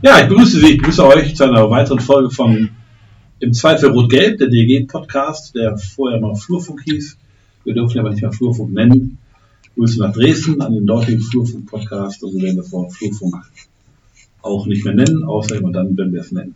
Ja, 0.00 0.20
ich 0.20 0.28
begrüße 0.28 0.60
Sie, 0.60 0.74
ich 0.74 0.76
begrüße 0.76 1.04
euch 1.04 1.34
zu 1.34 1.42
einer 1.42 1.68
weiteren 1.70 1.98
Folge 1.98 2.30
von 2.30 2.70
Im 3.40 3.52
Zweifel 3.52 3.90
Rot-Gelb, 3.90 4.38
der 4.38 4.46
DG-Podcast, 4.46 5.56
der 5.56 5.76
vorher 5.76 6.20
mal 6.20 6.36
Flurfunk 6.36 6.82
hieß. 6.84 7.18
Wir 7.64 7.74
dürfen 7.74 7.98
aber 7.98 8.10
nicht 8.10 8.22
mehr 8.22 8.30
Flurfunk 8.30 8.72
nennen. 8.72 9.18
Grüße 9.74 9.98
nach 9.98 10.12
Dresden 10.12 10.60
an 10.60 10.72
den 10.72 10.86
dortigen 10.86 11.20
Flurfunk-Podcast 11.20 12.22
und 12.22 12.34
wir 12.34 12.42
werden 12.42 12.58
das 12.58 12.70
Wort 12.70 12.92
Flurfunk 12.92 13.42
auch 14.40 14.66
nicht 14.66 14.84
mehr 14.84 14.94
nennen, 14.94 15.24
außer 15.24 15.56
immer 15.56 15.72
dann, 15.72 15.98
wenn 15.98 16.12
wir 16.12 16.20
es 16.20 16.30
nennen. 16.30 16.54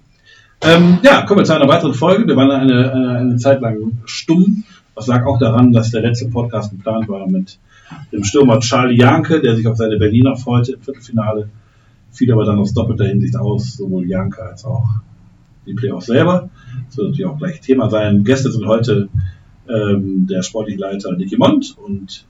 Ähm, 0.60 0.98
ja, 1.02 1.22
kommen 1.22 1.40
wir 1.40 1.44
zu 1.44 1.56
einer 1.56 1.66
weiteren 1.66 1.94
Folge. 1.94 2.28
Wir 2.28 2.36
waren 2.36 2.52
eine, 2.52 2.92
eine, 2.92 3.18
eine 3.18 3.36
Zeit 3.38 3.60
lang 3.60 3.98
stumm. 4.04 4.62
Das 4.94 5.08
lag 5.08 5.26
auch 5.26 5.40
daran, 5.40 5.72
dass 5.72 5.90
der 5.90 6.02
letzte 6.02 6.28
Podcast 6.28 6.70
geplant 6.70 7.08
war 7.08 7.28
mit 7.28 7.58
dem 8.12 8.22
Stürmer 8.22 8.60
Charlie 8.60 8.98
Janke, 8.98 9.40
der 9.40 9.56
sich 9.56 9.66
auf 9.66 9.76
seine 9.76 9.96
Berliner 9.96 10.36
freute 10.36 10.74
im 10.74 10.80
Viertelfinale. 10.80 11.48
Fiel 12.12 12.32
aber 12.32 12.44
dann 12.44 12.58
aus 12.58 12.74
doppelter 12.74 13.06
Hinsicht 13.06 13.36
aus, 13.36 13.74
sowohl 13.74 14.06
Janke 14.06 14.42
als 14.42 14.64
auch 14.64 14.86
die 15.66 15.74
Playoffs 15.74 16.06
selber. 16.06 16.50
Das 16.86 16.96
wird 16.96 17.08
natürlich 17.08 17.26
auch 17.26 17.38
gleich 17.38 17.60
Thema 17.60 17.88
sein. 17.90 18.24
Gäste 18.24 18.52
sind 18.52 18.66
heute 18.66 19.08
ähm, 19.68 20.26
der 20.28 20.42
sportliche 20.42 20.78
Leiter 20.78 21.16
Niki 21.16 21.36
Mond 21.36 21.76
und 21.78 22.26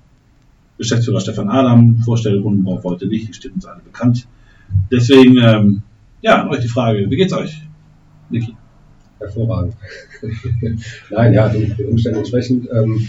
Geschäftsführer 0.79 1.21
Stefan 1.21 1.49
Adam. 1.49 1.99
Vorstellrunden 1.99 2.65
braucht 2.65 2.85
heute 2.85 3.07
nicht, 3.07 3.29
die 3.29 3.35
stehen 3.35 3.53
uns 3.53 3.67
alle 3.67 3.83
bekannt. 3.83 4.27
Deswegen, 4.91 5.37
ähm, 5.39 5.83
ja, 6.23 6.43
an 6.43 6.49
euch 6.51 6.61
die 6.61 6.69
Frage, 6.69 7.11
wie 7.11 7.17
geht's 7.17 7.33
euch, 7.33 7.63
Niki? 8.31 8.57
Hervorragend. 9.19 9.75
Nein, 11.11 11.33
ja, 11.33 11.49
den 11.49 11.75
Umständen 11.89 12.19
entsprechend. 12.19 12.69
Ähm, 12.73 13.07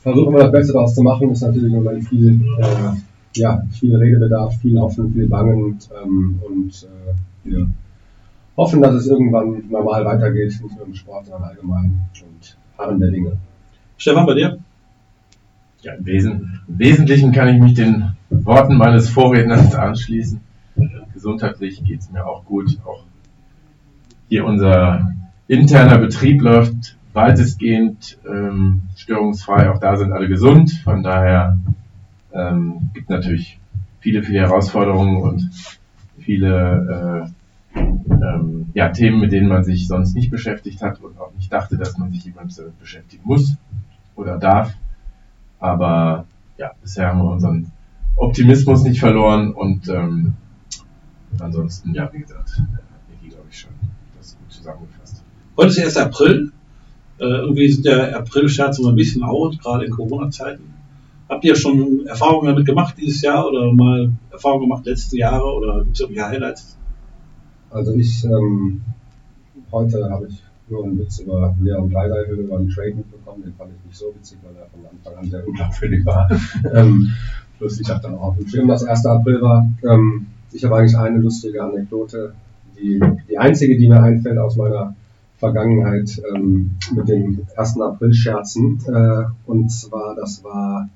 versuchen 0.00 0.34
wir 0.34 0.42
das 0.42 0.52
Beste 0.52 0.72
daraus 0.72 0.94
zu 0.94 1.02
machen, 1.02 1.30
ist 1.30 1.42
natürlich 1.42 1.72
im 1.72 1.82
Moment 1.82 2.08
viel, 2.08 2.40
äh, 2.58 2.92
ja, 3.36 3.62
viel 3.70 3.96
Redebedarf, 3.96 4.58
viel 4.60 4.78
Hoffen, 4.78 5.12
viel 5.12 5.28
Bangen 5.28 5.78
ähm, 6.02 6.40
und 6.46 6.82
äh, 6.84 7.48
wir 7.48 7.66
hoffen, 8.56 8.82
dass 8.82 8.94
es 8.94 9.06
irgendwann 9.06 9.62
normal 9.70 10.04
weitergeht, 10.04 10.58
nicht 10.62 10.76
nur 10.76 10.86
im 10.86 10.94
Sport, 10.94 11.26
sondern 11.26 11.50
allgemein 11.50 12.00
und 12.22 12.56
harren 12.78 13.00
der 13.00 13.10
Dinge. 13.10 13.36
Stefan, 13.96 14.26
bei 14.26 14.34
dir? 14.34 14.58
Ja, 15.82 15.94
im, 15.94 16.06
Wesen, 16.06 16.60
im 16.68 16.78
Wesentlichen 16.78 17.32
kann 17.32 17.48
ich 17.48 17.60
mich 17.60 17.74
den 17.74 18.12
Worten 18.30 18.76
meines 18.76 19.08
Vorredners 19.08 19.74
anschließen. 19.74 20.40
Gesundheitlich 21.12 21.82
geht 21.84 22.00
es 22.00 22.10
mir 22.10 22.24
auch 22.26 22.44
gut. 22.44 22.78
Auch 22.84 23.04
hier 24.28 24.44
unser 24.44 25.12
interner 25.48 25.98
Betrieb 25.98 26.40
läuft 26.40 26.96
weitestgehend 27.12 28.18
ähm, 28.26 28.82
störungsfrei. 28.96 29.70
Auch 29.70 29.78
da 29.78 29.96
sind 29.96 30.12
alle 30.12 30.28
gesund. 30.28 30.70
Von 30.84 31.02
daher 31.02 31.58
ähm, 32.34 32.90
gibt 32.94 33.10
natürlich 33.10 33.58
viele, 34.00 34.22
viele 34.22 34.40
Herausforderungen 34.40 35.22
und 35.22 35.50
viele 36.18 37.32
äh, 37.74 37.78
ähm, 37.78 38.66
ja, 38.74 38.88
Themen, 38.90 39.20
mit 39.20 39.32
denen 39.32 39.48
man 39.48 39.64
sich 39.64 39.86
sonst 39.86 40.14
nicht 40.14 40.30
beschäftigt 40.30 40.82
hat 40.82 41.00
und 41.00 41.18
auch 41.18 41.32
nicht 41.34 41.52
dachte, 41.52 41.76
dass 41.76 41.96
man 41.98 42.10
sich 42.10 42.24
jemand 42.24 42.56
damit 42.58 42.78
beschäftigen 42.78 43.22
muss 43.24 43.56
oder 44.16 44.38
darf. 44.38 44.74
Aber 45.58 46.26
ja, 46.58 46.72
bisher 46.80 47.08
haben 47.08 47.18
wir 47.18 47.30
unseren 47.30 47.70
Optimismus 48.16 48.82
nicht 48.82 49.00
verloren 49.00 49.52
und 49.52 49.88
ähm, 49.88 50.34
ansonsten, 51.38 51.94
ja, 51.94 52.12
wie 52.12 52.20
gesagt, 52.20 52.60
Niki, 53.10 53.34
glaube 53.34 53.46
ich, 53.50 53.58
schon 53.58 53.72
das 54.18 54.36
gut 54.36 54.52
zusammengefasst. 54.52 55.22
Heute 55.56 55.68
ist 55.68 55.78
erst 55.78 55.98
April. 55.98 56.52
Äh, 57.18 57.24
irgendwie 57.24 57.70
sind 57.70 57.86
der 57.86 58.16
April-Scherz 58.16 58.78
immer 58.78 58.90
ein 58.90 58.96
bisschen 58.96 59.22
out, 59.22 59.58
gerade 59.60 59.84
in 59.84 59.92
Corona-Zeiten. 59.92 60.71
Habt 61.32 61.46
ihr 61.46 61.56
schon 61.56 62.06
Erfahrungen 62.06 62.48
damit 62.48 62.66
gemacht 62.66 62.94
dieses 63.00 63.22
Jahr 63.22 63.48
oder 63.48 63.72
mal 63.72 64.12
Erfahrungen 64.30 64.68
gemacht 64.68 64.84
letzte 64.84 65.16
Jahre 65.16 65.46
oder 65.46 65.82
gibt 65.82 65.94
es 65.94 66.00
irgendwie 66.00 66.20
Highlights? 66.20 66.76
Also 67.70 67.94
ich, 67.94 68.22
ähm, 68.24 68.82
heute 69.72 70.10
habe 70.10 70.26
ich 70.28 70.42
nur 70.68 70.84
einen 70.84 70.98
Witz 70.98 71.20
über 71.20 71.56
Leon 71.58 71.88
Bleideichel 71.88 72.38
über 72.38 72.58
einen 72.58 72.68
Trade 72.68 72.96
mitbekommen, 72.96 73.44
den 73.44 73.54
fand 73.54 73.70
ich 73.70 73.86
nicht 73.86 73.96
so 73.96 74.12
witzig, 74.14 74.40
weil 74.42 74.52
er 74.60 74.68
von 74.68 74.80
Anfang 74.84 75.24
an 75.24 75.30
sehr 75.30 75.48
unglaubwürdig 75.48 76.04
war. 76.04 76.30
ähm, 76.74 77.10
plus 77.56 77.80
ich 77.80 77.88
habe 77.88 78.02
dann 78.02 78.14
auch 78.16 78.24
auf 78.24 78.36
dem 78.36 78.46
Schirm, 78.48 78.68
dass 78.68 78.84
1. 78.84 79.06
April 79.06 79.40
war. 79.40 79.66
Ähm, 79.84 80.26
ich 80.52 80.62
habe 80.66 80.76
eigentlich 80.76 80.98
eine 80.98 81.16
lustige 81.16 81.62
Anekdote, 81.62 82.34
die, 82.78 83.00
die 83.30 83.38
einzige, 83.38 83.78
die 83.78 83.88
mir 83.88 84.02
einfällt 84.02 84.36
aus 84.36 84.56
meiner 84.56 84.94
Vergangenheit 85.38 86.10
ähm, 86.34 86.72
mit 86.94 87.08
den 87.08 87.46
1. 87.56 87.80
April-Scherzen. 87.80 88.80
Äh, 88.86 89.24
und 89.46 89.70
zwar, 89.70 90.14
das 90.14 90.44
war, 90.44 90.90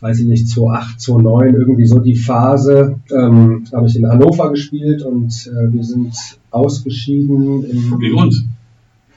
weiß 0.00 0.20
ich 0.20 0.26
nicht, 0.26 0.48
2008, 0.48 1.00
2009, 1.00 1.54
irgendwie 1.54 1.86
so 1.86 1.98
die 1.98 2.16
Phase. 2.16 3.00
Ähm, 3.10 3.64
habe 3.72 3.86
ich 3.86 3.96
in 3.96 4.08
Hannover 4.08 4.50
gespielt 4.50 5.02
und 5.02 5.32
äh, 5.46 5.72
wir 5.72 5.84
sind 5.84 6.14
ausgeschieden 6.50 7.64
im 7.64 8.16
uns. 8.16 8.44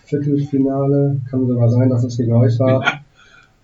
Viertelfinale. 0.06 1.22
Kann 1.29 1.47
sogar 1.47 1.69
sein, 1.69 1.90
dass 1.90 2.03
es 2.03 2.17
gegen 2.17 2.34
euch 2.34 2.57
war. 2.59 2.84
Ja. 2.84 2.91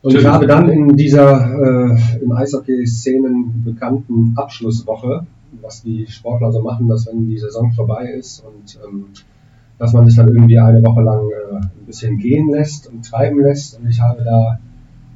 Und 0.01 0.13
ich 0.13 0.25
habe 0.25 0.45
dann 0.45 0.69
in 0.69 0.95
dieser 0.95 1.51
äh, 1.51 2.21
im 2.21 2.31
Eishockey-Szenen 2.31 3.63
bekannten 3.65 4.33
Abschlusswoche, 4.35 5.25
was 5.61 5.81
die 5.81 6.05
Sportler 6.07 6.51
so 6.51 6.61
machen, 6.61 6.87
dass 6.87 7.07
wenn 7.07 7.27
die 7.27 7.39
Saison 7.39 7.71
vorbei 7.71 8.13
ist 8.15 8.43
und 8.45 8.79
ähm, 8.85 9.05
dass 9.79 9.93
man 9.93 10.05
sich 10.05 10.15
dann 10.15 10.27
irgendwie 10.27 10.59
eine 10.59 10.83
Woche 10.83 11.01
lang 11.01 11.27
äh, 11.29 11.55
ein 11.55 11.85
bisschen 11.87 12.19
gehen 12.19 12.51
lässt 12.51 12.87
und 12.87 13.03
treiben 13.03 13.41
lässt. 13.41 13.79
Und 13.79 13.89
ich 13.89 13.99
habe 13.99 14.23
da 14.23 14.59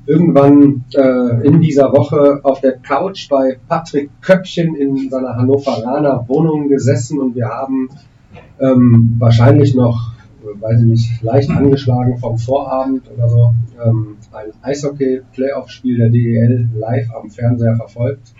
irgendwann 0.10 0.86
äh, 0.96 1.48
in 1.48 1.62
dieser 1.62 1.92
Woche 1.94 2.40
auf 2.42 2.62
der 2.62 2.78
Couch 2.78 3.30
bei 3.30 3.60
Patrick 3.68 4.10
Köppchen 4.22 4.74
in 4.74 5.08
seiner 5.08 5.36
Hannoveraner 5.36 6.26
Wohnung 6.28 6.68
gesessen 6.68 7.20
und 7.20 7.36
wir 7.36 7.48
haben 7.48 7.90
ähm, 8.60 9.16
wahrscheinlich 9.20 9.76
noch, 9.76 10.14
äh, 10.42 10.60
weiß 10.60 10.80
ich 10.80 10.86
nicht, 10.86 11.22
leicht 11.22 11.52
angeschlagen 11.52 12.18
vom 12.18 12.40
Vorabend 12.40 13.04
oder 13.16 13.30
so, 13.30 13.54
ähm, 13.86 14.18
ein 14.32 14.48
Eishockey-Playoff-Spiel 14.64 16.00
der 16.00 16.10
DEL 16.10 16.70
live 16.76 17.14
am 17.14 17.30
Fernseher 17.30 17.76
verfolgt. 17.76 18.34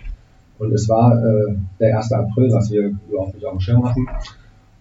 Und 0.58 0.72
es 0.72 0.88
war 0.88 1.22
äh, 1.24 1.54
der 1.78 1.96
1. 1.98 2.12
April, 2.12 2.50
was 2.52 2.70
wir 2.72 2.96
überhaupt 3.08 3.34
nicht 3.34 3.46
auf 3.46 3.52
dem 3.52 3.60
Schirm 3.60 3.88
hatten. 3.88 4.08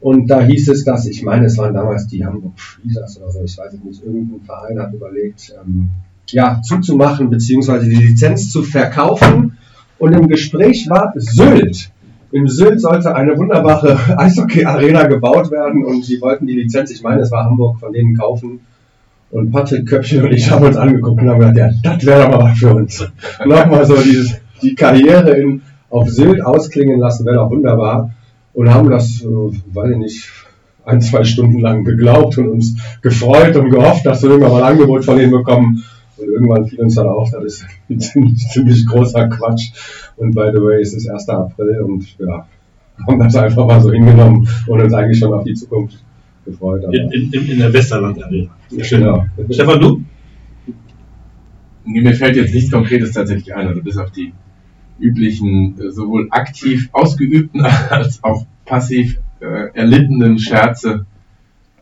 Und 0.01 0.28
da 0.28 0.41
hieß 0.41 0.69
es, 0.69 0.85
dass, 0.85 1.05
ich 1.05 1.22
meine, 1.23 1.45
es 1.45 1.57
waren 1.57 1.73
damals 1.73 2.07
die 2.07 2.25
Hamburg 2.25 2.59
Freezers 2.59 3.22
oder 3.22 3.29
so, 3.29 3.44
ich 3.44 3.57
weiß 3.57 3.73
nicht, 3.73 4.03
irgendein 4.03 4.41
Verein 4.41 4.79
hat 4.79 4.94
überlegt, 4.94 5.53
ähm, 5.63 5.91
ja, 6.31 6.62
zuzumachen, 6.62 7.29
beziehungsweise 7.29 7.90
die 7.90 7.95
Lizenz 7.95 8.51
zu 8.51 8.63
verkaufen. 8.63 9.57
Und 9.97 10.13
im 10.13 10.28
Gespräch 10.28 10.90
war 10.90 11.13
Sylt. 11.16 11.91
In 12.31 12.47
Sylt 12.47 12.79
sollte 12.79 13.16
eine 13.16 13.38
wunderbare 13.38 13.97
Eishockey-Arena 14.17 15.07
gebaut 15.07 15.51
werden 15.51 15.84
und 15.84 16.06
sie 16.06 16.22
wollten 16.22 16.47
die 16.47 16.53
Lizenz, 16.53 16.91
ich 16.91 17.01
meine, 17.01 17.22
es 17.22 17.31
war 17.31 17.45
Hamburg, 17.45 17.79
von 17.79 17.91
denen 17.91 18.16
kaufen. 18.16 18.62
Und 19.31 19.51
Patrick 19.51 19.88
Köpfchen 19.88 20.23
und 20.23 20.31
ich 20.31 20.50
haben 20.50 20.66
uns 20.66 20.75
angeguckt 20.75 21.22
und 21.22 21.29
haben 21.29 21.40
gesagt, 21.40 21.57
ja, 21.57 21.69
das 21.84 22.06
wäre 22.06 22.23
doch 22.23 22.29
mal 22.31 22.50
was 22.50 22.57
für 22.57 22.73
uns. 22.73 23.07
Nochmal 23.46 23.85
so 23.85 23.96
dieses, 24.01 24.40
die 24.61 24.73
Karriere 24.73 25.31
in, 25.31 25.61
auf 25.90 26.09
Sylt 26.09 26.44
ausklingen 26.44 27.00
lassen, 27.00 27.25
wäre 27.25 27.38
doch 27.38 27.51
wunderbar. 27.51 28.11
Und 28.53 28.73
haben 28.73 28.90
das, 28.90 29.22
äh, 29.22 29.25
weiß 29.25 29.91
ich 29.91 29.97
nicht, 29.97 30.29
ein, 30.85 31.01
zwei 31.01 31.23
Stunden 31.23 31.59
lang 31.59 31.84
geglaubt 31.84 32.38
und 32.38 32.50
uns 32.50 32.75
gefreut 33.01 33.56
und 33.56 33.69
gehofft, 33.69 34.06
dass 34.06 34.23
wir 34.23 34.31
irgendwann 34.31 34.53
mal 34.53 34.63
ein 34.63 34.72
Angebot 34.73 35.06
von 35.06 35.19
ihnen 35.19 35.31
bekommen. 35.31 35.84
Und 36.19 36.28
irgendwann 36.28 36.68
fiel 36.68 36.80
uns 36.81 36.96
dann 36.96 37.07
auf, 37.07 37.31
das 37.31 37.44
ist 37.44 37.66
ein 37.90 38.00
ziemlich, 38.00 38.47
ziemlich 38.50 38.85
großer 38.85 39.28
Quatsch. 39.28 39.72
Und 40.18 40.35
by 40.35 40.50
the 40.53 40.62
way, 40.62 40.81
es 40.81 40.94
ist 40.94 41.09
1. 41.09 41.30
April 41.30 41.82
und 41.82 42.17
ja, 42.20 42.47
haben 43.08 43.20
das 43.20 43.35
einfach 43.35 43.66
mal 43.66 43.82
so 43.82 43.91
hingenommen 43.91 44.47
und 44.67 44.82
uns 44.82 44.93
eigentlich 44.93 45.20
schon 45.20 45.34
auf 45.34 45.43
die 45.43 45.53
Zukunft 45.53 46.03
gefreut. 46.46 46.84
In, 46.91 47.11
in, 47.11 47.34
in 47.34 47.59
der 47.59 47.73
Westerland 47.73 48.22
Arena. 48.23 48.49
genau. 48.70 49.26
Stefan, 49.49 49.79
du? 49.79 50.03
Mir 51.85 52.14
fällt 52.14 52.35
jetzt 52.35 52.53
nichts 52.53 52.72
Konkretes 52.72 53.14
tatsächlich 53.14 53.55
ein, 53.55 53.67
also 53.67 53.82
bis 53.82 53.97
auf 53.97 54.11
die 54.11 54.34
üblichen, 54.99 55.79
äh, 55.79 55.91
sowohl 55.91 56.28
aktiv 56.29 56.90
ausgeübten 56.91 57.61
als 57.90 58.23
auch 58.23 58.46
passiv 58.66 59.20
äh, 59.40 59.73
erlittenen 59.73 60.38
Scherze, 60.38 61.05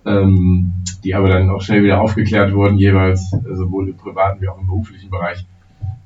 ähm, 0.08 0.72
die 1.04 1.14
aber 1.14 1.30
dann 1.30 1.50
auch 1.50 1.62
schnell 1.62 1.84
wieder 1.84 2.02
aufgeklärt 2.02 2.54
wurden, 2.54 2.78
jeweils, 2.78 3.34
äh, 3.34 3.56
sowohl 3.56 3.90
im 3.90 3.98
privaten 3.98 4.42
wie 4.42 4.48
auch 4.48 4.60
im 4.60 4.68
beruflichen 4.68 5.10
Bereich, 5.10 5.46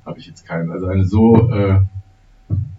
habe 0.06 0.20
ich 0.20 0.26
jetzt 0.26 0.46
keinen. 0.46 0.72
Also 0.72 0.88
eine 0.88 1.06
so 1.06 1.50
äh, 1.52 1.80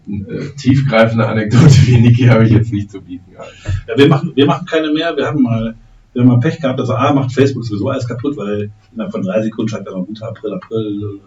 äh, 0.08 0.48
tiefgreifende 0.56 1.26
Anekdote 1.26 1.86
wie 1.86 1.98
Niki 1.98 2.24
habe 2.24 2.44
ich 2.44 2.50
jetzt 2.50 2.72
nicht 2.72 2.90
zu 2.90 3.00
bieten. 3.00 3.30
gehabt. 3.32 3.52
Ja, 3.86 3.96
wir 3.96 4.08
machen, 4.08 4.32
wir 4.34 4.46
machen 4.46 4.66
keine 4.66 4.92
mehr. 4.92 5.16
Wir 5.16 5.26
haben 5.26 5.42
mal, 5.42 5.74
wir 6.12 6.22
haben 6.22 6.28
mal 6.28 6.40
Pech 6.40 6.60
gehabt, 6.60 6.80
also 6.80 6.94
A 6.94 7.12
macht 7.12 7.32
Facebook 7.32 7.64
sowieso 7.64 7.88
alles 7.88 8.08
kaputt, 8.08 8.36
weil 8.36 8.70
innerhalb 8.92 9.12
von 9.12 9.22
drei 9.22 9.42
Sekunden 9.42 9.68
schreibt 9.68 9.86
er 9.86 9.96
noch 9.96 10.06
guter 10.06 10.28
April, 10.28 10.54
April. 10.54 11.20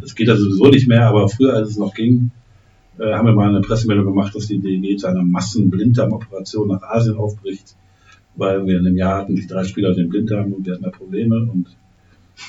Das 0.00 0.14
geht 0.14 0.28
also 0.28 0.44
sowieso 0.44 0.68
nicht 0.68 0.86
mehr, 0.86 1.08
aber 1.08 1.28
früher, 1.28 1.54
als 1.54 1.70
es 1.70 1.78
noch 1.78 1.94
ging, 1.94 2.30
äh, 2.98 3.14
haben 3.14 3.26
wir 3.26 3.34
mal 3.34 3.48
eine 3.48 3.62
Pressemeldung 3.62 4.06
gemacht, 4.06 4.34
dass 4.34 4.46
die 4.46 4.58
DEG 4.58 4.98
zu 4.98 5.06
einer 5.06 5.24
Massenblinddarm-Operation 5.24 6.68
nach 6.68 6.82
Asien 6.82 7.16
aufbricht, 7.16 7.74
weil 8.40 8.66
wir 8.66 8.78
in 8.78 8.84
dem 8.84 8.96
Jahr 8.96 9.18
hatten 9.18 9.36
sich 9.36 9.46
drei 9.46 9.64
Spieler 9.64 9.94
den 9.94 10.08
Blinddarm 10.08 10.52
und 10.52 10.66
wir 10.66 10.72
hatten 10.72 10.84
da 10.84 10.90
Probleme 10.90 11.36
und 11.36 11.66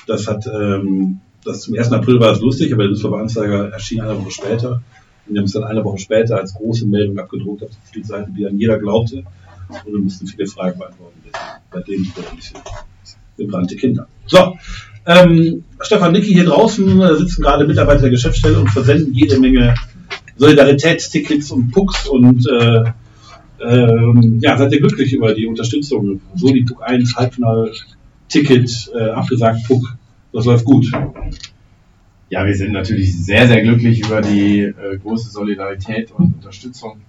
das 0.06 0.26
hat, 0.26 0.46
ähm, 0.46 1.20
das 1.44 1.60
zum 1.60 1.78
1. 1.78 1.92
April 1.92 2.18
war 2.18 2.32
es 2.32 2.40
lustig, 2.40 2.72
aber 2.72 2.84
der 2.84 2.92
Düsseldorfer 2.92 3.22
Anzeiger 3.22 3.68
erschien 3.70 4.00
eine 4.00 4.18
Woche 4.18 4.30
später 4.30 4.82
Und 5.26 5.34
die 5.34 5.38
haben 5.38 5.44
es 5.44 5.52
dann 5.52 5.64
eine 5.64 5.84
Woche 5.84 5.98
später 5.98 6.38
als 6.38 6.54
große 6.54 6.86
Meldung 6.86 7.18
abgedruckt 7.18 7.62
auf 7.62 7.70
die 7.94 8.02
Seite, 8.02 8.30
die 8.36 8.46
an 8.46 8.58
jeder 8.58 8.78
glaubte. 8.78 9.24
Und 9.68 9.92
wir 9.92 10.00
mussten 10.00 10.26
viele 10.26 10.46
Fragen 10.46 10.78
beantworten. 10.78 11.20
Bei 11.70 11.80
dem 11.80 12.04
sind 12.04 12.30
ein 12.30 12.36
bisschen 12.36 12.60
gebrannte 13.36 13.76
Kinder. 13.76 14.08
So, 14.26 14.56
ähm, 15.06 15.64
Stefan 15.80 16.12
Nicki 16.12 16.32
hier 16.32 16.44
draußen 16.44 17.00
äh, 17.00 17.16
sitzen 17.16 17.42
gerade 17.42 17.66
Mitarbeiter 17.66 18.02
der 18.02 18.10
Geschäftsstelle 18.10 18.58
und 18.58 18.70
versenden 18.70 19.14
jede 19.14 19.38
Menge 19.38 19.74
Solidaritätstickets 20.36 21.50
und 21.50 21.70
Pucks 21.70 22.06
und 22.06 22.46
äh, 22.48 22.84
ähm, 23.64 24.38
ja, 24.40 24.56
seid 24.56 24.72
ihr 24.72 24.80
glücklich 24.80 25.12
über 25.12 25.34
die 25.34 25.46
Unterstützung? 25.46 26.20
So 26.34 26.52
die 26.52 26.64
Puck 26.64 26.82
1, 26.82 27.16
Halbfinal-Ticket, 27.16 28.92
äh, 28.94 29.10
abgesagt 29.10 29.66
Puck, 29.66 29.96
das 30.32 30.44
läuft 30.46 30.64
gut. 30.64 30.90
Ja, 32.28 32.46
wir 32.46 32.54
sind 32.54 32.72
natürlich 32.72 33.14
sehr, 33.24 33.46
sehr 33.46 33.62
glücklich 33.62 34.04
über 34.04 34.22
die 34.22 34.60
äh, 34.60 34.98
große 35.02 35.30
Solidarität 35.30 36.10
und 36.12 36.36
Unterstützung 36.36 37.02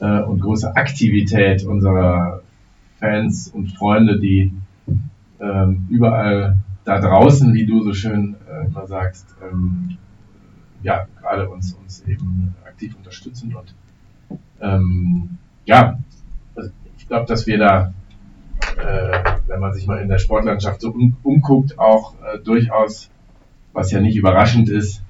äh, 0.00 0.22
und 0.22 0.40
große 0.40 0.74
Aktivität 0.74 1.64
unserer 1.64 2.42
Fans 2.98 3.48
und 3.48 3.72
Freunde, 3.72 4.18
die 4.18 4.52
ähm, 5.40 5.86
überall 5.88 6.56
da 6.84 7.00
draußen, 7.00 7.54
wie 7.54 7.66
du 7.66 7.82
so 7.82 7.92
schön 7.92 8.36
äh, 8.50 8.66
immer 8.66 8.86
sagst, 8.86 9.34
ähm, 9.42 9.96
ja, 10.82 11.06
gerade 11.20 11.48
uns, 11.48 11.74
uns 11.74 12.02
eben 12.08 12.54
aktiv 12.66 12.96
unterstützen 12.96 13.54
und 13.54 13.74
ähm, 14.60 15.38
ja, 15.70 15.98
also 16.56 16.70
ich 16.98 17.06
glaube, 17.06 17.26
dass 17.26 17.46
wir 17.46 17.58
da, 17.58 17.94
äh, 18.76 19.18
wenn 19.46 19.60
man 19.60 19.72
sich 19.72 19.86
mal 19.86 20.02
in 20.02 20.08
der 20.08 20.18
Sportlandschaft 20.18 20.80
so 20.80 20.90
um, 20.90 21.16
umguckt, 21.22 21.78
auch 21.78 22.14
äh, 22.14 22.38
durchaus, 22.40 23.08
was 23.72 23.92
ja 23.92 24.00
nicht 24.00 24.16
überraschend 24.16 24.68
ist, 24.68 25.00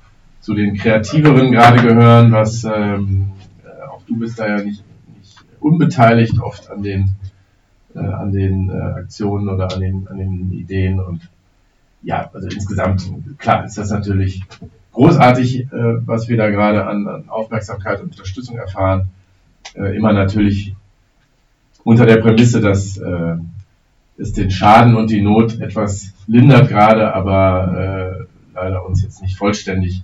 zu 0.41 0.55
den 0.55 0.77
kreativeren 0.77 1.51
gerade 1.51 1.81
gehören, 1.83 2.31
was 2.33 2.65
ähm, 2.65 3.33
äh, 3.65 3.89
auch 3.89 4.03
du 4.07 4.19
bist 4.19 4.39
da 4.39 4.49
ja 4.49 4.63
nicht, 4.63 4.85
nicht 5.17 5.35
unbeteiligt 5.61 6.39
oft 6.41 6.71
an 6.71 6.83
den 6.83 7.15
äh, 7.95 7.99
an 7.99 8.31
den 8.31 8.69
äh, 8.69 9.01
Aktionen 9.01 9.49
oder 9.49 9.73
an 9.73 9.81
den, 9.81 10.09
an 10.09 10.19
den 10.19 10.53
Ideen 10.53 11.01
und 11.01 11.23
ja, 12.03 12.31
also 12.33 12.49
insgesamt, 12.49 13.11
klar 13.39 13.65
ist 13.65 13.79
das 13.79 13.91
natürlich 13.91 14.45
großartig, 14.93 15.73
äh, 15.73 16.07
was 16.07 16.29
wir 16.29 16.37
da 16.37 16.51
gerade 16.51 16.87
an, 16.87 17.09
an 17.09 17.29
Aufmerksamkeit 17.31 18.01
und 18.01 18.13
Unterstützung 18.13 18.59
erfahren. 18.59 19.09
Äh, 19.75 19.97
immer 19.97 20.13
natürlich 20.13 20.75
unter 21.85 22.07
der 22.07 22.17
Prämisse, 22.17 22.61
dass 22.61 22.97
äh, 22.99 23.37
es 24.19 24.33
den 24.33 24.51
Schaden 24.51 24.97
und 24.97 25.11
die 25.11 25.23
Not 25.23 25.61
etwas 25.61 26.13
lindert 26.27 26.69
gerade, 26.69 27.15
aber 27.15 28.27
äh, 28.27 28.55
leider 28.55 28.87
uns 28.87 29.03
jetzt 29.03 29.23
nicht 29.23 29.37
vollständig 29.37 30.03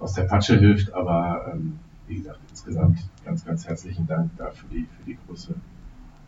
aus 0.00 0.14
der 0.14 0.24
Patsche 0.24 0.58
hilft. 0.58 0.92
Aber 0.94 1.52
ähm, 1.52 1.78
wie 2.08 2.16
gesagt, 2.16 2.40
insgesamt 2.50 2.98
ganz, 3.24 3.44
ganz 3.44 3.66
herzlichen 3.66 4.06
Dank 4.06 4.30
dafür 4.36 4.68
für 4.68 4.74
die, 4.74 4.86
für 4.98 5.10
die 5.10 5.18
große 5.26 5.54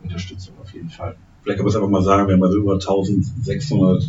Unterstützung 0.03 0.55
auf 0.61 0.73
jeden 0.73 0.91
Fall. 0.91 1.17
Vielleicht 1.43 1.59
kann 1.59 1.64
man 1.64 1.71
es 1.71 1.76
einfach 1.76 1.88
mal 1.88 2.03
sagen, 2.03 2.29
wir 2.29 2.35
haben 2.35 2.43
also 2.43 2.59
über 2.59 2.75
1600 2.75 4.03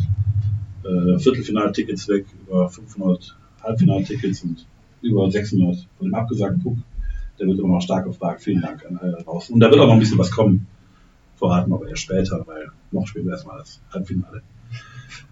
äh, 0.84 1.18
Viertelfinaltickets 1.18 2.08
weg, 2.08 2.26
über 2.46 2.68
500 2.68 3.36
Halbfinaltickets 3.62 4.42
und 4.42 4.66
über 5.02 5.30
600 5.30 5.86
von 5.98 6.06
dem 6.06 6.14
abgesagten 6.14 6.62
Puck. 6.62 6.76
Der 7.40 7.48
wird 7.48 7.58
immer 7.58 7.74
noch 7.74 7.82
stark 7.82 8.04
gefragt. 8.04 8.42
Vielen 8.42 8.60
Dank 8.60 8.84
an 8.86 8.98
alle 8.98 9.22
draußen. 9.24 9.54
Und 9.54 9.60
da 9.60 9.70
wird 9.70 9.80
auch 9.80 9.86
noch 9.86 9.94
ein 9.94 9.98
bisschen 9.98 10.18
was 10.18 10.30
kommen. 10.30 10.66
Verraten 11.36 11.72
aber 11.72 11.88
erst 11.88 12.02
später, 12.02 12.44
weil 12.46 12.68
noch 12.92 13.06
spielen 13.06 13.24
wir 13.24 13.32
erstmal 13.32 13.58
das 13.58 13.80
Halbfinale. 13.92 14.42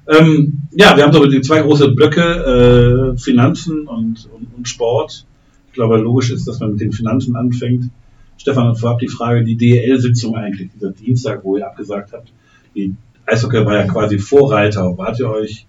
Ähm, 0.09 0.63
ja, 0.73 0.97
wir 0.97 1.05
haben 1.05 1.13
so 1.13 1.27
die 1.27 1.43
zwei 1.43 1.61
große 1.61 1.91
Blöcke, 1.91 3.15
äh, 3.15 3.19
Finanzen 3.19 3.87
und, 3.87 4.29
und, 4.35 4.49
und 4.57 4.67
Sport. 4.67 5.27
Ich 5.67 5.75
glaube, 5.75 5.99
logisch 5.99 6.31
ist, 6.31 6.49
dass 6.49 6.61
man 6.61 6.73
mit 6.73 6.81
den 6.81 6.93
Finanzen 6.93 7.37
anfängt. 7.37 7.91
Stefan 8.39 8.69
hat 8.69 8.79
vorab 8.79 9.01
die 9.01 9.09
Frage, 9.09 9.45
die 9.45 9.57
DL-Sitzung 9.57 10.35
eigentlich, 10.35 10.71
dieser 10.73 10.93
Dienstag, 10.93 11.45
wo 11.45 11.59
ihr 11.59 11.67
abgesagt 11.67 12.13
habt. 12.13 12.33
Die 12.75 12.95
Eishockey 13.27 13.65
war 13.67 13.75
ja 13.75 13.87
quasi 13.87 14.19
Vorreiter. 14.19 14.97
Wart 14.97 15.21
ihr 15.21 15.29
euch, 15.29 15.67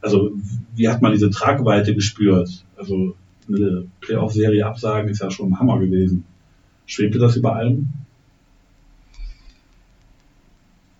also 0.00 0.30
wie 0.74 0.88
hat 0.88 1.02
man 1.02 1.12
diese 1.12 1.28
Tragweite 1.28 1.94
gespürt? 1.94 2.64
Also 2.76 3.14
eine 3.48 3.86
Playoff-Serie 4.00 4.66
absagen 4.66 5.10
ist 5.10 5.20
ja 5.20 5.30
schon 5.30 5.50
ein 5.52 5.58
Hammer 5.58 5.78
gewesen. 5.78 6.24
Schwebte 6.86 7.18
das 7.18 7.36
über 7.36 7.56
allem? 7.56 7.88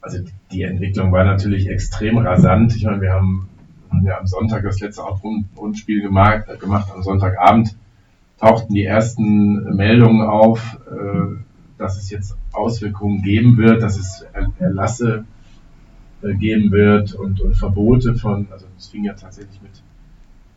Also 0.00 0.18
die 0.52 0.62
Entwicklung 0.62 1.12
war 1.12 1.24
natürlich 1.24 1.68
extrem 1.68 2.18
rasant. 2.18 2.76
Ich 2.76 2.84
meine, 2.84 3.00
wir 3.00 3.12
haben, 3.12 3.48
haben 3.90 4.06
ja 4.06 4.18
am 4.18 4.26
Sonntag 4.26 4.62
das 4.62 4.80
letzte 4.80 5.02
Rundspiel 5.56 6.02
gemacht, 6.02 6.44
gemacht 6.60 6.90
am 6.94 7.02
Sonntagabend 7.02 7.74
tauchten 8.38 8.74
die 8.74 8.84
ersten 8.84 9.76
Meldungen 9.76 10.22
auf, 10.22 10.78
äh, 10.90 11.36
dass 11.78 11.96
es 11.96 12.10
jetzt 12.10 12.36
Auswirkungen 12.52 13.22
geben 13.22 13.56
wird, 13.56 13.82
dass 13.82 13.98
es 13.98 14.26
Erlasse 14.58 15.24
äh, 16.22 16.34
geben 16.34 16.70
wird 16.70 17.14
und, 17.14 17.40
und 17.40 17.54
Verbote 17.54 18.14
von, 18.14 18.46
also 18.50 18.66
es 18.78 18.88
fing 18.88 19.04
ja 19.04 19.14
tatsächlich 19.14 19.60
mit 19.62 19.82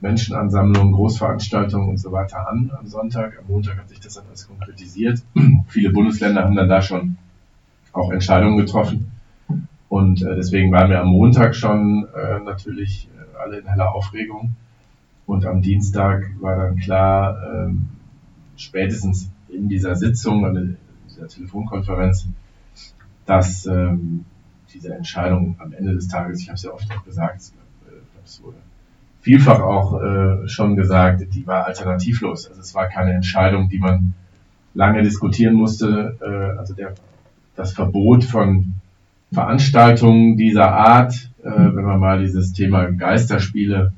Menschenansammlungen, 0.01 0.93
Großveranstaltungen 0.93 1.89
und 1.89 1.97
so 1.97 2.11
weiter 2.11 2.47
an 2.47 2.71
am 2.77 2.87
Sonntag. 2.87 3.37
Am 3.39 3.47
Montag 3.47 3.77
hat 3.77 3.89
sich 3.89 3.99
das 3.99 4.13
dann 4.13 4.25
alles 4.27 4.47
konkretisiert. 4.47 5.21
Viele 5.67 5.91
Bundesländer 5.91 6.43
haben 6.43 6.55
dann 6.55 6.69
da 6.69 6.81
schon 6.81 7.17
auch 7.91 8.11
Entscheidungen 8.11 8.57
getroffen. 8.57 9.11
Und 9.89 10.21
äh, 10.21 10.35
deswegen 10.35 10.71
waren 10.71 10.89
wir 10.89 11.01
am 11.01 11.07
Montag 11.07 11.55
schon 11.55 12.07
äh, 12.15 12.39
natürlich 12.39 13.09
äh, 13.17 13.37
alle 13.39 13.59
in 13.59 13.67
heller 13.67 13.93
Aufregung. 13.93 14.55
Und 15.25 15.45
am 15.45 15.61
Dienstag 15.61 16.29
war 16.39 16.55
dann 16.55 16.77
klar, 16.77 17.37
ähm, 17.53 17.89
spätestens 18.55 19.31
in 19.47 19.67
dieser 19.67 19.95
Sitzung, 19.95 20.45
in 20.55 20.77
dieser 21.07 21.27
Telefonkonferenz, 21.27 22.27
dass 23.25 23.65
ähm, 23.65 24.25
diese 24.73 24.93
Entscheidung 24.93 25.55
am 25.59 25.73
Ende 25.73 25.93
des 25.93 26.07
Tages, 26.07 26.41
ich 26.41 26.47
habe 26.47 26.55
es 26.55 26.63
ja 26.63 26.71
oft 26.71 26.89
auch 26.91 27.03
gesagt, 27.03 27.41
äh, 27.87 27.91
es 28.23 28.41
wurde 28.43 28.57
vielfach 29.29 29.59
auch 29.59 30.01
äh, 30.01 30.47
schon 30.47 30.75
gesagt, 30.75 31.21
die 31.35 31.45
war 31.45 31.67
alternativlos. 31.67 32.47
Also 32.47 32.61
es 32.61 32.73
war 32.73 32.87
keine 32.87 33.13
Entscheidung, 33.13 33.69
die 33.69 33.77
man 33.77 34.15
lange 34.73 35.03
diskutieren 35.03 35.53
musste. 35.53 36.17
Äh, 36.19 36.57
also 36.57 36.73
der, 36.73 36.95
das 37.55 37.73
Verbot 37.73 38.23
von 38.23 38.73
Veranstaltungen 39.31 40.35
dieser 40.35 40.71
Art, 40.71 41.13
äh, 41.43 41.47
wenn 41.51 41.83
man 41.83 41.99
mal 41.99 42.19
dieses 42.19 42.53
Thema 42.53 42.85
Geisterspiele 42.85 43.93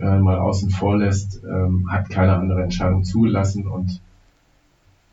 äh, 0.00 0.18
mal 0.18 0.36
außen 0.36 0.68
vor 0.68 0.98
lässt, 0.98 1.42
ähm, 1.42 1.90
hat 1.90 2.10
keine 2.10 2.36
andere 2.36 2.62
Entscheidung 2.62 3.04
zugelassen 3.04 3.66
und 3.66 4.02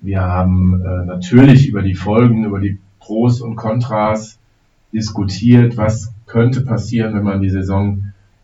wir 0.02 0.20
haben 0.20 0.82
äh, 0.84 1.06
natürlich 1.06 1.70
über 1.70 1.82
die 1.82 1.96
Folgen, 1.96 2.44
über 2.44 2.60
die 2.60 2.78
Pros 3.00 3.40
und 3.40 3.56
Kontras 3.56 4.38
diskutiert, 4.92 5.78
was 5.78 6.14
könnte 6.26 6.60
passieren, 6.60 7.16
wenn 7.16 7.24
man 7.24 7.42
die 7.42 7.50
Saison 7.50 8.03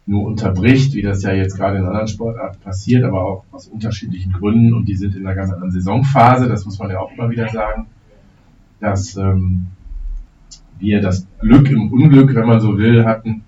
nur 0.10 0.26
unterbricht, 0.26 0.96
wie 0.96 1.04
das 1.04 1.22
ja 1.22 1.34
jetzt 1.34 1.56
gerade 1.56 1.78
in 1.78 1.86
anderen 1.86 2.08
Sportarten 2.08 2.60
passiert, 2.62 3.04
aber 3.04 3.24
auch 3.24 3.44
aus 3.52 3.68
unterschiedlichen 3.68 4.32
Gründen 4.32 4.74
und 4.74 4.86
die 4.86 4.96
sind 4.96 5.16
in 5.16 5.26
einer 5.26 5.36
ganz 5.36 5.52
anderen 5.52 5.70
Saisonphase, 5.70 6.50
das 6.50 6.66
muss 6.66 6.80
man 6.80 6.90
ja 6.90 7.00
auch 7.00 7.12
immer 7.12 7.30
wieder 7.30 7.48
sagen, 7.50 7.86
dass 8.80 9.16
ähm, 9.18 9.68
wir 10.80 11.00
das 11.02 11.28
Glück 11.40 11.70
im 11.70 11.92
Unglück, 11.92 12.34
wenn 12.34 12.48
man 12.48 12.60
so 12.60 12.80
will, 12.80 13.06
hatten, 13.06 13.44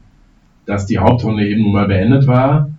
dass 0.67 0.85
die 0.85 0.99
Hauptrunde 0.99 1.47
eben 1.47 1.63
nun 1.63 1.73
mal 1.73 1.87
beendet 1.87 2.27
war. 2.27 2.69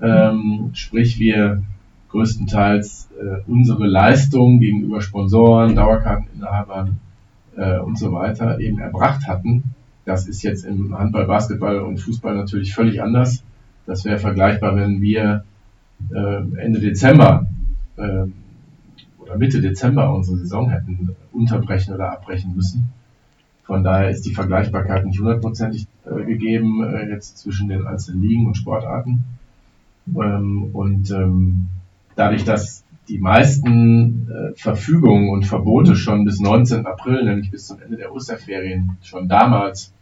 Ähm, 0.00 0.70
sprich, 0.72 1.18
wir 1.18 1.62
größtenteils 2.08 3.10
äh, 3.20 3.42
unsere 3.46 3.86
Leistung 3.86 4.58
gegenüber 4.58 5.02
Sponsoren, 5.02 5.76
Dauerkarteninhabern 5.76 6.98
äh, 7.58 7.78
und 7.80 7.98
so 7.98 8.10
weiter 8.12 8.58
eben 8.58 8.78
erbracht 8.78 9.28
hatten. 9.28 9.74
Das 10.08 10.26
ist 10.26 10.42
jetzt 10.42 10.64
im 10.64 10.98
Handball, 10.98 11.26
Basketball 11.26 11.80
und 11.80 11.98
Fußball 11.98 12.34
natürlich 12.34 12.74
völlig 12.74 13.02
anders. 13.02 13.44
Das 13.84 14.06
wäre 14.06 14.18
vergleichbar, 14.18 14.74
wenn 14.74 15.02
wir 15.02 15.44
äh, 16.10 16.36
Ende 16.56 16.80
Dezember 16.80 17.46
äh, 17.98 18.24
oder 19.18 19.36
Mitte 19.36 19.60
Dezember 19.60 20.14
unsere 20.14 20.38
Saison 20.38 20.70
hätten 20.70 21.14
unterbrechen 21.30 21.92
oder 21.92 22.10
abbrechen 22.10 22.56
müssen. 22.56 22.88
Von 23.64 23.84
daher 23.84 24.08
ist 24.08 24.24
die 24.24 24.32
Vergleichbarkeit 24.32 25.04
nicht 25.04 25.20
hundertprozentig 25.20 25.86
äh, 26.06 26.24
gegeben 26.24 26.82
äh, 26.84 27.10
jetzt 27.10 27.36
zwischen 27.36 27.68
den 27.68 27.86
einzelnen 27.86 28.22
Ligen 28.22 28.46
und 28.46 28.56
Sportarten. 28.56 29.24
Ähm, 30.06 30.70
und 30.72 31.10
ähm, 31.10 31.66
dadurch, 32.16 32.44
dass 32.44 32.82
die 33.10 33.18
meisten 33.18 34.30
äh, 34.30 34.54
Verfügungen 34.56 35.28
und 35.28 35.44
Verbote 35.44 35.96
schon 35.96 36.24
bis 36.24 36.40
19. 36.40 36.86
April, 36.86 37.26
nämlich 37.26 37.50
bis 37.50 37.66
zum 37.66 37.82
Ende 37.82 37.98
der 37.98 38.14
Osterferien, 38.14 38.96
schon 39.02 39.28
damals 39.28 39.92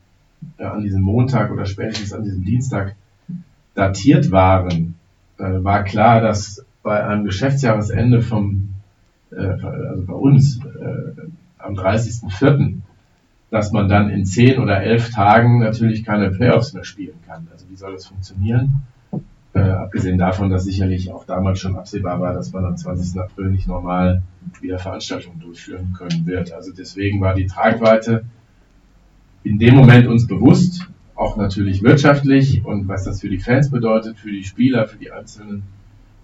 äh, 0.58 0.64
an 0.64 0.82
diesem 0.82 1.02
Montag 1.02 1.50
oder 1.50 1.66
spätestens 1.66 2.12
an 2.12 2.24
diesem 2.24 2.44
Dienstag 2.44 2.94
datiert 3.74 4.30
waren, 4.30 4.94
äh, 5.38 5.44
war 5.44 5.84
klar, 5.84 6.20
dass 6.20 6.64
bei 6.82 7.04
einem 7.04 7.24
Geschäftsjahresende 7.24 8.22
vom, 8.22 8.74
äh, 9.30 9.36
also 9.36 10.04
bei 10.06 10.14
uns 10.14 10.60
äh, 10.64 11.22
am 11.58 11.74
30.04 11.74 12.80
dass 13.50 13.72
man 13.72 13.88
dann 13.88 14.10
in 14.10 14.24
zehn 14.24 14.58
oder 14.58 14.82
elf 14.82 15.10
Tagen 15.10 15.60
natürlich 15.60 16.04
keine 16.04 16.30
Playoffs 16.30 16.72
mehr 16.72 16.84
spielen 16.84 17.16
kann. 17.26 17.46
Also 17.52 17.66
wie 17.70 17.76
soll 17.76 17.92
das 17.92 18.06
funktionieren? 18.06 18.82
Äh, 19.54 19.60
abgesehen 19.60 20.18
davon, 20.18 20.50
dass 20.50 20.64
sicherlich 20.64 21.10
auch 21.12 21.24
damals 21.24 21.60
schon 21.60 21.76
absehbar 21.76 22.20
war, 22.20 22.34
dass 22.34 22.52
man 22.52 22.64
am 22.64 22.76
20. 22.76 23.18
April 23.20 23.50
nicht 23.50 23.68
normal 23.68 24.22
wieder 24.60 24.78
Veranstaltungen 24.78 25.40
durchführen 25.40 25.94
können 25.96 26.26
wird. 26.26 26.52
Also 26.52 26.72
deswegen 26.76 27.20
war 27.20 27.34
die 27.34 27.46
Tragweite 27.46 28.24
in 29.46 29.60
dem 29.60 29.76
Moment 29.76 30.08
uns 30.08 30.26
bewusst, 30.26 30.88
auch 31.14 31.36
natürlich 31.36 31.82
wirtschaftlich 31.82 32.64
und 32.64 32.88
was 32.88 33.04
das 33.04 33.20
für 33.20 33.28
die 33.28 33.38
Fans 33.38 33.70
bedeutet, 33.70 34.18
für 34.18 34.32
die 34.32 34.42
Spieler, 34.42 34.88
für 34.88 34.98
die 34.98 35.12
Einzelnen, 35.12 35.62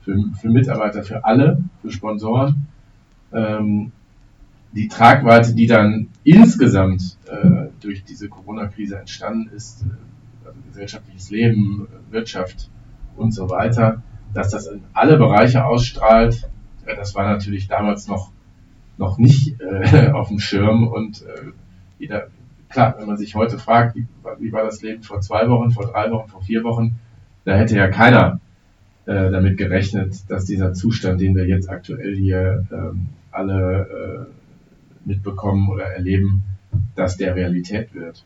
für, 0.03 0.17
für 0.41 0.51
Mitarbeiter, 0.51 1.05
für 1.05 1.25
alle, 1.25 1.63
für 1.81 1.93
Sponsoren. 1.93 2.67
Ähm, 3.33 3.93
die 4.73 4.89
Tragweite, 4.89 5.55
die 5.55 5.67
dann 5.67 6.09
insgesamt 6.25 7.17
äh, 7.27 7.69
durch 7.81 8.03
diese 8.05 8.29
Corona-Krise 8.29 8.99
entstanden 8.99 9.51
ist, 9.55 9.83
äh, 9.83 10.49
also 10.49 10.59
gesellschaftliches 10.67 11.31
Leben, 11.31 11.87
Wirtschaft 12.11 12.71
und 13.17 13.33
so 13.33 13.49
weiter, 13.49 14.03
dass 14.35 14.51
das 14.51 14.67
in 14.67 14.83
alle 14.95 15.17
Bereiche 15.17 15.65
ausstrahlt, 15.65 16.49
äh, 16.87 16.97
das 16.97 17.15
war 17.15 17.25
natürlich 17.25 17.69
damals 17.69 18.09
noch, 18.09 18.33
noch 18.99 19.17
nicht 19.19 19.61
äh, 19.61 20.11
auf 20.13 20.29
dem 20.29 20.41
Schirm 20.41 20.89
und 20.89 21.23
äh, 21.23 21.53
jeder, 22.01 22.27
klar, 22.73 22.97
wenn 22.99 23.07
man 23.07 23.17
sich 23.17 23.35
heute 23.35 23.59
fragt, 23.59 23.97
wie, 23.97 24.07
wie, 24.39 24.53
war 24.53 24.65
das 24.65 24.83
Leben 24.83 25.03
vor 25.03 25.21
zwei 25.21 25.49
Wochen, 25.49 25.71
vor 25.71 25.87
drei 25.87 26.11
Wochen, 26.11 26.29
vor 26.29 26.43
vier 26.43 26.65
Wochen, 26.65 26.97
da 27.45 27.55
hätte 27.55 27.77
ja 27.77 27.89
keiner 27.89 28.41
äh, 29.07 29.31
damit 29.31 29.59
gerechnet, 29.59 30.15
dass 30.29 30.45
dieser 30.45 30.73
Zustand, 30.75 31.21
den 31.21 31.35
wir 31.35 31.47
jetzt 31.47 31.69
aktuell 31.69 32.17
hier 32.17 32.67
ähm, 32.73 33.09
alle 33.31 34.29
äh, 34.29 35.09
mitbekommen 35.09 35.69
oder 35.69 35.85
erleben, 35.85 36.43
dass 36.95 37.17
der 37.17 37.35
Realität 37.35 37.95
wird. 37.95 38.25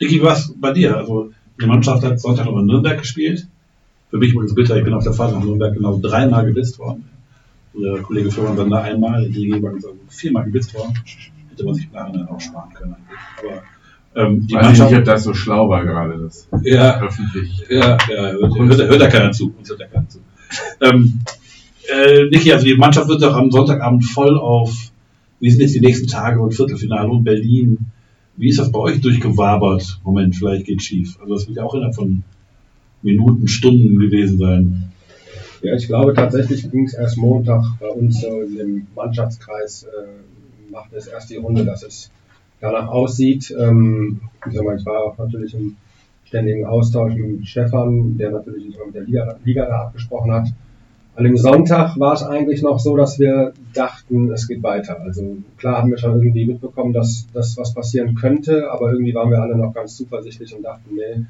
Dicky, 0.00 0.22
was 0.22 0.52
bei 0.60 0.72
dir? 0.72 0.96
Also 0.96 1.32
die 1.60 1.66
Mannschaft 1.66 2.04
hat 2.04 2.20
Sonntag 2.20 2.46
noch 2.46 2.58
in 2.58 2.66
Nürnberg 2.66 2.98
gespielt. 2.98 3.46
Für 4.10 4.18
mich 4.18 4.32
übrigens 4.32 4.54
bitter, 4.54 4.76
ich 4.76 4.84
bin 4.84 4.94
auf 4.94 5.04
der 5.04 5.14
Fahrt 5.14 5.32
nach 5.32 5.42
Nürnberg 5.42 5.74
genau 5.74 5.98
dreimal 5.98 6.44
geblitzt 6.44 6.78
worden. 6.78 7.08
Der 7.74 8.02
Kollege 8.02 8.30
Florian 8.30 8.56
Sander 8.56 8.82
einmal, 8.82 9.26
die 9.26 9.48
DG 9.48 9.62
war 9.62 9.72
viermal 10.08 10.44
geblitzt 10.44 10.74
worden. 10.74 10.94
Hätte 11.62 11.66
man 11.66 11.74
sich 11.74 11.92
nachher 11.92 12.30
auch 12.30 12.40
sparen 12.40 12.74
können. 12.74 12.96
Aber 13.38 13.62
ähm, 14.14 14.46
die 14.46 14.54
Weiß 14.54 14.64
Mannschaft, 14.64 14.90
ich 14.90 14.98
nicht, 14.98 15.08
ob 15.08 15.14
das 15.14 15.24
so 15.24 15.34
schlau 15.34 15.68
war 15.68 15.84
gerade, 15.84 16.18
das 16.18 16.48
ja, 16.62 17.00
öffentlich. 17.00 17.64
Ja, 17.70 17.96
ja 18.10 18.32
hört, 18.32 18.58
hört, 18.58 18.78
hört 18.78 19.00
da 19.00 19.08
keiner 19.08 19.32
zu. 19.32 19.54
Uns 19.56 19.68
hört 19.70 19.80
da 19.80 19.86
keiner 19.86 20.08
zu. 20.08 20.18
ähm, 20.82 21.20
äh, 21.90 22.24
Niki, 22.26 22.52
also 22.52 22.66
die 22.66 22.74
Mannschaft 22.74 23.08
wird 23.08 23.22
doch 23.22 23.34
am 23.34 23.50
Sonntagabend 23.50 24.04
voll 24.04 24.38
auf 24.38 24.92
wie 25.42 25.50
sind 25.50 25.60
jetzt 25.60 25.74
die 25.74 25.80
nächsten 25.80 26.06
Tage 26.06 26.40
und 26.40 26.54
Viertelfinale 26.54 27.10
und 27.10 27.24
Berlin? 27.24 27.78
Wie 28.36 28.48
ist 28.48 28.60
das 28.60 28.70
bei 28.70 28.78
euch 28.78 29.00
durchgewabert? 29.00 29.98
Moment, 30.04 30.36
vielleicht 30.36 30.66
geht 30.66 30.84
schief. 30.84 31.18
Also 31.20 31.34
das 31.34 31.48
wird 31.48 31.56
ja 31.56 31.64
auch 31.64 31.74
innerhalb 31.74 31.96
von 31.96 32.22
Minuten, 33.02 33.48
Stunden 33.48 33.98
gewesen 33.98 34.38
sein. 34.38 34.92
Ja, 35.60 35.74
ich 35.74 35.88
glaube 35.88 36.14
tatsächlich 36.14 36.70
ging 36.70 36.84
es 36.84 36.94
erst 36.94 37.18
Montag 37.18 37.64
bei 37.80 37.88
uns 37.88 38.22
äh, 38.22 38.28
im 38.60 38.86
Mannschaftskreis, 38.94 39.82
äh, 39.82 39.88
macht 40.72 40.92
es 40.92 41.06
erst 41.06 41.30
die 41.30 41.36
Runde, 41.36 41.64
dass 41.64 41.84
es 41.84 42.10
danach 42.60 42.88
aussieht. 42.88 43.54
Ähm, 43.56 44.20
ich, 44.50 44.56
war 44.56 45.04
auch 45.04 45.18
natürlich 45.18 45.54
im 45.54 45.76
ständigen 46.24 46.66
Austausch 46.66 47.14
mit 47.14 47.46
Stefan, 47.46 48.16
der 48.18 48.30
natürlich 48.30 48.76
mit 48.84 48.94
der 48.94 49.02
Liga, 49.02 49.36
Liga 49.44 49.66
da 49.66 49.82
abgesprochen 49.82 50.32
hat. 50.32 50.48
An 51.14 51.24
dem 51.24 51.36
Sonntag 51.36 52.00
war 52.00 52.14
es 52.14 52.22
eigentlich 52.22 52.62
noch 52.62 52.78
so, 52.78 52.96
dass 52.96 53.18
wir 53.18 53.52
dachten, 53.74 54.32
es 54.32 54.48
geht 54.48 54.62
weiter. 54.62 54.98
Also 55.02 55.36
klar 55.58 55.82
haben 55.82 55.90
wir 55.90 55.98
schon 55.98 56.16
irgendwie 56.16 56.46
mitbekommen, 56.46 56.94
dass 56.94 57.26
das 57.34 57.56
was 57.58 57.74
passieren 57.74 58.14
könnte, 58.14 58.70
aber 58.70 58.92
irgendwie 58.92 59.14
waren 59.14 59.30
wir 59.30 59.42
alle 59.42 59.56
noch 59.56 59.74
ganz 59.74 59.94
zuversichtlich 59.96 60.56
und 60.56 60.62
dachten, 60.62 60.94
nee, 60.94 61.26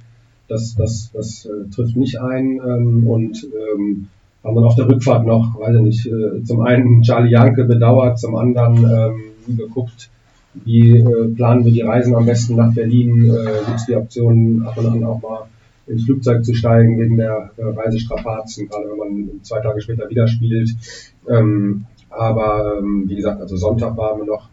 das, 0.46 0.76
das, 0.76 1.10
das 1.12 1.46
äh, 1.46 1.68
trifft 1.74 1.96
nicht 1.96 2.20
ein. 2.20 2.60
Ähm, 2.64 3.08
und 3.08 3.44
ähm, 3.44 4.08
haben 4.44 4.54
dann 4.54 4.64
auf 4.64 4.76
der 4.76 4.88
Rückfahrt 4.88 5.26
noch, 5.26 5.58
weiß 5.58 5.76
ich 5.76 5.82
nicht, 5.82 6.06
äh, 6.06 6.42
zum 6.44 6.60
einen 6.60 7.02
Charlie 7.02 7.30
Janke 7.30 7.64
bedauert, 7.64 8.18
zum 8.18 8.36
anderen 8.36 8.76
ähm, 8.76 9.22
geguckt, 9.46 10.10
wie 10.54 10.98
äh, 10.98 11.28
planen 11.34 11.64
wir 11.64 11.72
die 11.72 11.82
Reisen 11.82 12.14
am 12.14 12.26
besten 12.26 12.56
nach 12.56 12.74
Berlin, 12.74 13.26
äh, 13.26 13.64
gibt 13.66 13.76
es 13.76 13.86
die 13.86 13.96
Option 13.96 14.62
ab 14.66 14.76
und 14.76 14.86
an 14.86 15.04
auch 15.04 15.22
mal 15.22 15.46
ins 15.86 16.04
Flugzeug 16.04 16.44
zu 16.44 16.54
steigen 16.54 16.98
wegen 16.98 17.16
der 17.16 17.50
äh, 17.56 17.62
Reisestrapazen, 17.62 18.68
gerade 18.68 18.90
wenn 18.90 18.98
man 18.98 19.42
zwei 19.42 19.60
Tage 19.60 19.80
später 19.80 20.08
wieder 20.08 20.28
spielt. 20.28 20.70
Ähm, 21.28 21.86
aber 22.10 22.78
ähm, 22.78 23.04
wie 23.08 23.16
gesagt, 23.16 23.40
also 23.40 23.56
Sonntag 23.56 23.96
waren 23.96 24.20
wir 24.20 24.26
noch 24.26 24.48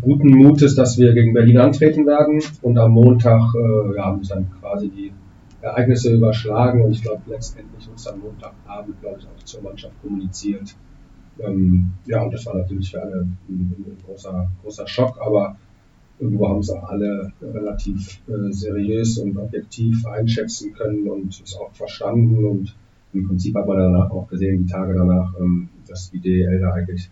guten 0.00 0.30
Mutes, 0.30 0.74
dass 0.74 0.98
wir 0.98 1.12
gegen 1.12 1.32
Berlin 1.32 1.58
antreten 1.58 2.06
werden 2.06 2.42
und 2.62 2.78
am 2.78 2.92
Montag 2.92 3.54
äh, 3.54 3.96
ja, 3.96 4.04
haben 4.04 4.20
sich 4.20 4.28
dann 4.28 4.50
quasi 4.60 4.88
die 4.88 5.12
Ereignisse 5.60 6.12
überschlagen 6.12 6.82
und 6.82 6.92
ich 6.92 7.02
glaube 7.02 7.22
letztendlich 7.26 7.88
uns 7.88 8.06
am 8.08 8.20
Montagabend, 8.20 9.00
glaube 9.00 9.18
ich, 9.20 9.26
auch 9.26 9.44
zur 9.44 9.62
Mannschaft 9.62 9.94
kommuniziert. 10.02 10.74
Ähm, 11.38 11.92
ja, 12.06 12.22
und 12.22 12.32
das 12.32 12.46
war 12.46 12.56
natürlich 12.56 12.90
für 12.90 13.02
alle 13.02 13.22
ein, 13.22 13.38
ein 13.48 13.96
großer, 14.06 14.50
großer 14.62 14.86
Schock, 14.86 15.18
aber 15.20 15.56
Irgendwo 16.22 16.48
haben 16.48 16.60
es 16.60 16.70
auch 16.70 16.84
alle 16.84 17.32
relativ 17.42 18.20
äh, 18.28 18.52
seriös 18.52 19.18
und 19.18 19.36
objektiv 19.36 20.06
einschätzen 20.06 20.72
können 20.72 21.08
und 21.08 21.40
es 21.44 21.56
auch 21.56 21.72
verstanden. 21.72 22.44
Und 22.44 22.76
im 23.12 23.26
Prinzip 23.26 23.56
hat 23.56 23.66
man 23.66 23.78
danach 23.78 24.08
auch 24.12 24.28
gesehen, 24.28 24.64
die 24.64 24.72
Tage 24.72 24.94
danach, 24.94 25.34
ähm, 25.40 25.68
dass 25.88 26.12
die 26.12 26.20
DEL 26.20 26.60
da 26.60 26.74
eigentlich 26.74 27.10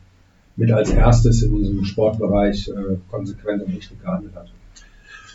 mit 0.55 0.71
als 0.71 0.93
erstes 0.93 1.43
in 1.43 1.57
diesem 1.57 1.85
Sportbereich 1.85 2.69
äh, 2.69 2.99
konsequent 3.11 3.65
und 3.65 3.75
richtig 3.75 4.01
gehandelt 4.01 4.37
hat. 4.37 4.53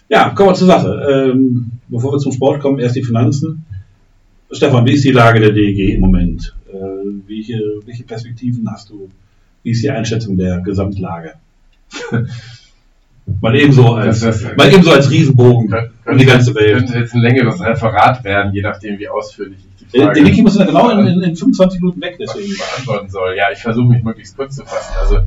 Ja, 0.08 0.30
kommen 0.30 0.51
wir 0.51 0.54
zur 0.54 0.68
Sache. 0.68 1.32
Ähm, 1.34 1.72
bevor 1.89 2.13
wir 2.13 2.20
zum 2.20 2.32
Sport 2.32 2.62
kommen, 2.62 2.80
erst 2.80 2.96
die 2.96 3.04
Finanzen. 3.04 3.65
Stefan, 4.51 4.86
wie 4.86 4.94
ist 4.94 5.04
die 5.04 5.12
Lage 5.12 5.42
der 5.42 5.51
DEG 5.51 5.96
im 5.96 6.00
Moment? 6.00 6.56
Äh, 7.05 7.27
welche, 7.27 7.59
welche 7.85 8.03
Perspektiven 8.03 8.69
hast 8.71 8.89
du? 8.89 9.09
Wie 9.63 9.71
ist 9.71 9.83
die 9.83 9.89
Einschätzung 9.89 10.38
der 10.38 10.59
Gesamtlage? 10.62 11.33
Mal 13.41 13.55
ebenso 13.55 13.93
als, 13.93 14.19
das, 14.19 14.43
das, 14.43 14.55
mal 14.55 14.71
ebenso 14.71 14.91
als 14.91 15.09
Riesenbogen 15.09 15.67
könnte, 15.67 15.91
um 16.05 16.17
die 16.17 16.25
ganze 16.25 16.53
Welt. 16.53 16.77
Könnte 16.77 17.00
jetzt 17.00 17.15
ein 17.15 17.21
längeres 17.21 17.59
Referat 17.59 18.24
werden, 18.24 18.53
je 18.53 18.62
nachdem, 18.62 19.00
wie 19.00 19.07
ausführlich 19.09 19.57
ich 19.57 19.88
die 19.88 19.97
Frage 19.97 20.13
Der 20.13 20.24
Niki 20.24 20.43
muss 20.43 20.57
genau 20.59 20.91
in, 20.91 21.07
in, 21.07 21.24
in 21.24 21.35
25 21.35 21.81
Minuten 21.81 22.01
weg, 22.01 22.17
deswegen. 22.19 22.53
beantworten 22.55 23.09
soll. 23.09 23.35
Ja, 23.35 23.45
ich 23.51 23.59
versuche 23.59 23.88
mich 23.88 24.03
möglichst 24.03 24.38
kurz 24.38 24.55
zu 24.55 24.63
fassen. 24.63 24.93
Also, 25.00 25.19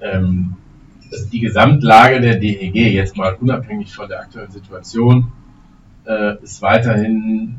ähm, 0.00 0.54
die 1.32 1.40
Gesamtlage 1.40 2.20
der 2.20 2.36
DEG, 2.36 2.94
jetzt 2.94 3.16
mal 3.16 3.36
unabhängig 3.40 3.92
von 3.92 4.08
der 4.08 4.20
aktuellen 4.20 4.52
Situation, 4.52 5.32
äh, 6.06 6.40
ist 6.42 6.62
weiterhin 6.62 7.56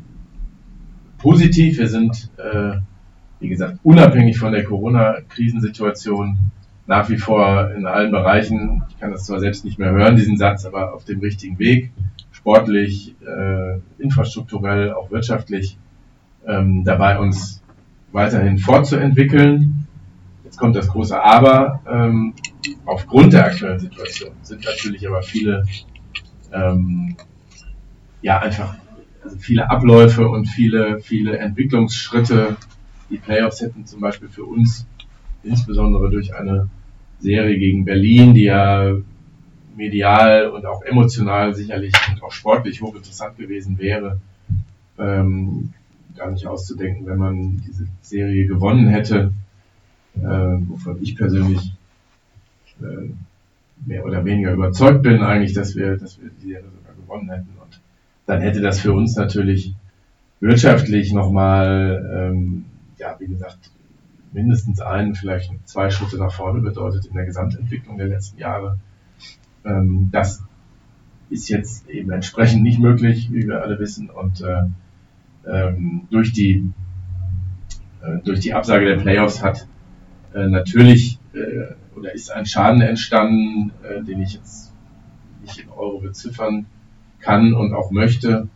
positiv. 1.18 1.78
Wir 1.78 1.88
sind, 1.88 2.30
äh, 2.38 2.78
wie 3.40 3.48
gesagt, 3.48 3.78
unabhängig 3.82 4.38
von 4.38 4.52
der 4.52 4.64
Corona-Krisensituation 4.64 6.38
nach 6.86 7.08
wie 7.08 7.18
vor 7.18 7.72
in 7.72 7.86
allen 7.86 8.10
Bereichen, 8.12 8.82
ich 8.88 8.98
kann 9.00 9.10
das 9.10 9.26
zwar 9.26 9.40
selbst 9.40 9.64
nicht 9.64 9.78
mehr 9.78 9.90
hören, 9.90 10.16
diesen 10.16 10.36
Satz, 10.36 10.64
aber 10.64 10.94
auf 10.94 11.04
dem 11.04 11.20
richtigen 11.20 11.58
Weg, 11.58 11.90
sportlich, 12.30 13.14
äh, 13.26 13.80
infrastrukturell, 13.98 14.92
auch 14.92 15.10
wirtschaftlich, 15.10 15.76
ähm, 16.46 16.84
dabei 16.84 17.18
uns 17.18 17.62
weiterhin 18.12 18.58
fortzuentwickeln. 18.58 19.86
Jetzt 20.44 20.58
kommt 20.58 20.76
das 20.76 20.88
große 20.88 21.20
Aber. 21.20 21.80
Ähm, 21.90 22.34
aufgrund 22.84 23.32
der 23.32 23.46
aktuellen 23.46 23.80
Situation 23.80 24.30
sind 24.42 24.64
natürlich 24.64 25.06
aber 25.08 25.22
viele, 25.22 25.64
ähm, 26.52 27.16
ja, 28.22 28.38
einfach 28.38 28.76
also 29.24 29.36
viele 29.38 29.68
Abläufe 29.68 30.28
und 30.28 30.46
viele, 30.46 31.00
viele 31.00 31.38
Entwicklungsschritte. 31.38 32.56
Die 33.10 33.18
Playoffs 33.18 33.60
hätten 33.60 33.86
zum 33.86 34.00
Beispiel 34.00 34.28
für 34.28 34.44
uns 34.44 34.86
insbesondere 35.42 36.10
durch 36.10 36.34
eine 36.34 36.68
Serie 37.20 37.58
gegen 37.58 37.84
Berlin, 37.84 38.34
die 38.34 38.44
ja 38.44 38.96
medial 39.76 40.48
und 40.48 40.66
auch 40.66 40.82
emotional 40.82 41.54
sicherlich 41.54 41.92
und 42.10 42.22
auch 42.22 42.32
sportlich 42.32 42.80
hochinteressant 42.82 43.36
gewesen 43.36 43.78
wäre, 43.78 44.18
ähm, 44.98 45.72
gar 46.16 46.30
nicht 46.30 46.46
auszudenken, 46.46 47.06
wenn 47.06 47.18
man 47.18 47.62
diese 47.66 47.86
Serie 48.00 48.46
gewonnen 48.46 48.88
hätte, 48.88 49.32
äh, 50.16 50.20
wovon 50.20 51.02
ich 51.02 51.16
persönlich 51.16 51.72
äh, 52.80 53.10
mehr 53.84 54.04
oder 54.04 54.24
weniger 54.24 54.52
überzeugt 54.52 55.02
bin 55.02 55.22
eigentlich, 55.22 55.52
dass 55.52 55.76
wir, 55.76 55.96
dass 55.96 56.20
wir 56.20 56.30
die 56.30 56.48
Serie 56.48 56.70
sogar 56.70 56.94
gewonnen 56.94 57.30
hätten. 57.30 57.48
Und 57.62 57.80
dann 58.24 58.40
hätte 58.40 58.60
das 58.60 58.80
für 58.80 58.92
uns 58.92 59.16
natürlich 59.16 59.74
wirtschaftlich 60.40 61.12
nochmal, 61.12 62.30
ähm, 62.32 62.64
ja, 63.06 63.16
wie 63.20 63.26
gesagt, 63.26 63.70
mindestens 64.32 64.80
einen, 64.80 65.14
vielleicht 65.14 65.52
zwei 65.64 65.90
Schritte 65.90 66.18
nach 66.18 66.32
vorne 66.32 66.60
bedeutet 66.60 67.06
in 67.06 67.14
der 67.14 67.24
Gesamtentwicklung 67.24 67.98
der 67.98 68.08
letzten 68.08 68.38
Jahre. 68.38 68.78
Ähm, 69.64 70.08
das 70.12 70.42
ist 71.30 71.48
jetzt 71.48 71.88
eben 71.88 72.10
entsprechend 72.10 72.62
nicht 72.62 72.78
möglich, 72.78 73.32
wie 73.32 73.46
wir 73.46 73.62
alle 73.62 73.78
wissen. 73.78 74.10
Und 74.10 74.40
äh, 74.42 74.62
ähm, 75.46 76.08
durch 76.10 76.32
die 76.32 76.70
äh, 78.02 78.18
durch 78.24 78.40
die 78.40 78.54
Absage 78.54 78.86
der 78.86 78.96
Playoffs 78.96 79.42
hat 79.42 79.66
äh, 80.34 80.48
natürlich 80.48 81.18
äh, 81.32 81.74
oder 81.96 82.12
ist 82.12 82.30
ein 82.30 82.46
Schaden 82.46 82.82
entstanden, 82.82 83.72
äh, 83.82 84.02
den 84.02 84.20
ich 84.20 84.34
jetzt 84.34 84.72
nicht 85.42 85.58
in 85.58 85.68
Euro 85.70 86.00
beziffern 86.00 86.66
kann 87.20 87.54
und 87.54 87.74
auch 87.74 87.90
möchte. 87.90 88.48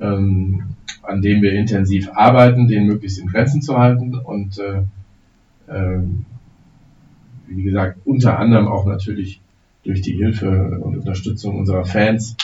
Ähm, 0.00 0.74
an 1.02 1.22
dem 1.22 1.42
wir 1.42 1.52
intensiv 1.52 2.10
arbeiten, 2.14 2.68
den 2.68 2.86
möglichst 2.86 3.18
in 3.18 3.26
Grenzen 3.26 3.62
zu 3.62 3.78
halten 3.78 4.14
und 4.14 4.58
äh, 4.58 4.82
äh, 5.72 6.00
wie 7.48 7.62
gesagt, 7.62 7.98
unter 8.04 8.38
anderem 8.38 8.68
auch 8.68 8.86
natürlich 8.86 9.40
durch 9.84 10.00
die 10.00 10.12
Hilfe 10.12 10.78
und 10.80 10.96
Unterstützung 10.96 11.58
unserer 11.58 11.84
Fans, 11.84 12.36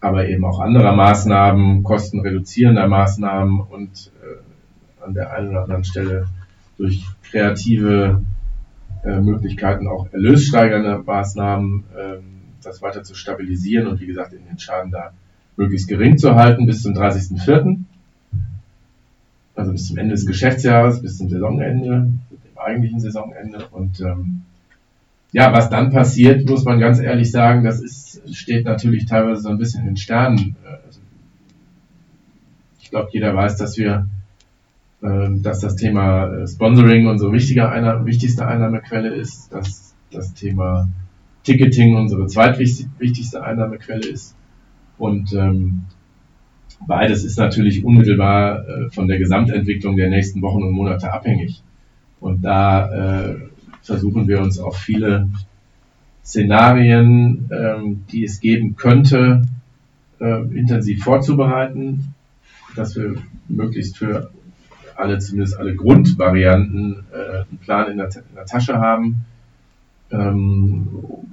aber 0.00 0.28
eben 0.28 0.44
auch 0.44 0.60
anderer 0.60 0.94
Maßnahmen, 0.94 1.82
kostenreduzierender 1.82 2.88
Maßnahmen 2.88 3.60
und 3.60 4.10
äh, 4.22 5.04
an 5.04 5.14
der 5.14 5.32
einen 5.32 5.50
oder 5.50 5.62
anderen 5.62 5.84
Stelle 5.84 6.26
durch 6.76 7.04
kreative 7.22 8.22
äh, 9.04 9.20
Möglichkeiten 9.20 9.86
auch 9.86 10.12
erlössteigernde 10.12 11.02
Maßnahmen, 11.04 11.84
äh, 11.96 12.18
das 12.62 12.82
weiter 12.82 13.02
zu 13.02 13.14
stabilisieren 13.14 13.86
und 13.86 14.00
wie 14.00 14.06
gesagt 14.06 14.32
in 14.32 14.44
den 14.46 14.58
Schaden 14.58 14.90
da 14.90 15.12
möglichst 15.56 15.88
gering 15.88 16.16
zu 16.18 16.34
halten 16.34 16.66
bis 16.66 16.82
zum 16.82 16.94
30.04. 16.94 17.84
Also 19.58 19.72
bis 19.72 19.88
zum 19.88 19.98
Ende 19.98 20.14
des 20.14 20.24
Geschäftsjahres, 20.24 21.02
bis 21.02 21.18
zum 21.18 21.28
Saisonende, 21.28 22.12
dem 22.30 22.58
eigentlichen 22.58 23.00
Saisonende. 23.00 23.66
Und 23.72 24.00
ähm, 24.00 24.42
ja, 25.32 25.52
was 25.52 25.68
dann 25.68 25.90
passiert, 25.90 26.48
muss 26.48 26.64
man 26.64 26.78
ganz 26.78 27.00
ehrlich 27.00 27.32
sagen, 27.32 27.64
das 27.64 27.80
ist, 27.82 28.22
steht 28.36 28.64
natürlich 28.66 29.06
teilweise 29.06 29.42
so 29.42 29.48
ein 29.48 29.58
bisschen 29.58 29.88
in 29.88 29.96
Sternen. 29.96 30.54
Also, 30.64 31.00
ich 32.80 32.90
glaube, 32.90 33.08
jeder 33.10 33.34
weiß, 33.34 33.56
dass 33.56 33.76
wir, 33.76 34.06
äh, 35.02 35.28
dass 35.42 35.58
das 35.58 35.74
Thema 35.74 36.32
äh, 36.32 36.46
Sponsoring 36.46 37.08
unsere 37.08 37.32
wichtige 37.32 37.68
einer, 37.68 38.06
wichtigste 38.06 38.46
Einnahmequelle 38.46 39.12
ist, 39.12 39.52
dass 39.52 39.92
das 40.12 40.34
Thema 40.34 40.88
Ticketing 41.42 41.96
unsere 41.96 42.28
zweitwichtigste 42.28 43.42
Einnahmequelle 43.42 44.06
ist. 44.06 44.36
Und 44.98 45.32
ähm, 45.32 45.82
beides 46.86 47.24
ist 47.24 47.38
natürlich 47.38 47.84
unmittelbar 47.84 48.66
äh, 48.68 48.90
von 48.90 49.08
der 49.08 49.18
Gesamtentwicklung 49.18 49.96
der 49.96 50.10
nächsten 50.10 50.42
Wochen 50.42 50.62
und 50.62 50.72
Monate 50.72 51.12
abhängig. 51.12 51.62
Und 52.20 52.42
da 52.42 53.30
äh, 53.30 53.36
versuchen 53.82 54.28
wir 54.28 54.40
uns 54.40 54.58
auf 54.58 54.76
viele 54.76 55.28
Szenarien, 56.24 57.48
ähm, 57.52 58.04
die 58.10 58.24
es 58.24 58.40
geben 58.40 58.76
könnte, 58.76 59.42
äh, 60.20 60.42
intensiv 60.54 61.04
vorzubereiten, 61.04 62.14
dass 62.76 62.96
wir 62.96 63.14
möglichst 63.48 63.96
für 63.96 64.30
alle, 64.96 65.18
zumindest 65.20 65.58
alle 65.58 65.76
Grundvarianten, 65.76 67.04
einen 67.12 67.58
Plan 67.60 67.88
in 67.88 67.98
der, 67.98 68.08
in 68.08 68.34
der 68.34 68.46
Tasche 68.46 68.78
haben, 68.78 69.24
ähm, 70.10 70.88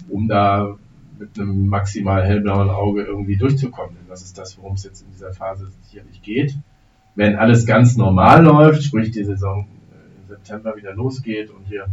um 0.07 0.27
da 0.27 0.77
mit 1.19 1.39
einem 1.39 1.67
maximal 1.67 2.23
hellblauen 2.25 2.69
Auge 2.69 3.03
irgendwie 3.03 3.37
durchzukommen. 3.37 3.95
Denn 3.95 4.09
das 4.09 4.23
ist 4.23 4.37
das, 4.37 4.57
worum 4.57 4.73
es 4.73 4.83
jetzt 4.83 5.01
in 5.01 5.11
dieser 5.11 5.33
Phase 5.33 5.67
sicherlich 5.83 6.21
geht. 6.21 6.55
Wenn 7.15 7.35
alles 7.35 7.65
ganz 7.65 7.95
normal 7.95 8.43
läuft, 8.43 8.83
sprich 8.83 9.11
die 9.11 9.23
Saison 9.23 9.67
äh, 9.91 10.21
im 10.21 10.27
September 10.27 10.75
wieder 10.75 10.93
losgeht 10.93 11.49
und 11.49 11.65
hier 11.67 11.87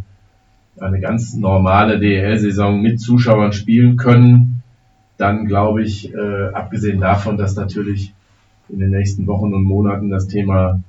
eine 0.80 1.00
ganz 1.00 1.34
normale 1.34 1.98
DEL-Saison 1.98 2.80
mit 2.80 3.00
Zuschauern 3.00 3.52
spielen 3.52 3.96
können, 3.96 4.62
dann 5.18 5.44
glaube 5.44 5.82
ich, 5.82 6.12
äh, 6.12 6.48
abgesehen 6.52 7.00
davon, 7.00 7.36
dass 7.36 7.54
natürlich 7.54 8.14
in 8.68 8.80
den 8.80 8.90
nächsten 8.90 9.26
Wochen 9.26 9.52
und 9.52 9.64
Monaten 9.64 10.10
das 10.10 10.26
Thema 10.26 10.82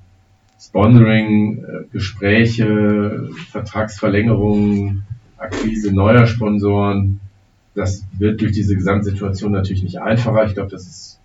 Sponsoring, 0.60 1.58
äh, 1.58 1.84
Gespräche, 1.92 3.30
Vertragsverlängerungen, 3.52 5.04
Akquise 5.38 5.94
neuer 5.94 6.26
Sponsoren, 6.26 7.20
das 7.76 8.06
wird 8.18 8.42
durch 8.42 8.52
diese 8.52 8.76
Gesamtsituation 8.76 9.52
natürlich 9.52 9.84
nicht 9.84 10.00
einfacher. 10.00 10.46
Ich 10.46 10.54
glaube, 10.54 10.70
das 10.70 10.86
ist 10.86 11.20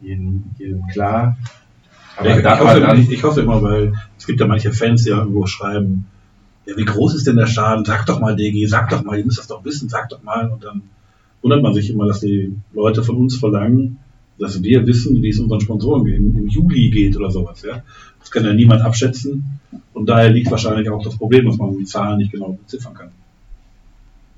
jedem, 0.00 0.44
jedem 0.58 0.86
klar. 0.88 1.36
Aber 2.16 2.30
ich, 2.30 2.38
ich, 2.38 2.44
hoffe, 2.44 2.96
ich, 2.96 3.10
ich 3.10 3.22
hoffe 3.24 3.40
immer, 3.40 3.62
weil 3.62 3.94
es 4.18 4.26
gibt 4.26 4.40
ja 4.40 4.46
manche 4.46 4.72
Fans, 4.72 5.04
die 5.04 5.10
irgendwo 5.10 5.46
schreiben, 5.46 6.06
ja, 6.66 6.76
wie 6.76 6.84
groß 6.84 7.14
ist 7.14 7.26
denn 7.26 7.36
der 7.36 7.46
Schaden? 7.46 7.84
Sag 7.84 8.06
doch 8.06 8.20
mal, 8.20 8.36
DG, 8.36 8.66
sag 8.66 8.90
doch 8.90 9.02
mal, 9.02 9.18
ihr 9.18 9.24
müsst 9.24 9.38
das 9.38 9.46
doch 9.46 9.64
wissen, 9.64 9.88
sag 9.88 10.08
doch 10.08 10.22
mal. 10.22 10.50
Und 10.50 10.64
dann 10.64 10.82
wundert 11.42 11.62
man 11.62 11.74
sich 11.74 11.90
immer, 11.90 12.06
dass 12.06 12.20
die 12.20 12.54
Leute 12.72 13.02
von 13.02 13.16
uns 13.16 13.36
verlangen, 13.36 13.98
dass 14.38 14.62
wir 14.62 14.86
wissen, 14.86 15.22
wie 15.22 15.28
es 15.28 15.38
unseren 15.38 15.60
Sponsoren 15.60 16.06
im, 16.06 16.36
im 16.36 16.48
Juli 16.48 16.90
geht 16.90 17.16
oder 17.16 17.30
sowas. 17.30 17.62
Ja? 17.62 17.82
Das 18.18 18.30
kann 18.30 18.44
ja 18.44 18.52
niemand 18.52 18.82
abschätzen. 18.82 19.60
Und 19.92 20.08
daher 20.08 20.30
liegt 20.30 20.50
wahrscheinlich 20.50 20.88
auch 20.90 21.02
das 21.02 21.16
Problem, 21.16 21.46
dass 21.46 21.58
man 21.58 21.76
die 21.76 21.84
Zahlen 21.84 22.18
nicht 22.18 22.32
genau 22.32 22.52
beziffern 22.52 22.94
kann. 22.94 23.10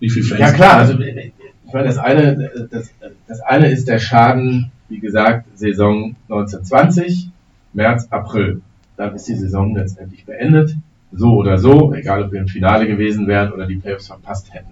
Wie 0.03 0.11
viel 0.11 0.25
Fans? 0.25 0.41
Ja 0.41 0.51
klar, 0.51 0.79
also 0.79 0.99
ich 0.99 1.73
meine, 1.73 1.87
das 1.87 1.99
eine, 1.99 2.51
das, 2.73 2.93
das 3.29 3.41
eine 3.41 3.71
ist 3.71 3.87
der 3.87 4.01
Schaden, 4.01 4.73
wie 4.89 4.99
gesagt, 4.99 5.47
Saison 5.57 6.17
1920, 6.29 7.31
März, 7.73 8.09
April. 8.11 8.63
Dann 8.97 9.15
ist 9.15 9.29
die 9.29 9.37
Saison 9.37 9.77
letztendlich 9.77 10.27
beendet 10.27 10.75
so 11.13 11.37
oder 11.37 11.57
so, 11.59 11.95
egal 11.95 12.25
ob 12.25 12.33
wir 12.33 12.41
im 12.41 12.49
Finale 12.49 12.89
gewesen 12.89 13.29
wären 13.29 13.53
oder 13.53 13.67
die 13.67 13.77
Playoffs 13.77 14.09
verpasst 14.09 14.53
hätten. 14.53 14.71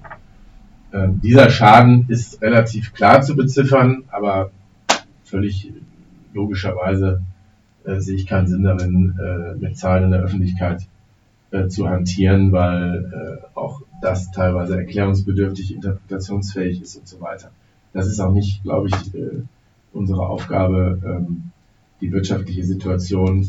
Ähm, 0.92 1.20
dieser 1.22 1.48
Schaden 1.48 2.06
ist 2.08 2.42
relativ 2.42 2.92
klar 2.92 3.22
zu 3.22 3.36
beziffern, 3.36 4.02
aber 4.10 4.50
völlig 5.22 5.72
logischerweise 6.34 7.22
äh, 7.84 8.00
sehe 8.00 8.16
ich 8.16 8.26
keinen 8.26 8.48
Sinn 8.48 8.64
darin, 8.64 9.16
äh, 9.16 9.54
mit 9.54 9.78
Zahlen 9.78 10.04
in 10.04 10.10
der 10.10 10.22
Öffentlichkeit 10.22 10.82
äh, 11.52 11.68
zu 11.68 11.88
hantieren, 11.88 12.50
weil 12.50 13.04
äh, 13.12 13.56
auch 13.56 13.82
das 14.00 14.30
teilweise 14.30 14.78
erklärungsbedürftig, 14.78 15.74
interpretationsfähig 15.74 16.80
ist 16.82 16.96
und 16.96 17.08
so 17.08 17.20
weiter. 17.20 17.50
Das 17.92 18.06
ist 18.06 18.20
auch 18.20 18.32
nicht, 18.32 18.62
glaube 18.62 18.88
ich, 18.88 19.14
äh, 19.14 19.42
unsere 19.92 20.26
Aufgabe, 20.26 20.98
ähm, 21.04 21.50
die 22.00 22.12
wirtschaftliche 22.12 22.64
Situation 22.64 23.46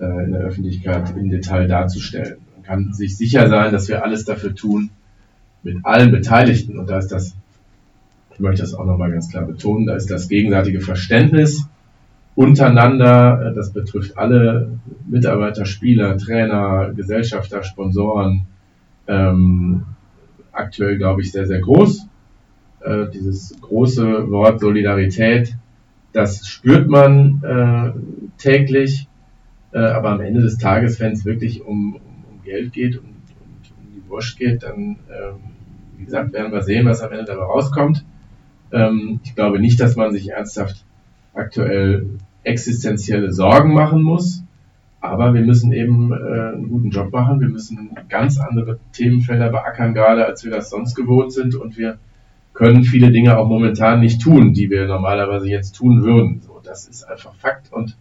äh, 0.00 0.24
in 0.24 0.32
der 0.32 0.42
Öffentlichkeit 0.42 1.14
im 1.16 1.28
Detail 1.28 1.66
darzustellen. 1.66 2.38
Man 2.54 2.62
kann 2.62 2.92
sich 2.94 3.16
sicher 3.16 3.48
sein, 3.48 3.72
dass 3.72 3.88
wir 3.88 4.02
alles 4.02 4.24
dafür 4.24 4.54
tun, 4.54 4.90
mit 5.62 5.84
allen 5.84 6.10
Beteiligten, 6.10 6.78
und 6.78 6.88
da 6.88 6.98
ist 6.98 7.08
das, 7.08 7.34
ich 8.32 8.40
möchte 8.40 8.62
das 8.62 8.74
auch 8.74 8.84
nochmal 8.84 9.10
ganz 9.10 9.30
klar 9.30 9.44
betonen, 9.44 9.86
da 9.86 9.96
ist 9.96 10.10
das 10.10 10.28
gegenseitige 10.28 10.80
Verständnis 10.80 11.66
untereinander, 12.34 13.50
äh, 13.50 13.54
das 13.54 13.72
betrifft 13.72 14.16
alle 14.16 14.78
Mitarbeiter, 15.08 15.66
Spieler, 15.66 16.16
Trainer, 16.16 16.92
Gesellschafter, 16.94 17.62
Sponsoren, 17.62 18.46
ähm, 19.06 19.84
aktuell, 20.52 20.98
glaube 20.98 21.22
ich, 21.22 21.32
sehr, 21.32 21.46
sehr 21.46 21.60
groß. 21.60 22.06
Äh, 22.80 23.06
dieses 23.12 23.58
große 23.60 24.30
Wort 24.30 24.60
Solidarität, 24.60 25.56
das 26.12 26.46
spürt 26.46 26.88
man 26.88 27.42
äh, 27.42 27.92
täglich. 28.38 29.08
Äh, 29.72 29.78
aber 29.78 30.10
am 30.10 30.20
Ende 30.20 30.40
des 30.40 30.58
Tages, 30.58 31.00
wenn 31.00 31.12
es 31.12 31.24
wirklich 31.24 31.62
um, 31.62 31.96
um, 31.96 32.24
um, 32.30 32.42
Geld 32.44 32.72
geht 32.72 32.96
und, 32.96 33.06
und, 33.06 33.72
um 33.76 33.92
die 33.92 34.08
Wurst 34.08 34.38
geht, 34.38 34.62
dann, 34.62 34.78
ähm, 34.80 35.40
wie 35.96 36.04
gesagt, 36.04 36.32
werden 36.32 36.52
wir 36.52 36.62
sehen, 36.62 36.86
was 36.86 37.02
am 37.02 37.10
Ende 37.10 37.24
dabei 37.24 37.42
rauskommt. 37.42 38.04
Ähm, 38.72 39.20
ich 39.24 39.34
glaube 39.34 39.58
nicht, 39.58 39.80
dass 39.80 39.96
man 39.96 40.12
sich 40.12 40.30
ernsthaft 40.30 40.84
aktuell 41.32 42.06
existenzielle 42.44 43.32
Sorgen 43.32 43.74
machen 43.74 44.00
muss. 44.00 44.43
Aber 45.04 45.34
wir 45.34 45.42
müssen 45.42 45.70
eben 45.72 46.12
äh, 46.12 46.54
einen 46.54 46.70
guten 46.70 46.88
Job 46.88 47.12
machen. 47.12 47.38
Wir 47.38 47.50
müssen 47.50 47.90
ganz 48.08 48.40
andere 48.40 48.78
Themenfelder 48.94 49.50
beackern, 49.50 49.92
gerade 49.92 50.24
als 50.24 50.44
wir 50.44 50.50
das 50.50 50.70
sonst 50.70 50.94
gewohnt 50.94 51.30
sind. 51.30 51.54
Und 51.54 51.76
wir 51.76 51.98
können 52.54 52.84
viele 52.84 53.12
Dinge 53.12 53.36
auch 53.36 53.46
momentan 53.46 54.00
nicht 54.00 54.22
tun, 54.22 54.54
die 54.54 54.70
wir 54.70 54.86
normalerweise 54.86 55.46
jetzt 55.46 55.72
tun 55.72 56.02
würden. 56.02 56.40
So, 56.40 56.58
das 56.64 56.88
ist 56.88 57.04
einfach 57.04 57.34
Fakt. 57.34 57.70
Und 57.70 57.98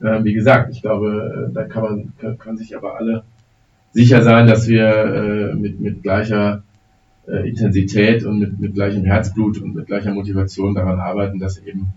äh, 0.00 0.22
wie 0.22 0.32
gesagt, 0.32 0.70
ich 0.70 0.80
glaube, 0.80 1.48
äh, 1.50 1.52
da 1.52 1.64
kann 1.64 1.82
man 1.82 2.12
kann, 2.20 2.38
kann 2.38 2.56
sich 2.56 2.76
aber 2.76 2.96
alle 2.98 3.24
sicher 3.90 4.22
sein, 4.22 4.46
dass 4.46 4.68
wir 4.68 4.86
äh, 4.86 5.54
mit, 5.56 5.80
mit 5.80 6.04
gleicher 6.04 6.62
äh, 7.26 7.48
Intensität 7.48 8.24
und 8.24 8.38
mit, 8.38 8.60
mit 8.60 8.74
gleichem 8.74 9.04
Herzblut 9.04 9.60
und 9.60 9.74
mit 9.74 9.86
gleicher 9.88 10.14
Motivation 10.14 10.76
daran 10.76 11.00
arbeiten, 11.00 11.40
dass 11.40 11.58
eben 11.58 11.92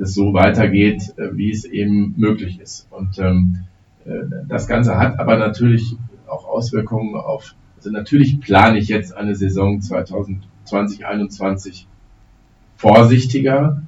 es 0.00 0.14
so 0.14 0.32
weitergeht, 0.32 1.14
äh, 1.16 1.36
wie 1.36 1.50
es 1.50 1.64
eben 1.64 2.14
möglich 2.16 2.60
ist. 2.60 2.88
Und 2.90 3.18
ähm, 3.18 3.64
äh, 4.04 4.10
das 4.48 4.66
Ganze 4.66 4.98
hat 4.98 5.18
aber 5.18 5.36
natürlich 5.36 5.96
auch 6.26 6.46
Auswirkungen 6.46 7.14
auf, 7.14 7.54
also 7.76 7.90
natürlich 7.90 8.40
plane 8.40 8.78
ich 8.78 8.88
jetzt 8.88 9.16
eine 9.16 9.34
Saison 9.34 9.80
2020, 9.80 10.48
2021 10.64 11.86
vorsichtiger, 12.76 13.82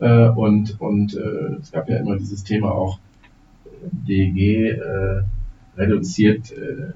äh, 0.00 0.28
und 0.28 0.80
und 0.80 1.14
äh, 1.16 1.56
es 1.60 1.72
gab 1.72 1.88
ja 1.88 1.98
immer 1.98 2.16
dieses 2.16 2.44
Thema 2.44 2.72
auch 2.72 2.98
DG 3.90 4.70
äh, 4.70 5.22
reduziert, 5.76 6.52
äh, 6.52 6.92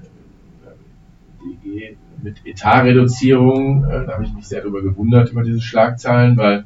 DG 1.43 1.95
mit 2.21 2.45
Etatreduzierung. 2.45 3.85
Äh, 3.85 4.05
da 4.05 4.13
habe 4.13 4.25
ich 4.25 4.33
mich 4.33 4.47
sehr 4.47 4.61
darüber 4.61 4.81
gewundert, 4.81 5.31
über 5.31 5.43
diese 5.43 5.61
Schlagzeilen, 5.61 6.37
weil 6.37 6.65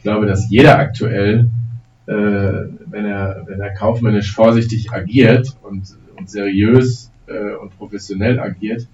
ich 0.00 0.04
glaube, 0.04 0.24
dass 0.24 0.48
jeder 0.48 0.78
aktuell, 0.78 1.50
äh, 2.06 2.12
wenn, 2.14 3.04
er, 3.04 3.42
wenn 3.44 3.60
er 3.60 3.74
kaufmännisch 3.74 4.34
vorsichtig 4.34 4.90
agiert 4.92 5.54
und, 5.60 5.94
und 6.16 6.30
seriös 6.30 7.12
äh, 7.26 7.54
und 7.56 7.76
professionell 7.76 8.40
agiert, 8.40 8.86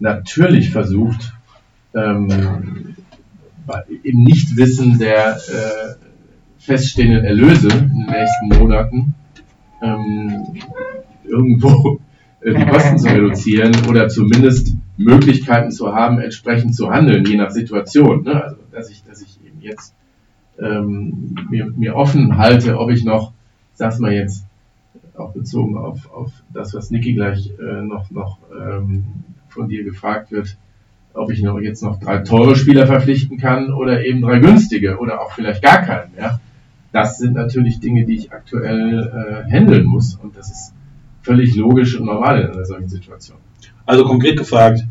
natürlich 0.00 0.70
versucht, 0.70 1.34
ähm, 1.94 2.96
im 4.02 4.24
Nichtwissen 4.24 4.98
der 4.98 5.36
äh, 5.36 5.94
feststehenden 6.58 7.24
Erlöse 7.24 7.68
in 7.68 7.88
den 7.88 8.06
nächsten 8.06 8.48
Monaten 8.58 9.14
ähm, 9.80 10.46
irgendwo 11.22 12.00
äh, 12.40 12.54
die 12.54 12.66
Kosten 12.66 12.98
zu 12.98 13.06
reduzieren 13.06 13.70
oder 13.88 14.08
zumindest 14.08 14.74
Möglichkeiten 14.96 15.70
zu 15.70 15.94
haben, 15.94 16.18
entsprechend 16.18 16.74
zu 16.74 16.90
handeln, 16.90 17.24
je 17.24 17.36
nach 17.36 17.50
Situation. 17.50 18.24
Ne? 18.24 18.42
Also, 18.42 18.56
dass 18.72 18.90
ich, 18.90 19.04
dass 19.04 19.22
ich 19.22 19.38
eben 19.46 19.60
jetzt 19.60 19.94
ähm, 20.60 21.34
mir, 21.50 21.66
mir 21.76 21.96
offen 21.96 22.38
halte, 22.38 22.78
ob 22.78 22.90
ich 22.90 23.04
noch, 23.04 23.32
ich 23.72 23.78
sag's 23.78 23.98
mal 23.98 24.12
jetzt, 24.12 24.46
auch 25.16 25.32
bezogen 25.32 25.76
auf, 25.76 26.10
auf 26.12 26.32
das, 26.52 26.74
was 26.74 26.90
Niki 26.90 27.14
gleich 27.14 27.52
äh, 27.58 27.82
noch, 27.82 28.10
noch 28.10 28.38
ähm, 28.52 29.04
von 29.48 29.68
dir 29.68 29.84
gefragt 29.84 30.32
wird, 30.32 30.56
ob 31.12 31.30
ich 31.30 31.42
noch 31.42 31.58
jetzt 31.58 31.82
noch 31.82 31.98
drei 31.98 32.18
teure 32.18 32.56
Spieler 32.56 32.86
verpflichten 32.86 33.36
kann 33.36 33.72
oder 33.72 34.04
eben 34.04 34.22
drei 34.22 34.38
günstige 34.38 34.98
oder 34.98 35.20
auch 35.20 35.32
vielleicht 35.32 35.62
gar 35.62 35.82
keinen. 35.82 36.12
Ja? 36.18 36.40
Das 36.92 37.18
sind 37.18 37.34
natürlich 37.34 37.80
Dinge, 37.80 38.04
die 38.04 38.16
ich 38.16 38.32
aktuell 38.32 39.44
äh, 39.46 39.50
handeln 39.50 39.84
muss 39.84 40.14
und 40.14 40.36
das 40.36 40.50
ist 40.50 40.74
völlig 41.22 41.54
logisch 41.56 41.98
und 41.98 42.06
normal 42.06 42.40
in 42.40 42.50
einer 42.52 42.64
solchen 42.64 42.88
Situation. 42.88 43.38
Also 43.86 44.04
konkret 44.04 44.38
gefragt, 44.38 44.82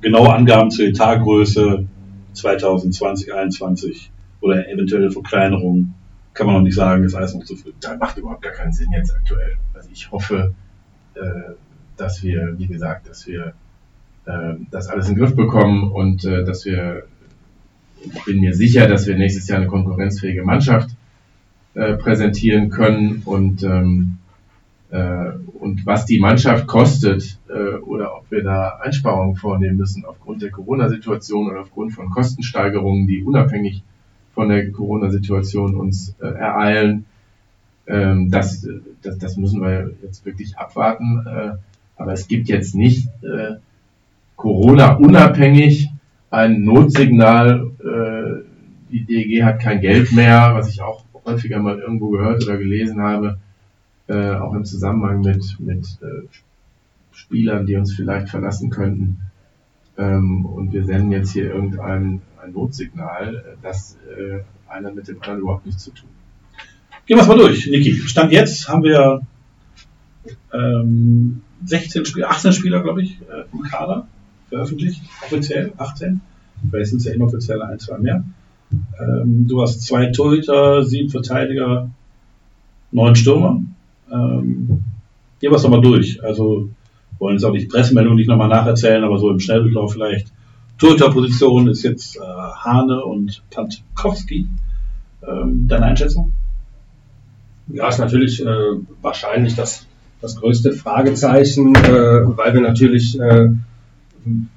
genaue 0.00 0.32
Angaben 0.32 0.70
zur 0.70 0.86
Etatgröße 0.86 1.86
2020, 2.32 3.26
2021 3.26 4.10
oder 4.40 4.68
eventuelle 4.68 5.10
Verkleinerungen 5.10 5.94
kann 6.36 6.46
man 6.46 6.56
noch 6.56 6.62
nicht 6.62 6.74
sagen, 6.74 7.02
ist 7.04 7.14
alles 7.14 7.34
noch 7.34 7.44
zu 7.44 7.56
früh. 7.56 7.72
Das 7.80 7.98
macht 7.98 8.18
überhaupt 8.18 8.42
gar 8.42 8.52
keinen 8.52 8.72
Sinn 8.72 8.92
jetzt 8.92 9.14
aktuell. 9.14 9.56
Also 9.74 9.88
ich 9.90 10.10
hoffe, 10.12 10.54
äh, 11.14 11.20
dass 11.96 12.22
wir, 12.22 12.54
wie 12.58 12.66
gesagt, 12.66 13.08
dass 13.08 13.26
wir 13.26 13.54
äh, 14.26 14.54
das 14.70 14.88
alles 14.88 15.08
in 15.08 15.14
den 15.14 15.24
Griff 15.24 15.34
bekommen 15.34 15.90
und 15.90 16.24
äh, 16.24 16.44
dass 16.44 16.64
wir, 16.66 17.04
ich 18.02 18.24
bin 18.24 18.40
mir 18.40 18.54
sicher, 18.54 18.86
dass 18.86 19.06
wir 19.06 19.16
nächstes 19.16 19.48
Jahr 19.48 19.58
eine 19.58 19.66
konkurrenzfähige 19.66 20.44
Mannschaft 20.44 20.90
äh, 21.74 21.94
präsentieren 21.94 22.68
können 22.68 23.22
und 23.24 23.62
ähm, 23.62 24.18
äh, 24.90 25.30
und 25.58 25.86
was 25.86 26.04
die 26.04 26.20
Mannschaft 26.20 26.66
kostet 26.66 27.38
oder 27.86 28.16
ob 28.16 28.30
wir 28.30 28.42
da 28.42 28.78
Einsparungen 28.82 29.34
vornehmen 29.36 29.78
müssen 29.78 30.04
aufgrund 30.04 30.42
der 30.42 30.50
Corona-Situation 30.50 31.48
oder 31.48 31.62
aufgrund 31.62 31.92
von 31.92 32.10
Kostensteigerungen, 32.10 33.06
die 33.06 33.22
unabhängig 33.22 33.82
von 34.36 34.50
der 34.50 34.70
Corona-Situation 34.70 35.74
uns 35.74 36.14
äh, 36.20 36.26
ereilen, 36.26 37.06
ähm, 37.86 38.30
das, 38.30 38.68
das, 39.02 39.16
das 39.16 39.36
müssen 39.38 39.62
wir 39.62 39.92
jetzt 40.02 40.26
wirklich 40.26 40.58
abwarten. 40.58 41.24
Äh, 41.26 41.52
aber 41.96 42.12
es 42.12 42.28
gibt 42.28 42.48
jetzt 42.48 42.74
nicht 42.74 43.08
äh, 43.22 43.54
Corona-unabhängig 44.36 45.88
ein 46.30 46.64
Notsignal, 46.64 47.70
äh, 47.80 48.44
die 48.92 49.04
DEG 49.04 49.42
hat 49.42 49.60
kein 49.60 49.80
Geld 49.80 50.12
mehr, 50.12 50.50
was 50.52 50.68
ich 50.68 50.82
auch 50.82 51.04
häufiger 51.24 51.58
mal 51.58 51.78
irgendwo 51.78 52.10
gehört 52.10 52.44
oder 52.44 52.58
gelesen 52.58 53.00
habe, 53.00 53.38
äh, 54.06 54.32
auch 54.32 54.52
im 54.52 54.66
Zusammenhang 54.66 55.22
mit, 55.22 55.56
mit 55.58 55.86
äh, 56.02 56.26
Spielern, 57.10 57.64
die 57.64 57.76
uns 57.76 57.94
vielleicht 57.94 58.28
verlassen 58.28 58.68
könnten. 58.68 59.18
Ähm, 59.96 60.44
und 60.44 60.74
wir 60.74 60.84
senden 60.84 61.12
jetzt 61.12 61.32
hier 61.32 61.46
irgendein 61.54 62.20
ein 62.46 62.52
Notsignal, 62.52 63.36
äh, 63.36 63.40
das 63.62 63.96
äh, 64.06 64.40
einer 64.68 64.92
mit 64.92 65.08
dem 65.08 65.20
anderen 65.20 65.40
überhaupt 65.40 65.66
nichts 65.66 65.84
zu 65.84 65.90
tun. 65.90 66.08
Gehen 67.06 67.16
wir 67.16 67.22
es 67.22 67.28
mal 67.28 67.38
durch, 67.38 67.66
Niki. 67.66 67.94
Stand 67.94 68.32
jetzt 68.32 68.68
haben 68.68 68.82
wir 68.82 69.22
ähm, 70.52 71.42
16 71.64 72.04
Spieler, 72.04 72.30
18 72.30 72.52
Spieler, 72.52 72.82
glaube 72.82 73.02
ich, 73.02 73.20
äh, 73.20 73.44
im 73.52 73.62
Kader 73.62 74.08
veröffentlicht, 74.48 75.02
offiziell, 75.24 75.72
18. 75.76 76.20
Vielleicht 76.70 76.90
sind 76.90 76.98
es 76.98 77.04
ja 77.04 77.12
inoffiziell 77.12 77.62
ein, 77.62 77.78
zwei 77.78 77.98
mehr. 77.98 78.24
Ähm, 78.98 79.46
du 79.46 79.62
hast 79.62 79.82
zwei 79.82 80.06
Torhüter, 80.06 80.82
sieben 80.84 81.10
Verteidiger, 81.10 81.90
neun 82.90 83.14
Stürmer. 83.14 83.62
Ähm, 84.10 84.82
gehen 85.40 85.50
wir 85.52 85.56
es 85.56 85.62
nochmal 85.62 85.82
durch. 85.82 86.22
Also 86.24 86.70
wollen 87.18 87.36
jetzt 87.36 87.44
auch 87.44 87.52
nicht 87.52 87.70
Pressemeldungen 87.70 88.18
nicht 88.18 88.28
nochmal 88.28 88.48
nacherzählen, 88.48 89.04
aber 89.04 89.18
so 89.18 89.30
im 89.30 89.40
Schnelldurchlauf 89.40 89.92
vielleicht. 89.92 90.32
Torhüterposition 90.78 91.68
ist 91.68 91.82
jetzt 91.82 92.16
äh, 92.16 92.20
Hane 92.20 93.02
und 93.04 93.42
Pantkowski. 93.50 94.46
Ähm, 95.26 95.66
deine 95.68 95.86
Einschätzung? 95.86 96.32
Ja, 97.68 97.88
ist 97.88 97.98
natürlich 97.98 98.44
äh, 98.44 98.76
wahrscheinlich 99.02 99.56
das, 99.56 99.86
das 100.20 100.36
größte 100.36 100.72
Fragezeichen, 100.72 101.74
äh, 101.74 102.36
weil 102.36 102.54
wir 102.54 102.60
natürlich, 102.60 103.18
äh, 103.18 103.48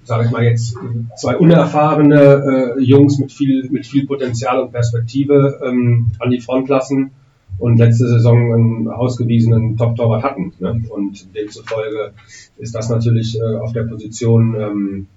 sage 0.04 0.26
ich 0.26 0.32
mal 0.32 0.44
jetzt, 0.44 0.76
zwei 1.18 1.38
unerfahrene 1.38 2.76
äh, 2.78 2.82
Jungs 2.84 3.18
mit 3.18 3.32
viel, 3.32 3.70
mit 3.72 3.88
viel 3.88 4.06
Potenzial 4.06 4.60
und 4.60 4.72
Perspektive 4.72 5.60
ähm, 5.66 6.12
an 6.20 6.30
die 6.30 6.40
Front 6.42 6.70
lassen 6.70 7.12
und 7.58 7.78
letzte 7.78 8.08
Saison 8.08 8.54
einen 8.54 8.88
ausgewiesenen 8.90 9.78
Top-Torwart 9.78 10.24
hatten. 10.24 10.54
Ne? 10.60 10.84
Und 10.90 11.34
demzufolge 11.36 12.14
ist 12.58 12.76
das 12.76 12.90
natürlich 12.90 13.40
äh, 13.40 13.58
auf 13.58 13.74
der 13.74 13.84
Position 13.84 14.56
ähm, 14.56 15.08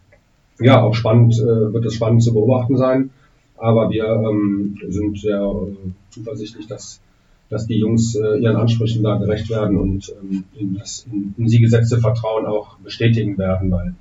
ja 0.61 0.83
auch 0.83 0.95
spannend, 0.95 1.35
äh, 1.39 1.73
wird 1.73 1.85
es 1.85 1.95
spannend 1.95 2.23
zu 2.23 2.33
beobachten 2.33 2.77
sein. 2.77 3.11
Aber 3.57 3.91
wir 3.91 4.07
ähm, 4.07 4.77
sind 4.89 5.19
sehr 5.19 5.41
äh, 5.41 5.91
zuversichtlich, 6.11 6.67
dass, 6.67 7.01
dass 7.49 7.67
die 7.67 7.79
Jungs 7.79 8.17
äh, 8.17 8.39
ihren 8.39 8.57
Ansprüchen 8.57 9.05
da 9.05 9.17
gerecht 9.19 9.49
werden 9.51 9.79
und 9.79 10.13
ähm, 10.21 10.45
in 10.59 10.77
das 10.77 11.07
in, 11.11 11.35
in 11.39 11.49
sie 11.49 11.61
gesetzte 11.61 11.99
Vertrauen 11.99 12.47
auch 12.47 12.77
bestätigen 12.79 13.39
werden, 13.39 13.71
weil 13.71 13.95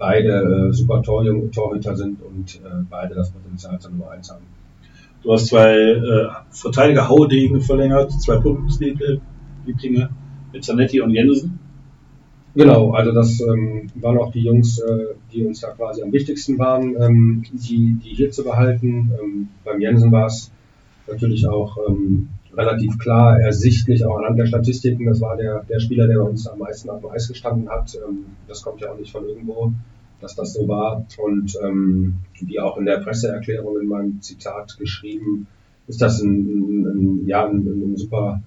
beide 0.00 0.68
äh, 0.68 0.72
super 0.72 1.02
Torhüter 1.02 1.96
sind 1.96 2.20
und 2.22 2.56
äh, 2.56 2.84
beide 2.90 3.14
das 3.14 3.30
Potenzial 3.30 3.78
zur 3.78 3.92
Nummer 3.92 4.10
eins 4.10 4.30
haben. 4.30 4.44
Du 5.22 5.32
hast 5.32 5.46
zwei 5.46 5.76
äh, 5.76 6.28
Verteidiger 6.50 7.08
Haudegen 7.08 7.60
verlängert, 7.60 8.10
zwei 8.20 8.36
Publikumslieblinge 8.36 10.10
mit 10.52 10.64
Zanetti 10.64 11.00
und 11.00 11.10
Jensen. 11.10 11.58
Genau, 12.54 12.92
also 12.92 13.12
das 13.12 13.40
ähm, 13.40 13.90
waren 13.94 14.18
auch 14.18 14.32
die 14.32 14.40
Jungs, 14.40 14.80
äh, 14.80 15.14
die 15.32 15.46
uns 15.46 15.60
da 15.60 15.70
quasi 15.70 16.02
am 16.02 16.12
wichtigsten 16.12 16.58
waren, 16.58 17.00
ähm, 17.00 17.44
die, 17.52 17.96
die 18.02 18.14
hier 18.14 18.30
zu 18.30 18.42
behalten. 18.42 19.12
Ähm, 19.22 19.48
beim 19.64 19.80
Jensen 19.80 20.10
war 20.10 20.26
es 20.26 20.50
natürlich 21.06 21.46
auch 21.46 21.78
ähm, 21.88 22.28
relativ 22.52 22.98
klar 22.98 23.40
ersichtlich, 23.40 24.04
auch 24.04 24.18
anhand 24.18 24.38
der 24.38 24.46
Statistiken, 24.46 25.06
das 25.06 25.20
war 25.20 25.36
der, 25.36 25.64
der 25.68 25.78
Spieler, 25.78 26.08
der 26.08 26.18
bei 26.18 26.28
uns 26.28 26.46
am 26.48 26.58
meisten 26.58 26.90
auf 26.90 27.00
dem 27.00 27.10
Eis 27.10 27.28
gestanden 27.28 27.68
hat. 27.68 27.94
Ähm, 27.94 28.26
das 28.48 28.62
kommt 28.62 28.80
ja 28.80 28.90
auch 28.90 28.98
nicht 28.98 29.12
von 29.12 29.28
irgendwo 29.28 29.72
dass 30.20 30.34
das 30.34 30.52
so 30.52 30.68
war. 30.68 31.04
Und 31.18 31.56
ähm, 31.62 32.14
wie 32.40 32.60
auch 32.60 32.76
in 32.76 32.84
der 32.84 32.98
Presseerklärung 32.98 33.80
in 33.80 33.88
meinem 33.88 34.20
Zitat 34.20 34.76
geschrieben, 34.78 35.46
ist 35.86 36.00
das 36.00 36.20
ein, 36.20 36.30
ein, 36.30 36.86
ein 36.86 37.26
ja, 37.26 37.46
ein, 37.46 37.66
ein, 37.66 37.96
super, 37.96 38.42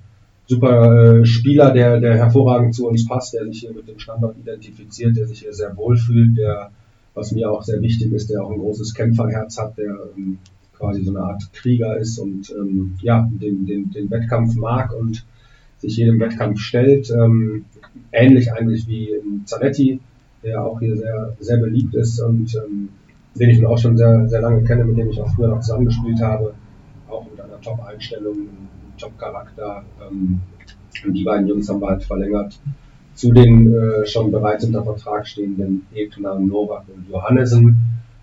super 0.47 1.19
äh, 1.21 1.25
Spieler, 1.25 1.71
der, 1.71 1.99
der 1.99 2.17
hervorragend 2.17 2.75
zu 2.75 2.87
uns 2.87 3.07
passt, 3.07 3.33
der 3.33 3.45
sich 3.45 3.61
hier 3.61 3.73
mit 3.73 3.87
dem 3.87 3.99
Standort 3.99 4.37
identifiziert, 4.37 5.15
der 5.15 5.27
sich 5.27 5.39
hier 5.39 5.53
sehr 5.53 5.75
wohl 5.77 5.97
fühlt, 5.97 6.37
der, 6.37 6.71
was 7.13 7.31
mir 7.31 7.49
auch 7.49 7.63
sehr 7.63 7.81
wichtig 7.81 8.11
ist, 8.11 8.29
der 8.29 8.43
auch 8.43 8.51
ein 8.51 8.59
großes 8.59 8.93
Kämpferherz 8.93 9.57
hat, 9.57 9.77
der 9.77 9.95
ähm, 10.17 10.39
quasi 10.77 11.03
so 11.03 11.11
eine 11.11 11.25
Art 11.25 11.53
Krieger 11.53 11.97
ist 11.97 12.17
und 12.19 12.49
ähm, 12.51 12.95
ja, 13.01 13.29
den, 13.31 13.65
den, 13.65 13.91
den 13.91 14.09
Wettkampf 14.11 14.55
mag 14.55 14.93
und 14.93 15.25
sich 15.77 15.97
jedem 15.97 16.19
Wettkampf 16.19 16.59
stellt. 16.59 17.09
Ähm, 17.11 17.65
ähnlich 18.11 18.51
eigentlich 18.51 18.87
wie 18.87 19.09
Zanetti, 19.45 19.99
der 20.43 20.63
auch 20.63 20.79
hier 20.79 20.97
sehr, 20.97 21.35
sehr 21.39 21.57
beliebt 21.57 21.93
ist 21.95 22.19
und 22.19 22.53
ähm, 22.55 22.89
den 23.35 23.49
ich 23.49 23.65
auch 23.65 23.77
schon 23.77 23.97
sehr, 23.97 24.27
sehr 24.27 24.41
lange 24.41 24.63
kenne, 24.63 24.83
mit 24.83 24.97
dem 24.97 25.09
ich 25.09 25.19
auch 25.21 25.33
früher 25.35 25.47
noch 25.47 25.61
zusammengespielt 25.61 26.21
habe, 26.21 26.53
auch 27.09 27.25
mit 27.29 27.39
einer 27.39 27.59
Top-Einstellung, 27.61 28.35
einem 28.93 28.97
Top-Charakter. 28.97 29.83
Ähm, 30.01 30.41
die 31.05 31.23
beiden 31.23 31.47
Jungs 31.47 31.69
haben 31.69 31.81
wir 31.81 31.89
halt 31.89 32.03
verlängert. 32.03 32.59
Zu 33.15 33.31
den 33.31 33.73
äh, 33.73 34.05
schon 34.05 34.31
bereits 34.31 34.65
unter 34.65 34.83
Vertrag 34.83 35.27
stehenden 35.27 35.85
Ekner, 35.93 36.39
Novak 36.39 36.85
und 36.93 37.09
Johannesen. 37.09 37.77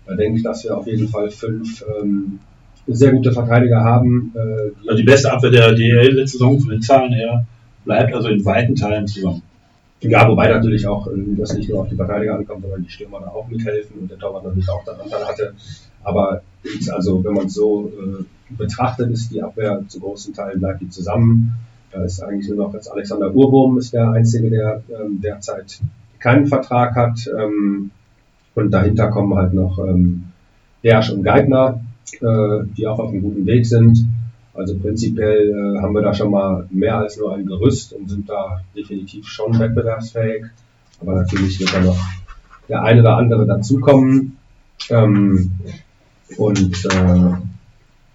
Da 0.05 0.15
denke 0.15 0.37
ich, 0.37 0.43
dass 0.43 0.63
wir 0.63 0.77
auf 0.77 0.87
jeden 0.87 1.07
Fall 1.07 1.29
fünf 1.29 1.83
ähm, 1.99 2.39
sehr 2.87 3.13
gute 3.13 3.31
Verteidiger 3.31 3.83
haben. 3.83 4.33
Äh, 4.35 4.71
die, 4.81 4.89
also 4.89 4.97
die 5.01 5.05
beste 5.05 5.31
Abwehr 5.31 5.51
der 5.51 5.73
DL 5.73 6.13
letzte 6.13 6.37
Saison 6.37 6.59
von 6.59 6.69
den 6.69 6.81
Zahlen 6.81 7.13
her 7.13 7.45
bleibt 7.85 8.13
also 8.13 8.29
in 8.29 8.43
weiten 8.43 8.75
Teilen 8.75 9.07
zusammen. 9.07 9.43
Ja, 10.01 10.27
wobei 10.27 10.49
natürlich 10.49 10.87
auch 10.87 11.07
äh, 11.07 11.11
das 11.37 11.53
nicht 11.53 11.69
nur 11.69 11.81
auf 11.81 11.89
die 11.89 11.95
Verteidiger 11.95 12.35
ankommt, 12.35 12.63
sondern 12.63 12.83
die 12.83 12.89
Stürmer 12.89 13.19
da 13.19 13.27
auch 13.27 13.47
mithelfen 13.47 13.99
und 13.99 14.11
der 14.11 14.17
Torwart 14.17 14.43
natürlich 14.43 14.69
auch 14.69 14.83
daran 14.83 15.09
hatte. 15.27 15.53
Aber 16.03 16.41
also 16.91 17.23
wenn 17.23 17.33
man 17.33 17.45
es 17.45 17.53
so 17.53 17.91
äh, 17.95 18.23
betrachtet, 18.57 19.11
ist 19.11 19.31
die 19.31 19.41
Abwehr 19.41 19.83
zu 19.87 19.99
großen 19.99 20.33
Teilen 20.33 20.59
bleibt 20.59 20.81
die 20.81 20.89
zusammen. 20.89 21.53
Da 21.91 22.03
ist 22.03 22.21
eigentlich 22.21 22.47
nur 22.49 22.65
noch 22.65 22.73
jetzt 22.73 22.91
Alexander 22.91 23.33
Urbohm 23.33 23.77
ist 23.77 23.93
der 23.93 24.11
Einzige, 24.11 24.49
der 24.49 24.81
ähm, 24.89 25.21
derzeit 25.21 25.79
keinen 26.19 26.47
Vertrag 26.47 26.95
hat. 26.95 27.29
Ähm, 27.37 27.91
und 28.55 28.71
dahinter 28.71 29.09
kommen 29.09 29.35
halt 29.35 29.53
noch 29.53 29.77
ähm, 29.79 30.23
Dersch 30.83 31.11
und 31.11 31.23
Geithner, 31.23 31.81
äh, 32.21 32.65
die 32.75 32.87
auch 32.87 32.99
auf 32.99 33.11
einem 33.11 33.21
guten 33.21 33.45
Weg 33.45 33.65
sind. 33.65 34.05
Also 34.53 34.77
prinzipiell 34.77 35.49
äh, 35.49 35.81
haben 35.81 35.93
wir 35.93 36.01
da 36.01 36.13
schon 36.13 36.31
mal 36.31 36.67
mehr 36.71 36.97
als 36.97 37.17
nur 37.17 37.33
ein 37.35 37.45
Gerüst 37.45 37.93
und 37.93 38.09
sind 38.09 38.29
da 38.29 38.61
definitiv 38.75 39.27
schon 39.27 39.57
wettbewerbsfähig. 39.59 40.45
Aber 40.99 41.15
natürlich 41.15 41.59
wird 41.59 41.73
da 41.73 41.81
noch 41.81 41.99
der 42.69 42.83
eine 42.83 43.01
oder 43.01 43.17
andere 43.17 43.45
dazukommen. 43.45 44.37
Ähm, 44.89 45.51
und 46.37 46.85
äh, 46.85 47.33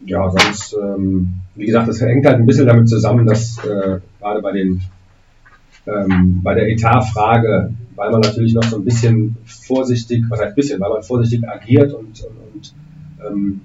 Ja, 0.04 0.30
sonst, 0.30 0.74
ähm, 0.74 1.32
wie 1.54 1.66
gesagt, 1.66 1.88
das 1.88 2.00
hängt 2.00 2.26
halt 2.26 2.36
ein 2.36 2.46
bisschen 2.46 2.66
damit 2.66 2.88
zusammen, 2.88 3.26
dass 3.26 3.58
äh, 3.64 4.00
gerade 4.20 4.42
bei 4.42 4.52
den 4.52 4.82
ähm, 5.86 6.40
bei 6.42 6.54
der 6.54 6.68
Etatfrage, 6.68 7.72
weil 7.94 8.10
man 8.10 8.20
natürlich 8.20 8.54
noch 8.54 8.64
so 8.64 8.76
ein 8.76 8.84
bisschen 8.84 9.36
vorsichtig, 9.46 10.24
was 10.28 10.40
heißt 10.40 10.54
bisschen, 10.56 10.80
weil 10.80 10.90
man 10.90 11.02
vorsichtig 11.02 11.48
agiert 11.48 11.92
und, 11.92 12.22
und, 12.22 12.38
und 12.54 12.74
ähm, 13.26 13.60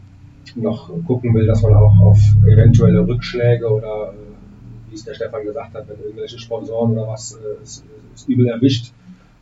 noch 0.55 0.91
gucken 1.05 1.33
will, 1.33 1.45
dass 1.45 1.61
man 1.61 1.73
auch 1.73 1.99
auf 1.99 2.19
eventuelle 2.45 3.07
Rückschläge 3.07 3.67
oder 3.67 4.13
äh, 4.13 4.89
wie 4.89 4.95
es 4.95 5.03
der 5.03 5.13
Stefan 5.13 5.45
gesagt 5.45 5.73
hat, 5.73 5.87
wenn 5.87 5.99
irgendwelche 5.99 6.39
Sponsoren 6.39 6.91
oder 6.93 7.07
was 7.07 7.33
äh, 7.33 7.63
ist 7.63 7.83
übel 8.27 8.47
erwischt 8.47 8.93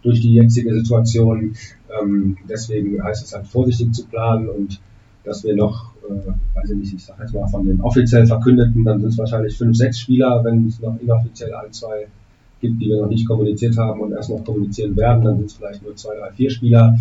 durch 0.02 0.22
die 0.22 0.34
jetzige 0.34 0.74
Situation. 0.74 1.56
Ähm, 2.02 2.38
deswegen 2.48 3.04
heißt 3.04 3.26
es 3.26 3.34
halt 3.34 3.48
vorsichtig 3.48 3.94
zu 3.94 4.06
planen 4.06 4.50
und 4.50 4.80
dass 5.24 5.44
wir 5.44 5.56
noch, 5.56 5.92
äh, 6.10 6.58
weiß 6.58 6.70
ich 6.72 6.78
nicht, 6.78 6.94
ich 6.94 7.06
sage 7.06 7.24
jetzt 7.24 7.34
mal 7.34 7.48
von 7.48 7.66
den 7.66 7.82
offiziell 7.82 8.26
verkündeten, 8.26 8.84
dann 8.84 9.02
sind 9.02 9.10
es 9.10 9.18
wahrscheinlich 9.18 9.58
fünf, 9.58 9.76
sechs 9.76 10.00
Spieler, 10.00 10.44
wenn 10.44 10.68
es 10.68 10.80
noch 10.80 11.00
inoffiziell 11.00 11.54
ein, 11.54 11.72
zwei 11.74 12.08
gibt, 12.62 12.82
die 12.82 12.88
wir 12.88 13.02
noch 13.02 13.10
nicht 13.10 13.28
kommuniziert 13.28 13.78
haben 13.78 14.00
und 14.02 14.12
erst 14.12 14.30
noch 14.30 14.44
kommunizieren 14.44 14.96
werden, 14.96 15.24
dann 15.24 15.38
sind 15.38 15.46
es 15.46 15.54
vielleicht 15.54 15.84
nur 15.84 15.96
zwei, 15.96 16.16
drei, 16.16 16.32
vier 16.32 16.50
Spieler. 16.50 16.98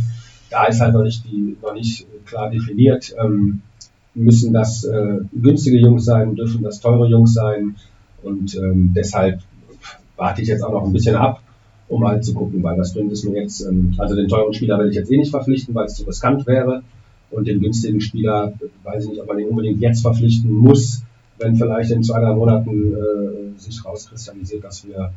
Da 0.50 0.66
ist 0.66 0.80
halt 0.80 0.94
noch 0.94 1.02
nicht, 1.02 1.24
die, 1.24 1.56
noch 1.60 1.74
nicht 1.74 2.06
klar 2.24 2.50
definiert. 2.50 3.14
Ähm, 3.22 3.60
müssen 4.14 4.52
das 4.52 4.84
äh, 4.84 5.18
günstige 5.32 5.78
Jungs 5.78 6.04
sein, 6.04 6.34
dürfen 6.34 6.62
das 6.62 6.80
teure 6.80 7.08
Jungs 7.08 7.34
sein 7.34 7.76
und 8.22 8.56
ähm, 8.56 8.92
deshalb 8.94 9.40
warte 10.16 10.42
ich 10.42 10.48
jetzt 10.48 10.62
auch 10.62 10.72
noch 10.72 10.84
ein 10.84 10.92
bisschen 10.92 11.14
ab, 11.14 11.40
um 11.88 12.06
halt 12.06 12.24
zu 12.24 12.34
gucken, 12.34 12.62
weil 12.62 12.76
das 12.76 12.92
bringt 12.92 13.12
es 13.12 13.24
mir 13.24 13.40
jetzt, 13.40 13.60
ähm, 13.60 13.94
also 13.98 14.16
den 14.16 14.28
teuren 14.28 14.52
Spieler 14.52 14.78
werde 14.78 14.90
ich 14.90 14.96
jetzt 14.96 15.10
eh 15.10 15.16
nicht 15.16 15.30
verpflichten, 15.30 15.74
weil 15.74 15.86
es 15.86 15.94
zu 15.94 16.04
riskant 16.04 16.46
wäre 16.46 16.82
und 17.30 17.46
den 17.46 17.60
günstigen 17.60 18.00
Spieler 18.00 18.52
weiß 18.84 19.04
ich 19.04 19.10
nicht, 19.10 19.20
ob 19.20 19.28
man 19.28 19.36
den 19.36 19.48
unbedingt 19.48 19.80
jetzt 19.80 20.02
verpflichten 20.02 20.52
muss, 20.52 21.02
wenn 21.38 21.56
vielleicht 21.56 21.90
in 21.90 22.02
zwei, 22.02 22.20
drei 22.20 22.34
Monaten 22.34 22.94
äh, 22.94 23.58
sich 23.58 23.84
rauskristallisiert, 23.84 24.64
dass 24.64 24.86
wir 24.86 25.12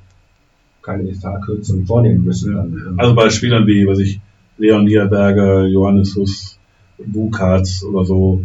keine 0.81 1.09
Etatkürzung 1.09 1.85
vornehmen 1.85 2.23
müssen. 2.23 2.53
Dann, 2.53 2.95
also 2.97 3.15
bei 3.15 3.29
Spielern 3.29 3.65
wie, 3.67 3.87
was 3.87 3.99
ich, 3.99 4.19
Leon 4.57 4.83
Niederberger, 4.83 5.65
Johannes 5.65 6.15
Huss, 6.15 6.59
Bukatz 7.03 7.83
oder 7.83 8.05
so, 8.05 8.41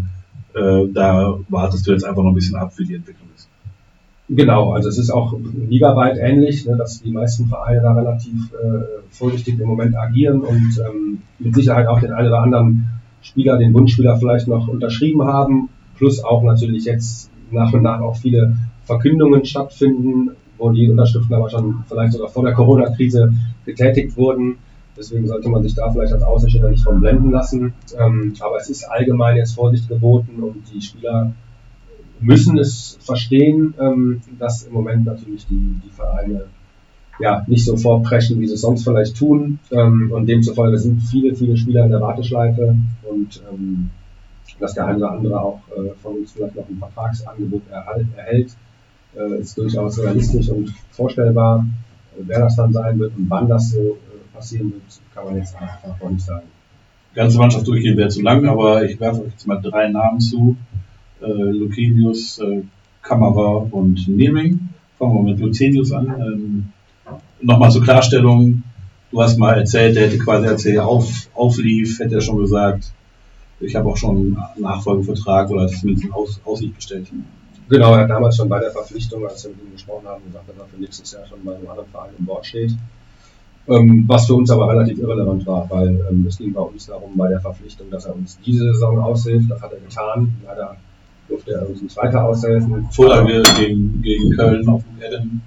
äh, 0.56 0.88
da 0.92 1.38
wartest 1.48 1.86
du 1.86 1.92
jetzt 1.92 2.04
einfach 2.04 2.22
noch 2.22 2.30
ein 2.30 2.34
bisschen 2.34 2.56
ab, 2.56 2.72
wie 2.76 2.86
die 2.86 2.94
Entwicklung 2.94 3.28
ist. 3.34 3.48
Genau, 4.28 4.72
also 4.72 4.88
es 4.88 4.98
ist 4.98 5.10
auch 5.10 5.34
ligaweit 5.68 6.18
ähnlich, 6.18 6.66
ne, 6.66 6.76
dass 6.76 7.00
die 7.00 7.12
meisten 7.12 7.46
Vereine 7.46 7.82
da 7.82 7.92
relativ 7.92 8.52
äh, 8.54 9.02
vorsichtig 9.10 9.60
im 9.60 9.68
Moment 9.68 9.96
agieren 9.96 10.40
und 10.40 10.80
ähm, 10.84 11.18
mit 11.38 11.54
Sicherheit 11.54 11.86
auch 11.86 12.00
den 12.00 12.12
einen 12.12 12.28
oder 12.28 12.40
anderen 12.40 12.86
Spieler, 13.22 13.58
den 13.58 13.72
Wunschspieler 13.74 14.16
vielleicht 14.16 14.48
noch 14.48 14.66
unterschrieben 14.66 15.22
haben, 15.24 15.68
plus 15.96 16.24
auch 16.24 16.42
natürlich 16.42 16.84
jetzt 16.84 17.30
nach 17.50 17.72
und 17.72 17.82
nach 17.82 18.00
auch 18.00 18.16
viele 18.16 18.56
Verkündungen 18.84 19.44
stattfinden, 19.44 20.30
wo 20.58 20.70
die 20.70 20.90
Unterschriften 20.90 21.34
aber 21.34 21.50
schon 21.50 21.84
vielleicht 21.88 22.14
sogar 22.14 22.28
vor 22.28 22.44
der 22.44 22.54
Corona-Krise 22.54 23.32
getätigt 23.64 24.16
wurden. 24.16 24.56
Deswegen 24.96 25.26
sollte 25.26 25.48
man 25.48 25.62
sich 25.62 25.74
da 25.74 25.90
vielleicht 25.90 26.12
als 26.12 26.22
Außenstehender 26.22 26.70
nicht 26.70 26.84
von 26.84 27.00
blenden 27.00 27.30
lassen. 27.30 27.74
Ähm, 27.98 28.34
aber 28.40 28.56
es 28.56 28.70
ist 28.70 28.84
allgemein 28.84 29.36
jetzt 29.36 29.54
Vorsicht 29.54 29.88
geboten 29.88 30.42
und 30.42 30.62
die 30.72 30.80
Spieler 30.80 31.32
müssen 32.20 32.58
es 32.58 32.98
verstehen, 33.00 33.74
ähm, 33.78 34.22
dass 34.38 34.62
im 34.62 34.72
Moment 34.72 35.04
natürlich 35.04 35.46
die, 35.46 35.80
die 35.84 35.90
Vereine 35.90 36.46
ja, 37.18 37.44
nicht 37.46 37.64
so 37.64 37.76
vorpreschen, 37.76 38.40
wie 38.40 38.46
sie 38.46 38.54
es 38.54 38.60
sonst 38.60 38.84
vielleicht 38.84 39.16
tun. 39.16 39.58
Ähm, 39.70 40.10
und 40.12 40.26
demzufolge 40.26 40.78
sind 40.78 41.02
viele, 41.02 41.34
viele 41.34 41.56
Spieler 41.56 41.84
in 41.84 41.90
der 41.90 42.00
Warteschleife 42.00 42.76
und 43.04 43.42
ähm, 43.50 43.90
dass 44.60 44.74
der 44.74 44.86
eine 44.86 44.98
oder 44.98 45.10
andere 45.12 45.40
auch 45.40 45.60
äh, 45.76 45.90
von 46.02 46.16
uns 46.16 46.32
vielleicht 46.32 46.56
noch 46.56 46.68
ein 46.68 46.78
Vertragsangebot 46.78 47.62
erhalt, 47.70 48.06
erhält, 48.16 48.56
äh, 49.16 49.40
ist 49.40 49.56
durchaus 49.58 49.98
realistisch 49.98 50.48
und 50.48 50.72
vorstellbar. 50.90 51.66
Äh, 52.16 52.22
wer 52.26 52.40
das 52.40 52.56
dann 52.56 52.72
sein 52.72 52.98
wird 52.98 53.16
und 53.16 53.28
wann 53.28 53.48
das 53.48 53.70
so 53.70 53.96
passieren 54.36 54.72
wird, 54.72 54.82
kann 55.14 55.24
man 55.24 55.36
jetzt 55.36 55.56
einfach 55.56 56.00
noch 56.00 56.10
nicht 56.10 56.24
sagen. 56.24 56.46
Die 57.12 57.16
ganze 57.16 57.38
Mannschaft 57.38 57.66
durchgehen 57.66 57.96
wäre 57.96 58.08
zu 58.08 58.22
lang, 58.22 58.46
aber 58.46 58.84
ich 58.84 59.00
werfe 59.00 59.22
euch 59.22 59.32
jetzt 59.32 59.46
mal 59.46 59.60
drei 59.60 59.88
Namen 59.88 60.20
zu. 60.20 60.56
Äh, 61.20 61.26
Lucenius, 61.26 62.38
äh, 62.38 62.62
Kamera 63.02 63.66
und 63.70 64.06
Nering. 64.06 64.68
Fangen 64.98 65.14
wir 65.14 65.32
mit 65.32 65.40
Lucenius 65.40 65.92
an. 65.92 66.06
Ähm, 66.20 66.72
Nochmal 67.40 67.70
zur 67.70 67.82
Klarstellung. 67.82 68.62
Du 69.10 69.22
hast 69.22 69.38
mal 69.38 69.58
erzählt, 69.58 69.96
der 69.96 70.06
hätte 70.06 70.18
quasi, 70.18 70.46
als 70.46 70.64
er 70.64 70.86
auf, 70.86 71.28
auflief, 71.34 71.98
hätte 72.00 72.16
er 72.16 72.20
schon 72.20 72.38
gesagt, 72.38 72.92
ich 73.60 73.74
habe 73.74 73.88
auch 73.88 73.96
schon 73.96 74.16
einen 74.16 74.62
Nachfolgevertrag 74.62 75.50
oder 75.50 75.68
zumindest 75.68 76.12
Aus, 76.12 76.40
Aussicht 76.44 76.74
gestellt. 76.74 77.08
Genau, 77.68 77.94
er 77.94 78.02
hat 78.02 78.10
damals 78.10 78.36
schon 78.36 78.48
bei 78.48 78.60
der 78.60 78.70
Verpflichtung, 78.70 79.26
als 79.26 79.44
wir 79.44 79.50
mit 79.50 79.62
ihm 79.62 79.72
gesprochen 79.72 80.06
haben, 80.06 80.24
gesagt, 80.24 80.48
dass 80.48 80.56
er 80.56 80.66
für 80.66 80.80
nächstes 80.80 81.12
Jahr 81.12 81.26
schon 81.26 81.44
bei 81.44 81.54
einem 81.54 81.68
anderen 81.68 81.88
Verein 81.90 82.10
im 82.18 82.24
Bord 82.24 82.44
steht. 82.46 82.72
Ähm, 83.68 84.04
was 84.06 84.26
für 84.26 84.34
uns 84.34 84.50
aber 84.50 84.68
relativ 84.68 84.98
irrelevant 84.98 85.44
war, 85.46 85.68
weil 85.70 85.88
ähm, 86.08 86.24
es 86.28 86.38
ging 86.38 86.52
bei 86.52 86.60
uns 86.60 86.86
darum, 86.86 87.16
bei 87.16 87.28
der 87.28 87.40
Verpflichtung, 87.40 87.90
dass 87.90 88.04
er 88.06 88.14
uns 88.14 88.38
diese 88.44 88.72
Saison 88.72 89.00
aushilft. 89.00 89.50
Das 89.50 89.60
hat 89.60 89.72
er 89.72 89.80
getan. 89.80 90.32
Leider 90.44 90.76
durfte 91.28 91.52
er 91.52 91.68
uns 91.68 91.82
nicht 91.82 91.96
weiter 91.96 92.24
aushelfen. 92.24 92.86
Vorlage 92.90 93.42
gegen, 93.58 94.00
gegen 94.02 94.30
Köln 94.36 94.68
auf 94.68 94.82
dem 94.84 95.02
Eden 95.02 95.42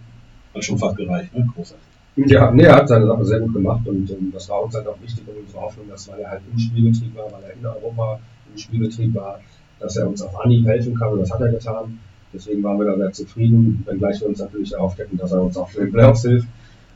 hat 0.53 0.63
schon 0.63 0.77
fast 0.77 0.97
gereicht, 0.97 1.33
ne? 1.33 1.47
Großartig. 1.55 1.85
Ja, 2.27 2.51
nee, 2.51 2.63
er 2.63 2.75
hat 2.75 2.89
seine 2.89 3.07
Sache 3.07 3.23
sehr 3.23 3.39
gut 3.39 3.53
gemacht 3.53 3.87
und 3.87 4.09
ähm, 4.11 4.31
das 4.33 4.49
war 4.49 4.63
uns 4.63 4.75
halt 4.75 4.87
auch 4.87 5.01
wichtig 5.01 5.23
und 5.27 5.37
unsere 5.37 5.61
Hoffnung, 5.61 5.87
dass 5.89 6.09
weil 6.09 6.19
er 6.19 6.31
halt 6.31 6.41
im 6.51 6.59
Spielbetrieb 6.59 7.15
war, 7.15 7.31
weil 7.31 7.43
er 7.43 7.53
in 7.53 7.65
Europa 7.65 8.19
im 8.51 8.57
Spielbetrieb 8.57 9.15
war, 9.15 9.39
dass 9.79 9.95
er 9.95 10.07
uns 10.07 10.21
auf 10.21 10.37
Anhieb 10.43 10.65
helfen 10.65 10.95
kann 10.95 11.13
und 11.13 11.19
das 11.19 11.31
hat 11.31 11.39
er 11.39 11.49
getan. 11.49 11.99
Deswegen 12.33 12.61
waren 12.63 12.77
wir 12.77 12.85
da 12.85 12.97
sehr 12.97 13.13
zufrieden, 13.13 13.83
wenngleich 13.85 14.19
wir 14.19 14.27
uns 14.27 14.39
natürlich 14.39 14.75
aufdecken, 14.75 15.17
dass 15.17 15.31
er 15.31 15.41
uns 15.41 15.57
auch 15.57 15.69
für 15.69 15.79
den 15.79 15.91
Playoffs 15.91 16.23
hilft. 16.23 16.47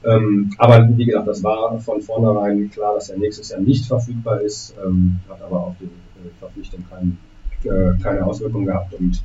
Ähm, 0.05 0.51
aber 0.57 0.89
wie 0.97 1.05
gesagt, 1.05 1.27
das 1.27 1.43
war 1.43 1.79
von 1.79 2.01
vornherein 2.01 2.69
klar, 2.69 2.95
dass 2.95 3.09
er 3.09 3.17
nächstes 3.17 3.49
Jahr 3.49 3.61
nicht 3.61 3.85
verfügbar 3.85 4.41
ist, 4.41 4.75
ähm, 4.85 5.19
hat 5.29 5.41
aber 5.41 5.67
auf 5.67 5.75
die 5.79 5.85
äh, 5.85 6.29
Verpflichtung 6.39 6.83
kein, 6.89 7.17
äh, 7.63 8.01
keine 8.01 8.25
Auswirkungen 8.25 8.65
gehabt 8.65 8.93
und 8.93 9.23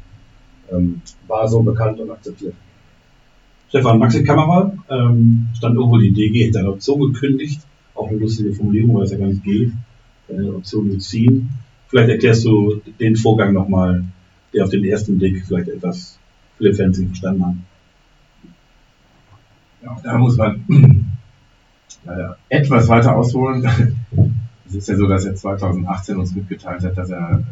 ähm, 0.71 1.01
war 1.27 1.49
so 1.49 1.63
bekannt 1.63 1.99
und 2.01 2.11
akzeptiert. 2.11 2.55
Stefan, 3.69 3.99
Maxi 3.99 4.25
Kamera, 4.25 4.73
ähm, 4.89 5.49
stand 5.55 5.77
irgendwo 5.77 5.99
die 5.99 6.13
DG, 6.13 6.47
hätte 6.47 6.61
eine 6.61 6.71
Option 6.71 7.13
gekündigt, 7.13 7.61
auch 7.95 8.09
eine 8.09 8.19
lustige 8.19 8.53
Formulierung, 8.53 8.97
weil 8.97 9.05
es 9.05 9.11
ja 9.11 9.19
gar 9.19 9.27
nicht 9.27 9.45
geht, 9.45 9.73
eine 10.29 10.55
Option 10.55 10.91
zu 10.93 10.99
ziehen. 10.99 11.51
Vielleicht 11.89 12.11
erklärst 12.11 12.45
du 12.45 12.81
den 13.01 13.17
Vorgang 13.17 13.53
nochmal, 13.53 14.05
der 14.55 14.65
auf 14.65 14.71
den 14.71 14.85
ersten 14.85 15.19
Blick 15.19 15.45
vielleicht 15.47 15.69
etwas 15.69 16.19
viele 16.57 16.75
Fans 16.75 16.99
nicht 16.99 17.09
verstanden 17.09 17.45
haben. 17.45 17.67
Ja, 19.89 19.97
da 20.03 20.19
muss 20.19 20.37
man 20.37 20.65
leider 22.05 22.37
etwas 22.49 22.89
weiter 22.89 23.17
ausholen. 23.17 23.69
Es 24.67 24.75
ist 24.75 24.89
ja 24.91 24.97
so, 24.97 25.07
dass 25.07 25.25
er 25.25 25.35
2018 25.35 26.19
uns 26.19 26.35
mitgeteilt 26.35 26.85
hat, 26.85 26.99
dass 26.99 27.09
er 27.09 27.43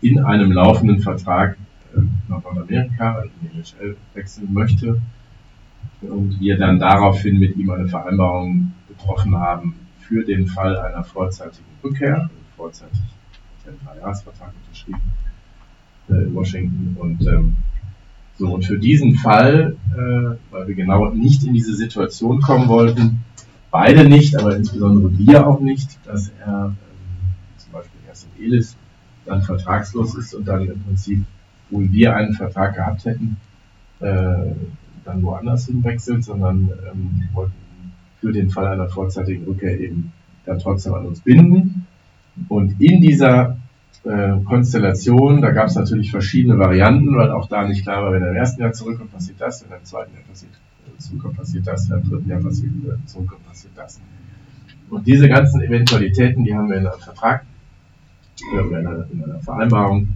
äh, 0.00 0.06
in 0.06 0.20
einem 0.20 0.52
laufenden 0.52 1.00
Vertrag 1.00 1.56
äh, 1.96 2.00
nach 2.28 2.44
Nordamerika, 2.44 3.14
also 3.14 3.28
in 3.40 3.48
die 3.50 3.58
NHL, 3.58 3.96
wechseln 4.14 4.54
möchte. 4.54 5.02
Und 6.00 6.38
wir 6.38 6.56
dann 6.58 6.78
daraufhin 6.78 7.40
mit 7.40 7.56
ihm 7.56 7.70
eine 7.70 7.88
Vereinbarung 7.88 8.72
getroffen 8.86 9.34
haben 9.34 9.74
für 9.98 10.22
den 10.22 10.46
Fall 10.46 10.78
einer 10.78 11.02
vorzeitigen 11.02 11.66
Rückkehr, 11.82 12.18
also 12.18 12.30
vorzeitig 12.56 13.00
einen 13.66 13.80
Dreijahresvertrag 13.84 14.52
unterschrieben 14.64 15.02
äh, 16.08 16.22
in 16.22 16.34
Washington. 16.36 16.96
Und 17.00 17.26
ähm, 17.26 17.56
so, 18.38 18.48
und 18.48 18.64
für 18.64 18.78
diesen 18.78 19.16
Fall, 19.16 19.76
äh, 19.92 20.36
weil 20.50 20.68
wir 20.68 20.74
genau 20.74 21.10
nicht 21.10 21.44
in 21.44 21.54
diese 21.54 21.74
Situation 21.74 22.40
kommen 22.40 22.68
wollten, 22.68 23.20
beide 23.70 24.08
nicht, 24.08 24.38
aber 24.38 24.56
insbesondere 24.56 25.16
wir 25.18 25.46
auch 25.46 25.60
nicht, 25.60 25.98
dass 26.04 26.30
er 26.44 26.66
ähm, 26.66 26.76
zum 27.58 27.72
Beispiel 27.72 28.00
erst 28.08 28.26
in 28.36 28.44
Elis 28.44 28.76
dann 29.24 29.42
vertragslos 29.42 30.14
ist 30.14 30.34
und 30.34 30.46
dann 30.46 30.68
im 30.68 30.80
Prinzip, 30.82 31.24
wo 31.70 31.80
wir 31.80 32.16
einen 32.16 32.34
Vertrag 32.34 32.74
gehabt 32.74 33.04
hätten, 33.04 33.36
äh, 34.00 34.54
dann 35.04 35.22
woanders 35.22 35.66
hinwechselt, 35.66 36.24
sondern 36.24 36.70
ähm, 36.90 37.28
wollten 37.32 37.52
für 38.20 38.32
den 38.32 38.50
Fall 38.50 38.66
einer 38.66 38.88
vorzeitigen 38.88 39.44
Rückkehr 39.44 39.78
eben 39.78 40.12
dann 40.46 40.58
trotzdem 40.58 40.94
an 40.94 41.06
uns 41.06 41.20
binden. 41.20 41.86
Und 42.48 42.80
in 42.80 43.00
dieser 43.00 43.58
äh, 44.04 44.40
Konstellation, 44.44 45.42
da 45.42 45.50
gab 45.52 45.68
es 45.68 45.76
natürlich 45.76 46.10
verschiedene 46.10 46.58
Varianten, 46.58 47.16
weil 47.16 47.30
auch 47.30 47.48
da 47.48 47.66
nicht 47.66 47.82
klar 47.82 48.02
war, 48.02 48.12
wenn 48.12 48.22
er 48.22 48.30
im 48.30 48.36
ersten 48.36 48.60
Jahr 48.60 48.72
zurückkommt, 48.72 49.12
passiert 49.12 49.40
das, 49.40 49.62
wenn 49.62 49.70
er 49.70 49.78
im 49.78 49.84
zweiten 49.84 50.14
Jahr 50.14 50.24
passiert, 50.24 50.52
äh, 50.52 50.98
zurückkommt, 50.98 51.36
passiert 51.36 51.66
das, 51.66 51.88
wenn 51.88 51.98
er 51.98 52.02
im 52.02 52.10
dritten 52.10 52.28
Jahr 52.28 52.40
passiert, 52.40 52.72
äh, 52.84 53.06
zurückkommt, 53.06 53.46
passiert 53.46 53.72
das. 53.76 54.00
Und 54.90 55.06
diese 55.06 55.28
ganzen 55.28 55.62
Eventualitäten, 55.62 56.44
die 56.44 56.54
haben 56.54 56.68
wir 56.68 56.76
in 56.76 56.86
einem 56.86 57.00
Vertrag 57.00 57.44
äh, 58.52 58.60
oder 58.60 58.80
in 58.80 58.86
einer, 58.86 59.06
in 59.10 59.24
einer 59.24 59.40
Vereinbarung 59.40 60.08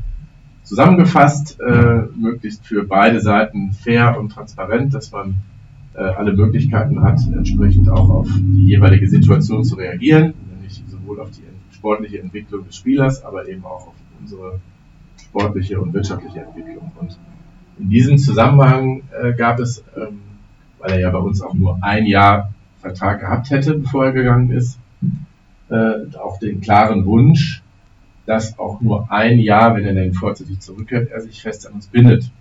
zusammengefasst, 0.64 1.60
äh, 1.60 2.02
möglichst 2.16 2.66
für 2.66 2.84
beide 2.84 3.20
Seiten 3.20 3.72
fair 3.72 4.18
und 4.18 4.30
transparent, 4.30 4.92
dass 4.92 5.12
man 5.12 5.36
äh, 5.94 6.00
alle 6.00 6.32
Möglichkeiten 6.32 7.02
hat, 7.02 7.20
entsprechend 7.32 7.88
auch 7.88 8.10
auf 8.10 8.28
die 8.36 8.66
jeweilige 8.66 9.08
Situation 9.08 9.64
zu 9.64 9.76
reagieren, 9.76 10.34
nämlich 10.50 10.82
sowohl 10.88 11.20
auf 11.20 11.30
die 11.30 11.45
sportliche 11.86 12.20
Entwicklung 12.20 12.66
des 12.66 12.76
Spielers, 12.76 13.24
aber 13.24 13.46
eben 13.48 13.64
auch 13.64 13.88
auf 13.88 13.94
unsere 14.20 14.58
sportliche 15.22 15.80
und 15.80 15.94
wirtschaftliche 15.94 16.40
Entwicklung. 16.40 16.90
Und 16.98 17.16
in 17.78 17.88
diesem 17.88 18.18
Zusammenhang 18.18 19.02
äh, 19.22 19.32
gab 19.34 19.60
es, 19.60 19.84
ähm, 19.96 20.20
weil 20.80 20.92
er 20.92 21.00
ja 21.00 21.10
bei 21.10 21.18
uns 21.18 21.40
auch 21.42 21.54
nur 21.54 21.78
ein 21.82 22.06
Jahr 22.06 22.52
Vertrag 22.80 23.20
gehabt 23.20 23.50
hätte, 23.50 23.74
bevor 23.78 24.06
er 24.06 24.12
gegangen 24.12 24.50
ist, 24.50 24.80
äh, 25.70 26.16
auch 26.18 26.40
den 26.40 26.60
klaren 26.60 27.04
Wunsch, 27.04 27.62
dass 28.26 28.58
auch 28.58 28.80
nur 28.80 29.10
ein 29.12 29.38
Jahr, 29.38 29.76
wenn 29.76 29.84
er 29.84 29.94
denn 29.94 30.12
vorzeitig 30.12 30.58
zurückkehrt, 30.58 31.10
er 31.12 31.20
sich 31.20 31.40
fest 31.40 31.68
an 31.68 31.74
uns 31.74 31.86
bindet 31.86 32.32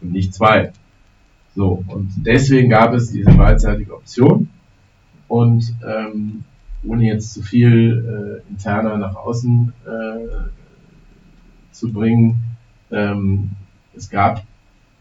und 0.00 0.12
nicht 0.12 0.32
zwei. 0.34 0.72
So, 1.56 1.82
und 1.88 2.12
deswegen 2.18 2.70
gab 2.70 2.94
es 2.94 3.10
diese 3.10 3.32
beidseitige 3.32 3.94
Option 3.94 4.48
und 5.26 5.74
ähm, 5.84 6.44
ohne 6.86 7.04
jetzt 7.04 7.34
zu 7.34 7.42
viel 7.42 8.42
äh, 8.46 8.50
interner 8.50 8.96
nach 8.96 9.16
außen 9.16 9.72
äh, 9.86 10.28
zu 11.72 11.92
bringen, 11.92 12.56
ähm, 12.90 13.50
es 13.96 14.10
gab 14.10 14.42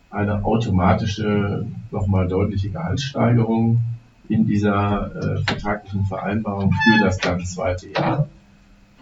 eine 0.10 0.44
automatische, 0.46 1.66
nochmal 1.92 2.28
deutliche 2.28 2.70
Gehaltssteigerung 2.70 3.82
in 4.30 4.46
dieser 4.46 5.12
äh, 5.16 5.44
vertraglichen 5.44 6.06
Vereinbarung 6.06 6.72
für 6.72 7.04
das 7.04 7.18
dann 7.18 7.44
zweite 7.46 7.90
Jahr. 7.90 8.28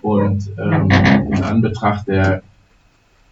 Und 0.01 0.49
ähm, 0.57 0.89
in 1.31 1.43
Anbetracht 1.43 2.07
der 2.07 2.41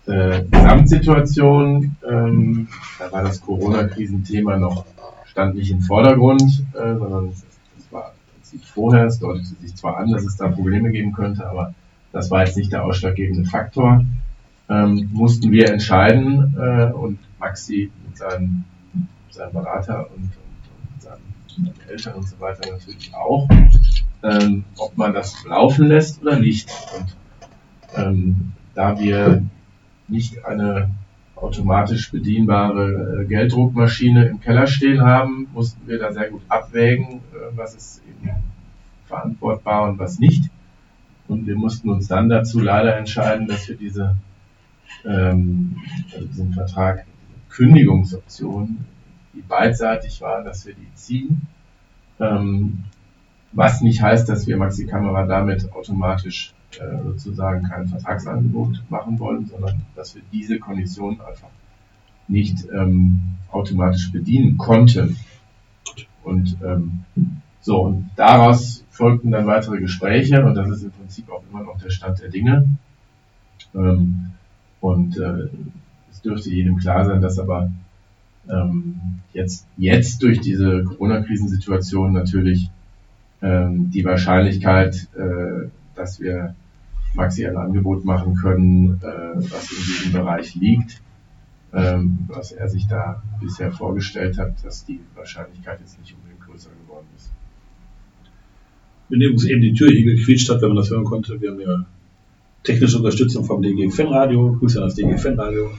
äh, 0.06 0.44
Gesamtsituation, 0.44 1.96
ähm, 2.08 2.68
da 3.00 3.12
war 3.12 3.24
das 3.24 3.42
Corona-Krisenthema 3.42 4.58
noch, 4.58 4.86
stand 5.26 5.56
nicht 5.56 5.72
im 5.72 5.82
Vordergrund, 5.82 6.64
äh, 6.74 6.96
sondern 6.96 7.34
sieht 8.50 8.66
vorher, 8.66 9.06
es 9.06 9.20
deutete 9.20 9.56
sich 9.62 9.76
zwar 9.76 9.98
an, 9.98 10.12
dass 10.12 10.24
es 10.24 10.38
da 10.38 10.48
Probleme 10.50 10.92
geben 10.92 11.14
könnte, 11.14 11.48
aber 11.50 11.74
das 12.12 12.32
war 12.32 12.46
jetzt 12.46 12.58
nicht 12.58 12.72
der 12.72 12.84
ausschlaggebende 12.84 13.50
Faktor. 13.50 14.06
Ähm, 14.70 15.10
mussten 15.14 15.52
wir 15.52 15.70
entscheiden 15.70 16.56
äh, 16.58 16.92
und 16.92 17.20
Maxi 17.40 17.92
mit 18.06 18.18
seinem, 18.18 18.64
seinem 19.30 19.54
Berater 19.54 20.08
und, 20.12 20.24
und, 20.24 20.34
und 20.94 21.02
seinen 21.02 21.74
Eltern 21.88 22.16
und 22.16 22.28
so 22.28 22.40
weiter 22.40 22.72
natürlich 22.72 23.14
auch, 23.14 23.48
ähm, 24.24 24.64
ob 24.78 24.98
man 24.98 25.14
das 25.14 25.44
laufen 25.46 25.88
lässt 25.88 26.22
oder 26.22 26.40
nicht. 26.40 26.70
Und 26.98 27.16
ähm, 27.96 28.54
da 28.76 29.00
wir 29.00 29.44
nicht 30.08 30.46
eine 30.46 30.92
automatisch 31.42 32.12
bedienbare 32.12 33.22
äh, 33.22 33.26
Gelddruckmaschine 33.26 34.28
im 34.28 34.40
Keller 34.40 34.68
stehen 34.68 35.02
haben, 35.02 35.48
mussten 35.54 35.88
wir 35.88 36.00
da 36.00 36.12
sehr 36.12 36.30
gut 36.30 36.42
abwägen, 36.48 37.22
äh, 37.34 37.56
was 37.56 37.76
ist 37.76 38.02
eben 38.08 38.30
verantwortbar 39.06 39.90
und 39.90 40.00
was 40.00 40.20
nicht. 40.20 40.50
Und 41.28 41.46
wir 41.48 41.56
mussten 41.56 41.90
uns 41.90 42.08
dann 42.08 42.30
dazu 42.30 42.60
leider 42.60 42.98
entscheiden, 42.98 43.48
dass 43.48 43.68
wir 43.68 43.78
diese, 43.78 44.16
ähm, 45.06 45.78
also 46.14 46.26
diesen 46.26 46.54
Vertrag, 46.54 47.06
Kündigungsoption, 47.50 48.86
die 49.34 49.42
beidseitig 49.42 50.22
war, 50.22 50.44
dass 50.44 50.66
wir 50.66 50.74
die 50.74 50.94
ziehen. 50.94 51.48
Ähm, 52.20 52.84
was 53.52 53.82
nicht 53.82 54.02
heißt, 54.02 54.30
dass 54.30 54.48
wir 54.48 54.58
Maxi 54.58 54.86
Kamera 54.86 55.26
damit 55.26 55.72
automatisch 55.74 56.54
äh, 56.78 57.04
sozusagen 57.04 57.68
kein 57.68 57.88
Vertragsangebot 57.88 58.84
machen 58.90 59.20
wollen, 59.20 59.48
sondern 59.48 59.82
dass 59.96 60.16
wir 60.16 60.22
diese 60.32 60.60
Kondition 60.60 61.20
einfach 61.22 61.50
nicht 62.28 62.68
ähm, 62.72 63.20
automatisch 63.52 64.12
bedienen 64.12 64.58
konnten. 64.58 65.18
Und 66.24 66.58
ähm, 66.64 67.06
so, 67.62 67.82
und 67.82 68.10
daraus 68.16 68.86
folgten 68.90 69.32
dann 69.32 69.48
weitere 69.48 69.80
Gespräche 69.80 70.46
und 70.46 70.56
das 70.56 70.70
ist 70.70 70.84
im 70.84 70.92
Prinzip 70.92 71.30
auch 71.32 71.44
immer 71.52 71.64
noch 71.64 71.80
der 71.82 71.90
Stand 71.90 72.22
der 72.22 72.30
Dinge. 72.30 72.68
Ähm, 73.74 74.32
und 74.80 75.18
äh, 75.18 75.50
es 76.12 76.22
dürfte 76.22 76.50
jedem 76.50 76.78
klar 76.78 77.06
sein, 77.06 77.22
dass 77.22 77.40
aber 77.40 77.72
ähm, 78.50 79.22
jetzt, 79.34 79.68
jetzt 79.78 80.22
durch 80.24 80.40
diese 80.40 80.84
Corona-Krisensituation 80.84 82.14
natürlich 82.14 82.70
ähm, 83.42 83.92
die 83.92 84.04
Wahrscheinlichkeit, 84.06 85.08
äh, 85.16 85.68
dass 86.00 86.20
wir 86.20 86.56
Maxi 87.14 87.46
ein 87.46 87.58
Angebot 87.58 88.06
machen 88.06 88.36
können, 88.36 89.00
äh, 89.02 89.36
was 89.52 89.72
in 89.72 89.78
diesem 89.78 90.12
Bereich 90.14 90.56
liegt, 90.56 91.02
ähm, 91.74 92.20
was 92.28 92.52
er 92.52 92.70
sich 92.70 92.88
da 92.88 93.22
bisher 93.42 93.72
vorgestellt 93.72 94.38
hat, 94.38 94.64
dass 94.64 94.86
die 94.86 95.00
Wahrscheinlichkeit 95.16 95.80
jetzt 95.80 96.00
nicht 96.00 96.16
unbedingt 96.16 96.42
größer 96.42 96.70
geworden 96.86 97.08
ist. 97.16 97.32
Wenn 99.10 99.22
übrigens 99.22 99.46
eben 99.46 99.62
die 99.62 99.74
Tür 99.74 99.90
hier 99.90 100.16
gequietscht 100.16 100.50
hat, 100.50 100.62
wenn 100.62 100.70
man 100.70 100.78
das 100.78 100.90
hören 100.90 101.04
konnte, 101.04 101.42
wir 101.42 101.52
haben 101.52 101.60
ja 101.60 101.86
technische 102.64 102.98
Unterstützung 102.98 103.44
vom 103.44 103.62
DG 103.62 103.90
Fanradio. 103.90 104.56
Grüße 104.60 104.80
an 104.80 104.86
das 104.86 104.96
DG 104.96 105.18
Fanradio. 105.18 105.72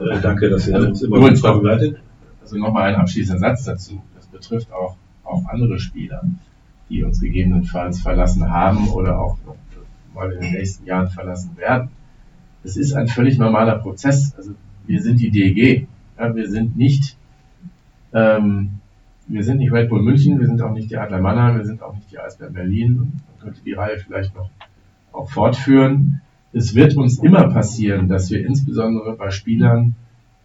Äh, 0.00 0.20
danke, 0.20 0.50
dass 0.50 0.66
ihr 0.66 0.74
also, 0.74 0.88
uns 0.88 1.02
immer 1.02 1.20
uns 1.20 1.40
begleitet. 1.40 1.98
Also 2.42 2.58
nochmal 2.58 2.94
ein 2.94 2.96
abschließender 2.96 3.38
Satz 3.38 3.64
dazu. 3.64 4.02
Das 4.16 4.26
betrifft 4.26 4.72
auch, 4.72 4.96
auch 5.24 5.44
andere 5.46 5.78
Spieler, 5.78 6.22
die 6.88 7.02
uns 7.02 7.20
gegebenenfalls 7.20 8.00
verlassen 8.00 8.50
haben 8.50 8.88
oder 8.88 9.18
auch 9.20 9.38
mal 10.14 10.32
in 10.32 10.40
den 10.40 10.52
nächsten 10.52 10.86
Jahren 10.86 11.08
verlassen 11.08 11.56
werden. 11.56 11.90
Es 12.64 12.76
ist 12.76 12.94
ein 12.94 13.08
völlig 13.08 13.38
normaler 13.38 13.78
Prozess. 13.78 14.34
Also 14.36 14.52
wir 14.86 15.02
sind 15.02 15.20
die 15.20 15.30
DEG. 15.30 15.86
Ja, 16.18 16.34
wir 16.34 16.48
sind 16.48 16.76
nicht, 16.76 17.16
ähm, 18.12 18.70
wir 19.28 19.44
sind 19.44 19.58
nicht 19.58 19.72
Red 19.72 19.90
Bull 19.90 20.02
München, 20.02 20.40
wir 20.40 20.46
sind 20.46 20.62
auch 20.62 20.72
nicht 20.72 20.90
die 20.90 20.96
Adler 20.96 21.20
Mannheim, 21.20 21.58
wir 21.58 21.66
sind 21.66 21.82
auch 21.82 21.94
nicht 21.94 22.10
die 22.10 22.18
Eisbären 22.18 22.54
Berlin. 22.54 22.96
Man 22.96 23.40
könnte 23.40 23.60
die 23.64 23.74
Reihe 23.74 23.98
vielleicht 23.98 24.34
noch 24.34 24.50
auch 25.12 25.30
fortführen. 25.30 26.22
Es 26.52 26.74
wird 26.74 26.96
uns 26.96 27.18
immer 27.18 27.48
passieren, 27.48 28.08
dass 28.08 28.30
wir 28.30 28.44
insbesondere 28.46 29.14
bei 29.16 29.30
Spielern, 29.30 29.94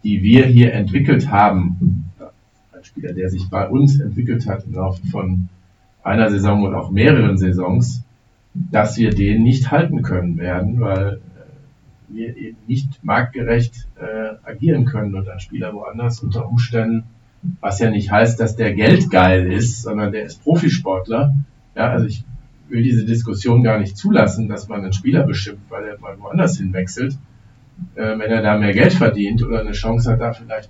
die 0.04 0.24
wir 0.24 0.46
hier 0.46 0.74
entwickelt 0.74 1.32
haben, 1.32 2.12
ein 2.74 2.84
Spieler, 2.84 3.14
der 3.14 3.30
sich 3.30 3.50
bei 3.50 3.68
uns 3.70 4.00
entwickelt 4.00 4.48
hat 4.48 4.66
im 4.66 4.74
Laufe 4.74 5.06
von 5.08 5.48
einer 6.04 6.30
Saison 6.30 6.64
oder 6.64 6.80
auch 6.80 6.92
mehreren 6.92 7.38
Saisons, 7.38 8.04
dass 8.54 8.98
wir 8.98 9.12
den 9.12 9.44
nicht 9.44 9.72
halten 9.72 10.02
können 10.02 10.38
werden, 10.38 10.80
weil 10.80 11.14
äh, 11.14 12.14
wir 12.14 12.38
eben 12.38 12.58
nicht 12.68 13.04
marktgerecht 13.04 13.88
äh, 14.00 14.50
agieren 14.50 14.86
können 14.86 15.16
und 15.16 15.30
ein 15.30 15.40
Spieler 15.40 15.74
woanders 15.74 16.22
unter 16.22 16.48
Umständen, 16.48 17.04
was 17.60 17.80
ja 17.80 17.90
nicht 17.90 18.12
heißt, 18.12 18.40
dass 18.40 18.56
der 18.56 18.74
geldgeil 18.74 19.52
ist, 19.52 19.84
sondern 19.84 20.12
der 20.12 20.24
ist 20.24 20.44
Profisportler. 20.44 21.34
Ja, 21.76 21.90
also 21.90 22.06
ich 22.06 22.24
will 22.68 22.84
diese 22.84 23.06
Diskussion 23.06 23.64
gar 23.64 23.80
nicht 23.80 23.98
zulassen, 23.98 24.48
dass 24.48 24.68
man 24.68 24.84
einen 24.84 24.94
Spieler 24.94 25.24
beschimpft, 25.24 25.70
weil 25.70 25.86
er 25.86 26.00
mal 26.00 26.20
woanders 26.20 26.58
hinwechselt. 26.58 27.18
Äh, 27.96 28.18
wenn 28.18 28.32
er 28.32 28.42
da 28.42 28.58
mehr 28.58 28.74
Geld 28.74 28.94
verdient 28.94 29.44
oder 29.44 29.62
eine 29.62 29.72
Chance 29.72 30.12
hat, 30.12 30.22
da 30.22 30.34
vielleicht 30.34 30.70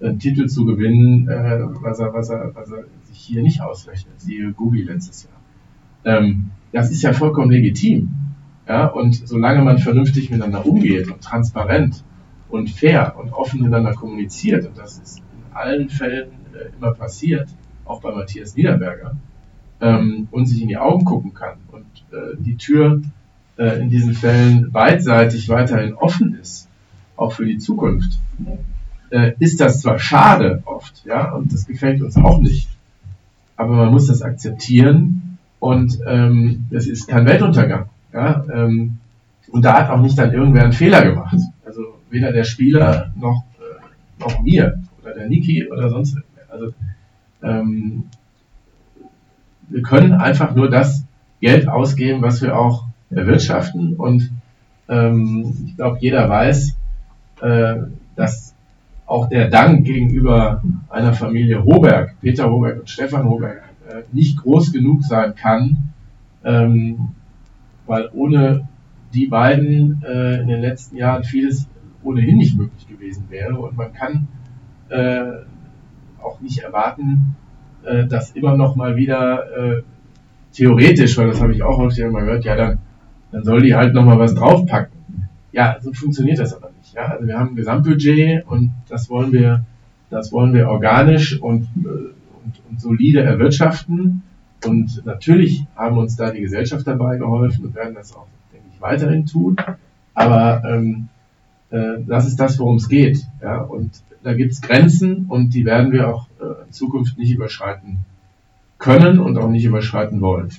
einen 0.00 0.18
Titel 0.18 0.46
zu 0.46 0.64
gewinnen, 0.64 1.28
äh, 1.28 1.60
was, 1.82 1.98
er, 1.98 2.12
was, 2.12 2.28
er, 2.28 2.54
was 2.54 2.70
er 2.70 2.84
hier 3.16 3.42
nicht 3.42 3.60
ausrechnet, 3.60 4.20
siehe 4.20 4.52
Google 4.52 4.84
letztes 4.84 5.24
Jahr. 5.24 6.18
Ähm, 6.18 6.50
das 6.72 6.90
ist 6.90 7.02
ja 7.02 7.12
vollkommen 7.12 7.50
legitim. 7.50 8.10
Ja, 8.68 8.86
und 8.86 9.28
solange 9.28 9.62
man 9.62 9.78
vernünftig 9.78 10.30
miteinander 10.30 10.66
umgeht 10.66 11.08
und 11.08 11.22
transparent 11.22 12.02
und 12.48 12.68
fair 12.68 13.14
und 13.16 13.32
offen 13.32 13.60
miteinander 13.60 13.92
kommuniziert, 13.92 14.66
und 14.66 14.76
das 14.76 14.98
ist 14.98 15.18
in 15.18 15.54
allen 15.56 15.88
Fällen 15.88 16.30
äh, 16.52 16.76
immer 16.76 16.92
passiert, 16.92 17.48
auch 17.84 18.00
bei 18.00 18.12
Matthias 18.12 18.56
Niederberger, 18.56 19.16
ähm, 19.80 20.26
und 20.32 20.46
sich 20.46 20.62
in 20.62 20.68
die 20.68 20.76
Augen 20.76 21.04
gucken 21.04 21.32
kann 21.32 21.58
und 21.70 21.86
äh, 22.10 22.36
die 22.38 22.56
Tür 22.56 23.02
äh, 23.56 23.80
in 23.80 23.88
diesen 23.88 24.14
Fällen 24.14 24.72
beidseitig 24.72 25.48
weiterhin 25.48 25.94
offen 25.94 26.34
ist, 26.34 26.68
auch 27.16 27.32
für 27.32 27.46
die 27.46 27.58
Zukunft, 27.58 28.18
äh, 29.10 29.32
ist 29.38 29.60
das 29.60 29.80
zwar 29.80 29.98
schade 29.98 30.62
oft, 30.64 31.04
ja, 31.04 31.32
und 31.32 31.52
das 31.52 31.66
gefällt 31.66 32.02
uns 32.02 32.16
auch 32.16 32.40
nicht, 32.40 32.68
aber 33.56 33.74
man 33.74 33.92
muss 33.92 34.06
das 34.06 34.22
akzeptieren 34.22 35.38
und 35.58 35.98
ähm, 36.06 36.66
das 36.70 36.86
ist 36.86 37.08
kein 37.08 37.26
Weltuntergang. 37.26 37.86
Ja? 38.12 38.44
Ähm, 38.52 38.98
und 39.48 39.64
da 39.64 39.74
hat 39.74 39.90
auch 39.90 40.00
nicht 40.00 40.18
dann 40.18 40.32
irgendwer 40.32 40.64
einen 40.64 40.72
Fehler 40.72 41.04
gemacht. 41.04 41.36
Also 41.64 41.82
weder 42.10 42.32
der 42.32 42.44
Spieler 42.44 43.12
noch, 43.16 43.44
äh, 43.58 44.22
noch 44.22 44.44
wir 44.44 44.78
oder 45.02 45.14
der 45.14 45.28
Niki 45.28 45.68
oder 45.70 45.88
sonst 45.88 46.16
irgendwer. 46.16 46.52
Also 46.52 46.74
ähm, 47.42 48.04
wir 49.68 49.82
können 49.82 50.12
einfach 50.12 50.54
nur 50.54 50.70
das 50.70 51.04
Geld 51.40 51.68
ausgeben, 51.68 52.22
was 52.22 52.42
wir 52.42 52.58
auch 52.58 52.84
erwirtschaften. 53.10 53.94
Und 53.96 54.30
ähm, 54.88 55.54
ich 55.66 55.76
glaube, 55.76 55.98
jeder 56.00 56.28
weiß, 56.28 56.76
äh, 57.40 57.76
dass 58.14 58.54
auch 59.06 59.28
der 59.28 59.48
Dank 59.48 59.86
gegenüber 59.86 60.62
einer 60.90 61.12
Familie 61.12 61.64
Hoberg, 61.64 62.16
Peter 62.20 62.50
Hoberg 62.50 62.80
und 62.80 62.90
Stefan 62.90 63.28
Hoberg, 63.28 63.62
äh, 63.88 64.02
nicht 64.12 64.38
groß 64.38 64.72
genug 64.72 65.04
sein 65.04 65.34
kann, 65.34 65.92
ähm, 66.44 67.10
weil 67.86 68.10
ohne 68.12 68.68
die 69.14 69.26
beiden 69.26 70.02
äh, 70.04 70.40
in 70.40 70.48
den 70.48 70.60
letzten 70.60 70.96
Jahren 70.96 71.22
vieles 71.22 71.68
ohnehin 72.02 72.36
nicht 72.36 72.56
möglich 72.56 72.86
gewesen 72.88 73.26
wäre. 73.30 73.56
Und 73.56 73.76
man 73.76 73.92
kann 73.92 74.26
äh, 74.88 75.22
auch 76.22 76.40
nicht 76.40 76.58
erwarten, 76.58 77.36
äh, 77.84 78.06
dass 78.06 78.32
immer 78.32 78.56
noch 78.56 78.74
mal 78.74 78.96
wieder 78.96 79.44
äh, 79.56 79.82
theoretisch, 80.52 81.16
weil 81.16 81.28
das 81.28 81.40
habe 81.40 81.52
ich 81.52 81.62
auch 81.62 81.78
häufig 81.78 82.04
mal 82.10 82.24
gehört, 82.24 82.44
ja, 82.44 82.56
dann, 82.56 82.78
dann 83.30 83.44
soll 83.44 83.62
die 83.62 83.74
halt 83.74 83.94
noch 83.94 84.04
mal 84.04 84.18
was 84.18 84.34
draufpacken. 84.34 84.95
Ja, 85.56 85.78
so 85.80 85.90
funktioniert 85.94 86.38
das 86.38 86.54
aber 86.54 86.70
nicht. 86.78 86.94
Ja? 86.94 87.06
Also 87.06 87.26
wir 87.26 87.38
haben 87.38 87.52
ein 87.52 87.56
Gesamtbudget 87.56 88.46
und 88.46 88.72
das 88.88 89.08
wollen 89.08 89.32
wir, 89.32 89.64
das 90.10 90.30
wollen 90.30 90.52
wir 90.52 90.68
organisch 90.68 91.40
und, 91.40 91.62
äh, 91.76 91.88
und, 91.88 92.62
und 92.68 92.80
solide 92.80 93.22
erwirtschaften. 93.22 94.22
Und 94.66 95.02
natürlich 95.06 95.64
haben 95.74 95.96
uns 95.96 96.14
da 96.16 96.30
die 96.30 96.42
Gesellschaft 96.42 96.86
dabei 96.86 97.16
geholfen 97.16 97.64
und 97.64 97.74
werden 97.74 97.94
das 97.94 98.14
auch, 98.14 98.26
denke 98.52 98.66
ich, 98.70 98.80
weiterhin 98.82 99.24
tun. 99.24 99.56
Aber 100.12 100.62
ähm, 100.68 101.08
äh, 101.70 102.02
das 102.06 102.26
ist 102.26 102.38
das, 102.38 102.58
worum 102.58 102.76
es 102.76 102.90
geht. 102.90 103.26
Ja? 103.40 103.62
Und 103.62 104.02
da 104.22 104.34
gibt 104.34 104.52
es 104.52 104.60
Grenzen 104.60 105.24
und 105.26 105.54
die 105.54 105.64
werden 105.64 105.90
wir 105.90 106.14
auch 106.14 106.26
äh, 106.38 106.66
in 106.66 106.72
Zukunft 106.72 107.16
nicht 107.16 107.32
überschreiten 107.32 108.04
können 108.76 109.20
und 109.20 109.38
auch 109.38 109.48
nicht 109.48 109.64
überschreiten 109.64 110.20
wollen. 110.20 110.50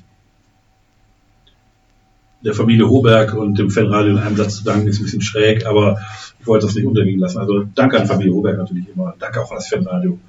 Der 2.44 2.54
Familie 2.54 2.88
Hoberg 2.88 3.34
und 3.34 3.58
dem 3.58 3.70
Fanradio 3.70 4.12
in 4.12 4.20
einem 4.20 4.36
Satz 4.36 4.58
zu 4.58 4.64
danken, 4.64 4.88
ist 4.88 5.00
ein 5.00 5.04
bisschen 5.04 5.22
schräg, 5.22 5.66
aber 5.66 5.98
ich 6.40 6.48
wollte 6.48 6.66
das 6.66 6.76
nicht 6.76 6.86
untergehen 6.86 7.20
lassen. 7.20 7.40
Also 7.40 7.66
danke 7.74 8.00
an 8.00 8.08
Familie 8.08 8.34
Hoberg 8.34 8.58
natürlich 8.58 8.86
immer. 8.94 9.16
Danke 9.20 9.42
auch 9.42 9.52
an 9.52 9.58
das 9.58 9.68
Fanradio 9.68 10.20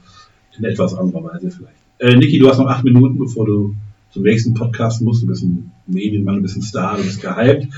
in 0.59 0.65
etwas 0.65 0.95
anderer 0.95 1.25
Weise 1.25 1.51
vielleicht. 1.51 1.77
Äh, 1.99 2.17
Niki, 2.17 2.39
du 2.39 2.49
hast 2.49 2.59
noch 2.59 2.67
acht 2.67 2.85
Minuten, 2.85 3.19
bevor 3.19 3.47
du 3.47 3.75
zum 4.11 4.23
nächsten 4.23 4.55
Podcast 4.55 5.03
musst. 5.03 5.23
Du 5.23 5.27
bist 5.27 5.43
ein 5.43 5.71
Medienmann, 5.87 6.37
ein 6.37 6.43
bisschen 6.43 6.63
Star, 6.63 6.97
du 6.97 7.03
bist 7.03 7.21
gehypt. 7.21 7.69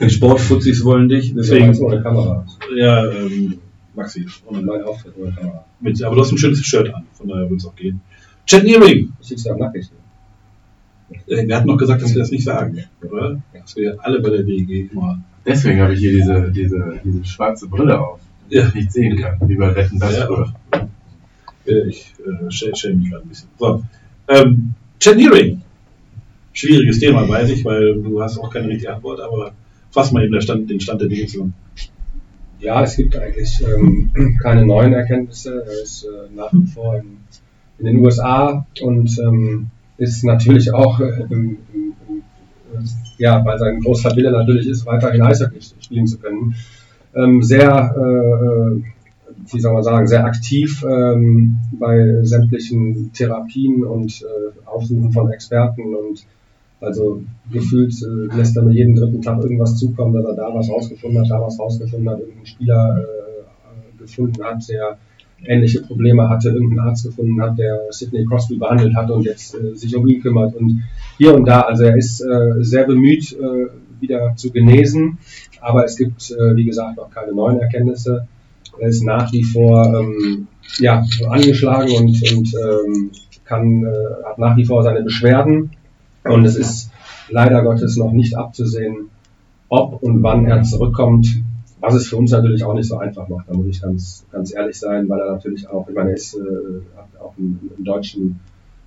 Die 0.00 0.10
Sportfuzis 0.10 0.84
wollen 0.84 1.08
dich. 1.08 1.34
Deswegen, 1.34 1.72
ja, 1.72 1.80
ohne 1.80 2.02
Kamera. 2.02 2.46
ja 2.76 3.10
ähm, 3.10 3.58
Maxi. 3.94 4.26
Und 4.46 4.64
mein 4.64 4.82
Auftritt 4.82 5.14
ohne 5.18 5.32
Kamera. 5.32 5.64
Mit, 5.80 6.02
aber 6.02 6.16
du 6.16 6.22
hast 6.22 6.32
ein 6.32 6.38
schönes 6.38 6.60
Shirt 6.64 6.92
an, 6.94 7.04
von 7.14 7.28
daher 7.28 7.48
wird 7.48 7.60
es 7.60 7.66
auch 7.66 7.76
gehen. 7.76 8.00
Chat 8.46 8.64
Nearing. 8.64 9.12
Ich 9.20 9.28
sitze 9.28 9.48
da 9.48 9.56
nackig. 9.56 9.88
Wir 11.26 11.56
hatten 11.56 11.66
noch 11.68 11.76
gesagt, 11.78 12.02
dass 12.02 12.12
wir 12.12 12.20
das 12.20 12.30
nicht 12.30 12.44
sagen, 12.44 12.84
oder? 13.02 13.40
Dass 13.54 13.76
wir 13.76 13.96
alle 14.04 14.20
bei 14.20 14.30
der 14.30 14.42
DG 14.42 14.88
immer. 14.92 15.22
Deswegen 15.46 15.80
habe 15.80 15.94
ich 15.94 16.00
hier 16.00 16.12
diese, 16.12 16.50
diese, 16.52 17.00
diese 17.04 17.24
schwarze 17.24 17.66
Brille 17.68 17.98
auf, 17.98 18.20
die 18.50 18.56
Ja. 18.56 18.66
ich 18.68 18.74
nicht 18.74 18.92
sehen 18.92 19.16
kann, 19.16 19.36
wie 19.48 19.54
bei 19.56 19.74
Wetten 19.74 19.98
das 19.98 20.16
Ja. 20.18 20.28
Ich 21.64 22.14
äh, 22.24 22.46
schä- 22.48 22.74
schäme 22.76 22.96
mich 22.96 23.10
gerade 23.10 23.24
ein 23.24 23.28
bisschen. 23.28 23.48
So. 23.58 23.82
Ähm, 24.28 24.74
Chat 25.00 25.16
Nearing. 25.16 25.62
Schwieriges 26.52 26.98
Thema, 26.98 27.28
weiß 27.28 27.50
ich, 27.50 27.64
weil 27.64 27.94
du 28.02 28.20
hast 28.22 28.38
auch 28.38 28.50
keine 28.52 28.68
richtige 28.68 28.92
Antwort, 28.94 29.20
aber 29.20 29.52
fass 29.90 30.12
mal 30.12 30.24
eben 30.24 30.32
der 30.32 30.40
Stand, 30.40 30.68
den 30.68 30.80
Stand 30.80 31.00
der 31.02 31.08
Dinge 31.08 31.26
zusammen. 31.26 31.54
Ja, 32.60 32.82
es 32.82 32.96
gibt 32.96 33.16
eigentlich 33.16 33.62
ähm, 33.62 34.10
keine 34.42 34.66
neuen 34.66 34.92
Erkenntnisse. 34.92 35.62
Er 35.66 35.82
ist 35.82 36.04
äh, 36.04 36.34
nach 36.34 36.52
wie 36.52 36.66
vor 36.66 36.96
in, 36.96 37.18
in 37.78 37.86
den 37.86 37.96
USA 38.04 38.66
und 38.80 39.16
ähm, 39.20 39.70
ist 39.98 40.24
natürlich 40.24 40.72
auch, 40.72 41.00
äh, 41.00 41.26
im, 41.30 41.58
im, 41.74 41.92
im, 42.08 42.22
äh, 42.72 42.84
ja, 43.18 43.44
weil 43.44 43.58
sein 43.58 43.80
großer 43.80 44.14
Wille 44.16 44.30
natürlich 44.30 44.66
ist, 44.68 44.86
weiterhin 44.86 45.22
Eishockey 45.22 45.60
spielen 45.80 46.06
zu 46.06 46.18
können, 46.18 46.54
ähm, 47.14 47.42
sehr, 47.42 47.94
äh, 47.96 48.76
äh, 48.76 48.82
wie 49.50 49.60
soll 49.60 49.74
man 49.74 49.82
sagen, 49.82 50.06
sehr 50.06 50.24
aktiv 50.24 50.84
ähm, 50.88 51.58
bei 51.72 52.22
sämtlichen 52.22 53.12
Therapien 53.12 53.84
und 53.84 54.22
äh, 54.22 54.66
Aufsuchen 54.66 55.12
von 55.12 55.30
Experten 55.32 55.94
und 55.94 56.24
also 56.80 57.22
gefühlt 57.50 57.92
äh, 58.02 58.36
lässt 58.36 58.56
er 58.56 58.62
mir 58.62 58.74
jeden 58.74 58.94
dritten 58.94 59.20
Tag 59.20 59.42
irgendwas 59.42 59.76
zukommen, 59.76 60.14
dass 60.14 60.26
er 60.26 60.36
da 60.36 60.54
was 60.54 60.70
rausgefunden 60.70 61.20
hat, 61.20 61.30
da 61.30 61.40
was 61.40 61.58
rausgefunden 61.58 62.08
hat, 62.08 62.20
irgendeinen 62.20 62.46
Spieler 62.46 63.00
äh, 63.00 63.98
gefunden 63.98 64.44
hat, 64.44 64.68
der 64.68 64.98
ähnliche 65.44 65.82
Probleme 65.82 66.28
hatte, 66.28 66.50
irgendeinen 66.50 66.88
Arzt 66.88 67.04
gefunden 67.04 67.40
hat, 67.40 67.58
der 67.58 67.80
Sidney 67.90 68.24
Crosby 68.24 68.56
behandelt 68.56 68.94
hat 68.94 69.10
und 69.10 69.22
jetzt 69.22 69.54
äh, 69.54 69.74
sich 69.74 69.94
um 69.96 70.06
ihn 70.06 70.20
kümmert 70.20 70.54
und 70.54 70.82
hier 71.16 71.34
und 71.34 71.46
da. 71.46 71.60
Also 71.60 71.84
er 71.84 71.96
ist 71.96 72.20
äh, 72.20 72.62
sehr 72.62 72.84
bemüht, 72.84 73.32
äh, 73.32 73.66
wieder 74.00 74.34
zu 74.36 74.50
genesen, 74.50 75.18
aber 75.60 75.84
es 75.84 75.96
gibt, 75.96 76.30
äh, 76.30 76.56
wie 76.56 76.64
gesagt, 76.64 76.96
noch 76.96 77.10
keine 77.10 77.32
neuen 77.32 77.60
Erkenntnisse. 77.60 78.26
Er 78.78 78.88
ist 78.88 79.02
nach 79.02 79.32
wie 79.32 79.44
vor 79.44 79.86
ähm, 79.86 80.46
ja, 80.78 81.04
angeschlagen 81.28 81.92
und, 81.96 82.32
und 82.32 82.54
ähm, 82.54 83.10
kann, 83.44 83.84
äh, 83.84 84.24
hat 84.24 84.38
nach 84.38 84.56
wie 84.56 84.64
vor 84.64 84.82
seine 84.82 85.02
Beschwerden. 85.02 85.70
Und 86.24 86.44
es 86.44 86.56
ist 86.56 86.90
leider 87.30 87.62
Gottes 87.62 87.96
noch 87.96 88.12
nicht 88.12 88.36
abzusehen, 88.36 89.08
ob 89.68 90.02
und 90.02 90.22
wann 90.22 90.46
er 90.46 90.62
zurückkommt, 90.62 91.26
was 91.80 91.94
es 91.94 92.08
für 92.08 92.16
uns 92.16 92.30
natürlich 92.30 92.64
auch 92.64 92.74
nicht 92.74 92.88
so 92.88 92.98
einfach 92.98 93.28
macht. 93.28 93.48
Da 93.48 93.54
muss 93.54 93.66
ich 93.66 93.80
ganz, 93.80 94.24
ganz 94.32 94.54
ehrlich 94.54 94.78
sein, 94.78 95.08
weil 95.08 95.20
er 95.20 95.32
natürlich 95.32 95.68
auch, 95.68 95.88
ich 95.88 95.94
meine, 95.94 96.10
er 96.10 96.16
ist, 96.16 96.34
äh, 96.34 96.38
hat 96.96 97.20
auch 97.20 97.36
einen, 97.38 97.70
einen 97.76 97.84
deutschen 97.84 98.40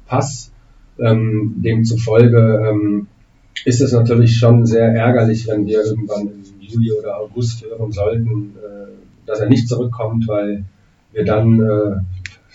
Pass. 0.06 0.52
Ähm, 1.00 1.56
demzufolge 1.58 2.68
ähm, 2.70 3.08
ist 3.66 3.82
es 3.82 3.94
natürlich 3.94 4.36
schon 4.36 4.66
sehr 4.66 4.94
ärgerlich, 4.94 5.48
wenn 5.48 5.66
wir 5.66 5.84
irgendwann 5.84 6.28
im 6.28 6.44
Juli 6.60 6.92
oder 6.92 7.18
August 7.18 7.64
hören 7.64 7.92
sollten, 7.92 8.56
äh, 8.58 8.92
dass 9.26 9.39
er 9.39 9.50
nicht 9.50 9.68
zurückkommt, 9.68 10.28
weil 10.28 10.66
wir 11.14 11.26
dann 11.26 11.62
äh, 11.62 11.96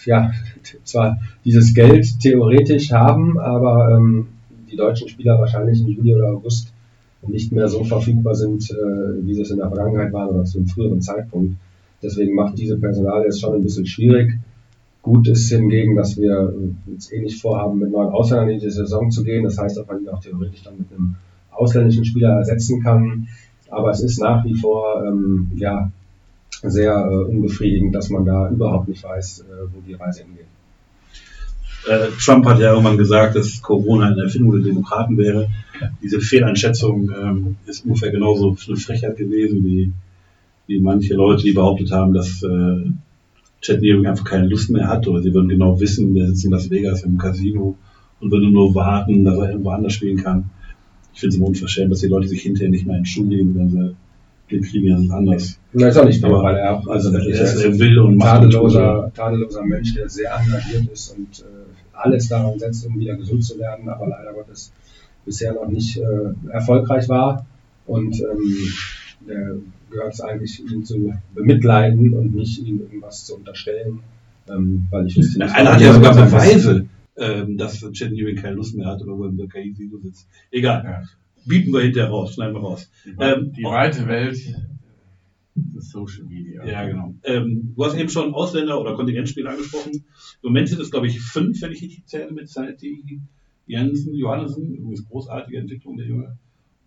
ja 0.05 0.31
zwar 0.85 1.19
dieses 1.45 1.75
Geld 1.75 2.21
theoretisch 2.21 2.93
haben, 2.93 3.39
aber 3.39 3.97
ähm, 3.97 4.29
die 4.71 4.77
deutschen 4.77 5.09
Spieler 5.09 5.39
wahrscheinlich 5.39 5.81
im 5.81 5.89
Juli 5.89 6.15
oder 6.15 6.29
August 6.29 6.73
nicht 7.23 7.53
mehr 7.53 7.69
so 7.69 7.85
verfügbar 7.85 8.35
sind, 8.35 8.71
äh, 8.71 9.27
wie 9.27 9.35
sie 9.35 9.43
es 9.43 9.51
in 9.51 9.59
der 9.59 9.69
Vergangenheit 9.69 10.13
waren 10.13 10.29
oder 10.29 10.45
zu 10.45 10.59
einem 10.59 10.69
früheren 10.69 11.01
Zeitpunkt. 11.03 11.57
Deswegen 12.03 12.35
macht 12.35 12.59
diese 12.59 12.79
Personal 12.79 13.25
jetzt 13.25 13.41
schon 13.41 13.55
ein 13.55 13.63
bisschen 13.63 13.87
schwierig. 13.87 14.39
Gut 15.03 15.29
ist 15.29 15.49
hingegen, 15.51 15.97
dass 15.97 16.17
wir 16.17 16.53
äh, 16.53 16.93
jetzt 16.93 17.13
eh 17.13 17.21
nicht 17.21 17.41
vorhaben, 17.41 17.79
mit 17.79 17.91
neuen 17.91 18.11
Ausländern 18.11 18.51
in 18.51 18.61
die 18.61 18.71
Saison 18.71 19.11
zu 19.11 19.25
gehen. 19.25 19.45
Das 19.45 19.59
heißt, 19.59 19.77
dass 19.77 19.87
man 19.87 20.03
ihn 20.03 20.09
auch 20.09 20.21
theoretisch 20.21 20.63
dann 20.63 20.79
mit 20.79 20.93
einem 20.93 21.17
ausländischen 21.51 22.05
Spieler 22.05 22.31
ersetzen 22.31 22.83
kann. 22.83 23.29
Aber 23.71 23.91
es 23.91 24.03
ist 24.03 24.21
nach 24.21 24.45
wie 24.45 24.55
vor 24.55 25.05
ähm, 25.05 25.51
ja, 25.57 25.91
sehr 26.63 26.93
äh, 26.93 27.25
unbefriedigend, 27.31 27.95
dass 27.95 28.11
man 28.11 28.25
da 28.25 28.51
überhaupt 28.51 28.89
nicht 28.89 29.03
weiß, 29.03 29.41
äh, 29.41 29.45
wo 29.73 29.81
die 29.87 29.95
Reise 29.95 30.23
hingeht. 30.23 30.47
Äh, 31.89 32.09
Trump 32.19 32.47
hat 32.47 32.59
ja 32.59 32.73
irgendwann 32.73 32.97
gesagt, 32.97 33.37
dass 33.37 33.63
Corona 33.63 34.09
eine 34.09 34.23
Erfindung 34.23 34.53
der 34.53 34.63
Demokraten 34.63 35.17
wäre. 35.19 35.49
Diese 36.03 36.21
Fehleinschätzung 36.21 37.11
ähm, 37.11 37.57
ist 37.67 37.85
ungefähr 37.85 38.11
genauso 38.11 38.57
eine 38.69 38.77
Frechheit 38.77 39.17
gewesen, 39.17 39.65
wie, 39.65 39.93
wie 40.67 40.81
manche 40.81 41.15
Leute, 41.15 41.43
die 41.45 41.53
behauptet 41.53 41.91
haben, 41.93 42.13
dass 42.15 42.43
äh, 42.43 42.91
Chad 43.61 43.81
Nearing 43.81 44.07
einfach 44.07 44.25
keine 44.25 44.47
Lust 44.47 44.71
mehr 44.71 44.87
hat 44.89 45.07
oder 45.09 45.23
sie 45.23 45.33
würden 45.35 45.49
genau 45.49 45.81
wissen, 45.81 46.15
der 46.15 46.27
sitzt 46.29 46.45
in 46.45 46.51
Las 46.53 46.71
Vegas 46.71 47.03
im 47.03 47.19
Casino 47.19 47.77
und 48.21 48.31
würde 48.31 48.51
nur 48.51 48.75
warten, 48.75 49.25
dass 49.25 49.37
er 49.39 49.51
irgendwo 49.51 49.71
anders 49.71 49.93
spielen 49.95 50.17
kann. 50.23 50.51
Ich 51.15 51.21
finde 51.21 51.31
es 51.35 51.37
immer 51.39 51.47
unverschämt, 51.49 51.91
dass 51.93 52.01
die 52.01 52.09
Leute 52.09 52.29
sich 52.29 52.43
hinterher 52.43 52.71
nicht 52.71 52.87
mehr 52.87 52.97
entschuldigen, 52.99 53.55
wenn 53.55 53.71
sie 53.71 53.97
den 54.51 54.63
kriegen, 54.63 54.91
das 54.91 55.03
ist 55.03 55.11
anders. 55.11 55.59
Na, 55.73 55.89
ist 55.89 55.97
auch 55.99 56.05
nicht 56.05 56.23
Aber- 56.25 56.43
weil 56.43 56.57
er 56.57 56.77
auch, 56.79 56.87
also 56.87 57.09
er 57.09 57.15
wirklich, 57.15 57.41
ist- 57.41 57.57
er 57.57 57.71
er 57.73 57.79
will 57.79 57.99
und 57.99 58.13
ein 58.13 58.17
macht 58.19 58.29
tadelloser, 58.43 59.11
tadelloser 59.15 59.65
Mensch, 59.65 59.95
der 59.95 60.09
sehr 60.09 60.31
engagiert 60.37 60.87
ist 60.93 61.17
und 61.17 61.41
äh, 61.41 61.45
alles 61.95 62.29
daran 62.29 62.59
setzt, 62.59 62.87
um 62.87 62.99
wieder 63.01 63.17
gesund 63.17 63.43
zu 63.43 63.59
werden, 63.59 63.89
aber 63.89 64.07
leider 64.07 64.33
Gottes 64.35 64.73
bisher 65.27 65.53
noch 65.53 65.69
nicht 65.69 65.99
äh, 65.99 66.51
erfolgreich 66.51 67.09
war. 67.11 67.45
Und 67.87 68.19
ähm, 68.21 68.73
der 69.29 69.57
gehört 69.91 70.15
es 70.15 70.21
eigentlich, 70.21 70.61
ihn 70.61 70.85
zu 70.85 71.13
bemitleiden 71.35 72.15
und 72.15 72.35
nicht 72.35 72.59
ihm 72.59 72.81
irgendwas 72.81 73.27
zu 73.27 73.37
unterstellen. 73.37 74.01
Ähm, 74.49 74.87
weil 74.91 75.07
ich 75.07 75.17
wüsste 75.17 75.41
nicht, 75.41 75.55
Einer 75.55 75.75
hat 75.75 75.81
ja 75.81 75.93
sogar 75.93 76.17
was 76.17 76.31
Beweise, 76.31 76.87
ähm, 77.17 77.59
dass 77.59 77.81
Chad 77.93 78.13
Nearing 78.13 78.37
keine 78.37 78.57
Lust 78.57 78.77
mehr 78.77 78.87
hat 78.87 79.03
oder 79.03 79.19
wo 79.19 79.25
er 79.25 79.31
im 79.31 79.49
Casino 79.49 79.99
sitzt. 79.99 80.29
Egal. 80.51 80.85
Ja. 80.85 81.03
Bieten 81.45 81.73
wir 81.73 81.81
hinterher 81.81 82.11
raus, 82.11 82.35
schneiden 82.35 82.55
wir 82.55 82.61
raus. 82.61 82.91
Die, 83.05 83.15
Ähm, 83.19 83.53
die 83.53 83.63
weite 83.65 84.07
Welt 84.07 84.39
des 85.55 85.91
Social 85.91 86.25
Media. 86.25 86.65
Ja, 86.65 86.87
genau. 86.87 87.15
Ähm, 87.25 87.73
du 87.75 87.85
hast 87.85 87.97
eben 87.97 88.09
schon 88.09 88.35
Ausländer 88.35 88.81
oder 88.81 88.95
Kontingentspieler 88.95 89.51
angesprochen. 89.51 89.93
Im 89.93 90.03
Moment 90.43 90.69
sind 90.69 90.81
es, 90.81 90.91
glaube 90.91 91.07
ich, 91.07 91.21
fünf, 91.21 91.61
wenn 91.63 91.73
ich 91.73 91.83
richtig 91.83 92.07
zähle, 92.07 92.33
mit 92.33 92.49
Sanity, 92.49 93.21
Jensen, 93.67 94.15
Johannessen. 94.15 94.75
Übrigens 94.75 95.09
großartige 95.09 95.59
Entwicklung, 95.59 95.97
der 95.97 96.07
Junge. 96.07 96.39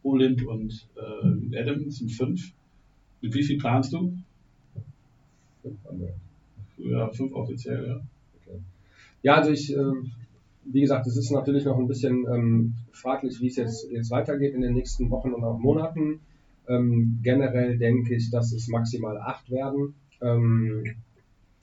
Olimp 0.04 0.48
und 0.48 0.88
äh, 0.96 1.60
Adam 1.60 1.84
das 1.84 1.98
sind 1.98 2.12
fünf. 2.12 2.54
Mit 3.22 3.34
wie 3.34 3.44
viel 3.44 3.58
planst 3.58 3.92
du? 3.92 4.14
Ja, 6.78 7.10
fünf 7.10 7.34
offiziell, 7.34 7.86
ja. 7.88 8.02
Ja, 9.22 9.36
also 9.36 9.52
ich, 9.52 9.76
äh, 9.76 9.94
wie 10.64 10.82
gesagt, 10.82 11.06
es 11.08 11.18
ist 11.18 11.32
natürlich 11.32 11.66
noch 11.66 11.78
ein 11.78 11.88
bisschen 11.88 12.26
ähm, 12.32 12.74
fraglich, 12.94 13.42
wie 13.42 13.48
es 13.48 13.58
jetzt, 13.58 13.92
jetzt 13.92 14.12
weitergeht 14.12 14.54
in 14.54 14.62
den 14.62 14.74
nächsten 14.74 15.10
Wochen 15.10 15.34
und 15.34 15.44
auch 15.44 15.60
Monaten. 15.60 16.22
Ähm, 16.70 17.20
generell 17.22 17.78
denke 17.78 18.16
ich, 18.16 18.30
dass 18.30 18.54
es 18.54 18.70
maximal 18.70 19.18
acht 19.18 19.50
werden. 19.52 19.96
Ähm, 20.22 20.84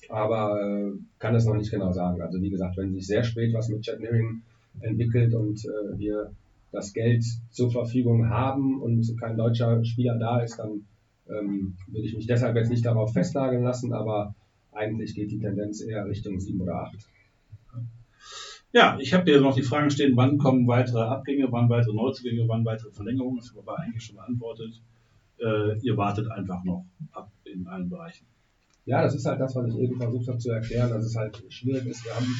aber 0.08 0.60
äh, 0.60 0.92
kann 1.18 1.34
es 1.34 1.46
noch 1.46 1.56
nicht 1.56 1.70
genau 1.70 1.92
sagen. 1.92 2.20
Also 2.20 2.40
wie 2.42 2.50
gesagt, 2.50 2.76
wenn 2.76 2.92
sich 2.92 3.06
sehr 3.06 3.24
spät 3.24 3.54
was 3.54 3.68
mit 3.68 3.82
Chad 3.82 4.00
Nearing 4.00 4.42
entwickelt 4.80 5.34
und 5.34 5.64
äh, 5.64 5.98
wir 5.98 6.32
das 6.72 6.92
Geld 6.92 7.24
zur 7.50 7.70
Verfügung 7.70 8.28
haben 8.28 8.80
und 8.82 9.18
kein 9.18 9.36
deutscher 9.36 9.84
Spieler 9.84 10.18
da 10.18 10.40
ist, 10.40 10.58
dann 10.58 10.86
ähm, 11.28 11.76
würde 11.88 12.06
ich 12.06 12.14
mich 12.14 12.26
deshalb 12.26 12.56
jetzt 12.56 12.70
nicht 12.70 12.84
darauf 12.84 13.12
festnageln 13.12 13.62
lassen, 13.62 13.92
aber 13.92 14.34
eigentlich 14.72 15.14
geht 15.14 15.30
die 15.30 15.38
Tendenz 15.38 15.80
eher 15.80 16.06
Richtung 16.06 16.38
sieben 16.38 16.60
oder 16.60 16.82
acht. 16.82 16.96
Ja, 18.72 18.98
ich 19.00 19.14
habe 19.14 19.24
dir 19.24 19.40
noch 19.40 19.54
die 19.54 19.62
Fragen 19.62 19.90
stehen, 19.90 20.16
wann 20.16 20.36
kommen 20.38 20.66
weitere 20.66 21.00
Abgänge, 21.00 21.46
wann 21.50 21.68
weitere 21.70 21.94
Neuzugänge, 21.94 22.46
wann 22.46 22.64
weitere 22.64 22.90
Verlängerungen. 22.90 23.38
Das 23.38 23.54
war 23.64 23.78
eigentlich 23.78 24.04
schon 24.04 24.16
beantwortet. 24.16 24.82
äh, 25.38 25.78
ihr 25.80 25.96
wartet 25.96 26.30
einfach 26.30 26.62
noch 26.64 26.84
ab 27.12 27.30
in 27.44 27.66
allen 27.66 27.88
Bereichen. 27.88 28.26
Ja, 28.84 29.02
das 29.02 29.14
ist 29.14 29.26
halt 29.26 29.40
das, 29.40 29.54
was 29.56 29.68
ich 29.68 29.78
eben 29.78 29.96
versucht 29.96 30.28
habe 30.28 30.38
zu 30.38 30.50
erklären, 30.50 30.90
dass 30.90 31.04
es 31.04 31.16
halt 31.16 31.42
schwierig 31.48 31.86
ist. 31.86 32.04
Wir 32.04 32.14
haben 32.14 32.34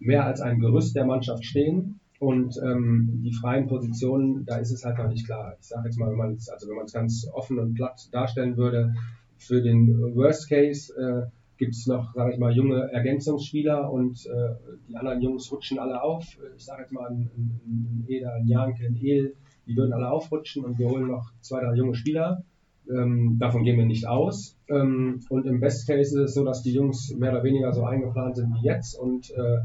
mehr 0.00 0.26
als 0.26 0.40
ein 0.40 0.58
Gerüst 0.58 0.96
der 0.96 1.06
Mannschaft 1.06 1.44
stehen 1.44 2.00
und 2.18 2.56
ähm, 2.62 3.20
die 3.24 3.32
freien 3.32 3.66
Positionen, 3.66 4.44
da 4.44 4.56
ist 4.56 4.72
es 4.72 4.84
halt 4.84 4.98
noch 4.98 5.08
nicht 5.08 5.26
klar. 5.26 5.56
Ich 5.60 5.68
sage 5.68 5.88
jetzt 5.88 5.98
mal, 5.98 6.10
wenn 6.10 6.18
man 6.18 6.34
es 6.34 6.48
also 6.48 6.68
wenn 6.68 6.76
man 6.76 6.86
es 6.86 6.92
ganz 6.92 7.26
offen 7.32 7.58
und 7.58 7.74
platt 7.74 8.08
darstellen 8.12 8.56
würde, 8.56 8.94
für 9.38 9.62
den 9.62 9.88
Worst 10.14 10.48
Case 10.48 10.92
äh, 10.94 11.30
gibt 11.56 11.74
es 11.74 11.86
noch, 11.86 12.14
sage 12.14 12.32
ich 12.32 12.38
mal, 12.38 12.52
junge 12.52 12.90
Ergänzungsspieler 12.92 13.90
und 13.90 14.26
äh, 14.26 14.54
die 14.88 14.96
anderen 14.96 15.20
Jungs 15.20 15.50
rutschen 15.52 15.78
alle 15.78 16.02
auf. 16.02 16.24
Ich 16.56 16.64
sage 16.64 16.82
jetzt 16.82 16.92
mal, 16.92 17.08
ein, 17.08 17.30
ein, 17.36 17.60
ein 17.66 18.04
Eder, 18.08 18.34
ein 18.34 18.46
Janke, 18.46 18.86
ein 18.86 18.96
El, 18.96 19.34
die 19.66 19.76
würden 19.76 19.92
alle 19.92 20.10
aufrutschen 20.10 20.64
und 20.64 20.78
wir 20.78 20.88
holen 20.88 21.06
noch 21.06 21.32
zwei, 21.40 21.60
drei 21.60 21.74
junge 21.74 21.94
Spieler. 21.94 22.44
Ähm, 22.90 23.36
davon 23.38 23.62
gehen 23.62 23.78
wir 23.78 23.86
nicht 23.86 24.06
aus. 24.06 24.56
Ähm, 24.68 25.20
und 25.28 25.46
im 25.46 25.60
Best 25.60 25.86
Case 25.86 26.00
ist 26.00 26.30
es 26.30 26.34
so, 26.34 26.44
dass 26.44 26.62
die 26.62 26.72
Jungs 26.72 27.14
mehr 27.16 27.30
oder 27.32 27.44
weniger 27.44 27.72
so 27.72 27.84
eingeplant 27.84 28.36
sind 28.36 28.54
wie 28.54 28.66
jetzt 28.66 28.98
und 28.98 29.30
äh, 29.30 29.60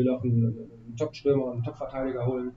will 0.00 0.06
noch 0.06 0.24
einen, 0.24 0.44
einen 0.46 0.96
Top-Stürmer 0.96 1.46
und 1.46 1.52
einen 1.52 1.62
Top-Verteidiger 1.62 2.26
holen. 2.26 2.52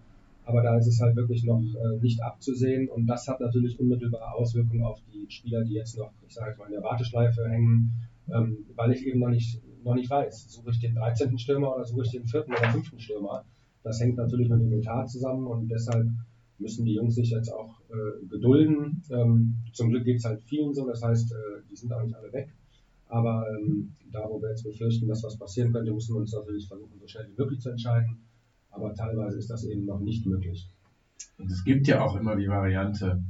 Aber 0.46 0.62
da 0.62 0.78
ist 0.78 0.88
es 0.88 1.00
halt 1.00 1.16
wirklich 1.16 1.44
noch 1.44 1.62
äh, 1.62 2.00
nicht 2.02 2.22
abzusehen 2.22 2.90
und 2.90 3.08
das 3.08 3.28
hat 3.28 3.40
natürlich 3.40 3.80
unmittelbare 3.80 4.34
Auswirkungen 4.34 4.84
auf 4.84 5.00
die 5.14 5.26
Spieler, 5.30 5.64
die 5.64 5.74
jetzt 5.74 5.98
noch, 5.98 6.12
ich 6.28 6.34
sage 6.34 6.50
jetzt 6.50 6.60
mal, 6.60 6.66
in 6.66 6.74
der 6.74 6.84
Warteschleife 6.84 7.48
hängen, 7.48 7.94
ähm, 8.30 8.58
weil 8.76 8.92
ich 8.92 9.06
eben 9.06 9.20
noch 9.20 9.30
nicht, 9.30 9.62
noch 9.86 9.96
nicht 9.96 10.10
weiß, 10.10 10.50
suche 10.50 10.72
ich 10.72 10.80
den 10.80 10.96
13. 10.96 11.38
Stürmer 11.38 11.74
oder 11.74 11.86
suche 11.86 12.02
ich 12.04 12.12
den 12.12 12.26
4. 12.26 12.46
oder 12.48 12.72
5. 12.72 12.94
Stürmer. 12.98 13.46
Das 13.84 14.02
hängt 14.02 14.18
natürlich 14.18 14.50
mit 14.50 14.60
dem 14.60 14.74
Etat 14.74 15.08
zusammen 15.08 15.48
und 15.48 15.70
deshalb 15.70 16.08
müssen 16.58 16.86
die 16.86 16.96
Jungs 16.96 17.16
sich 17.16 17.30
jetzt 17.30 17.52
auch 17.52 17.80
äh, 17.90 18.26
gedulden. 18.28 19.02
Ähm, 19.12 19.56
zum 19.72 19.90
Glück 19.90 20.04
geht 20.04 20.18
es 20.18 20.26
halt 20.26 20.42
vielen 20.44 20.74
so, 20.74 20.86
das 20.86 21.02
heißt, 21.02 21.32
äh, 21.32 21.36
die 21.70 21.76
sind 21.76 21.94
auch 21.94 22.04
nicht 22.04 22.16
alle 22.16 22.32
weg. 22.34 22.50
Aber 23.08 23.46
ähm, 23.50 23.94
da, 24.12 24.28
wo 24.28 24.42
wir 24.42 24.50
jetzt 24.50 24.64
befürchten, 24.64 25.08
dass 25.08 25.24
was 25.24 25.38
passieren 25.38 25.72
könnte, 25.72 25.92
müssen 25.92 26.16
wir 26.16 26.22
uns 26.22 26.34
natürlich 26.34 26.68
versuchen, 26.68 27.00
so 27.00 27.08
schnell 27.08 27.28
wie 27.30 27.42
möglich 27.42 27.60
zu 27.60 27.70
entscheiden. 27.70 28.18
Aber 28.72 28.94
teilweise 28.94 29.38
ist 29.38 29.50
das 29.50 29.64
eben 29.66 29.86
noch 29.86 30.00
nicht 30.00 30.26
möglich. 30.26 30.68
Und 31.38 31.52
es 31.52 31.64
gibt 31.64 31.88
ja 31.88 32.02
auch 32.02 32.16
immer 32.16 32.36
die 32.36 32.48
Variante, 32.48 33.24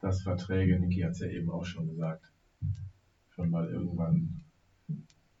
dass 0.00 0.22
Verträge, 0.22 0.78
Niki 0.78 1.00
hat 1.00 1.12
es 1.12 1.20
ja 1.20 1.28
eben 1.28 1.50
auch 1.50 1.64
schon 1.64 1.88
gesagt, 1.88 2.30
schon 3.30 3.50
mal 3.50 3.68
irgendwann 3.68 4.40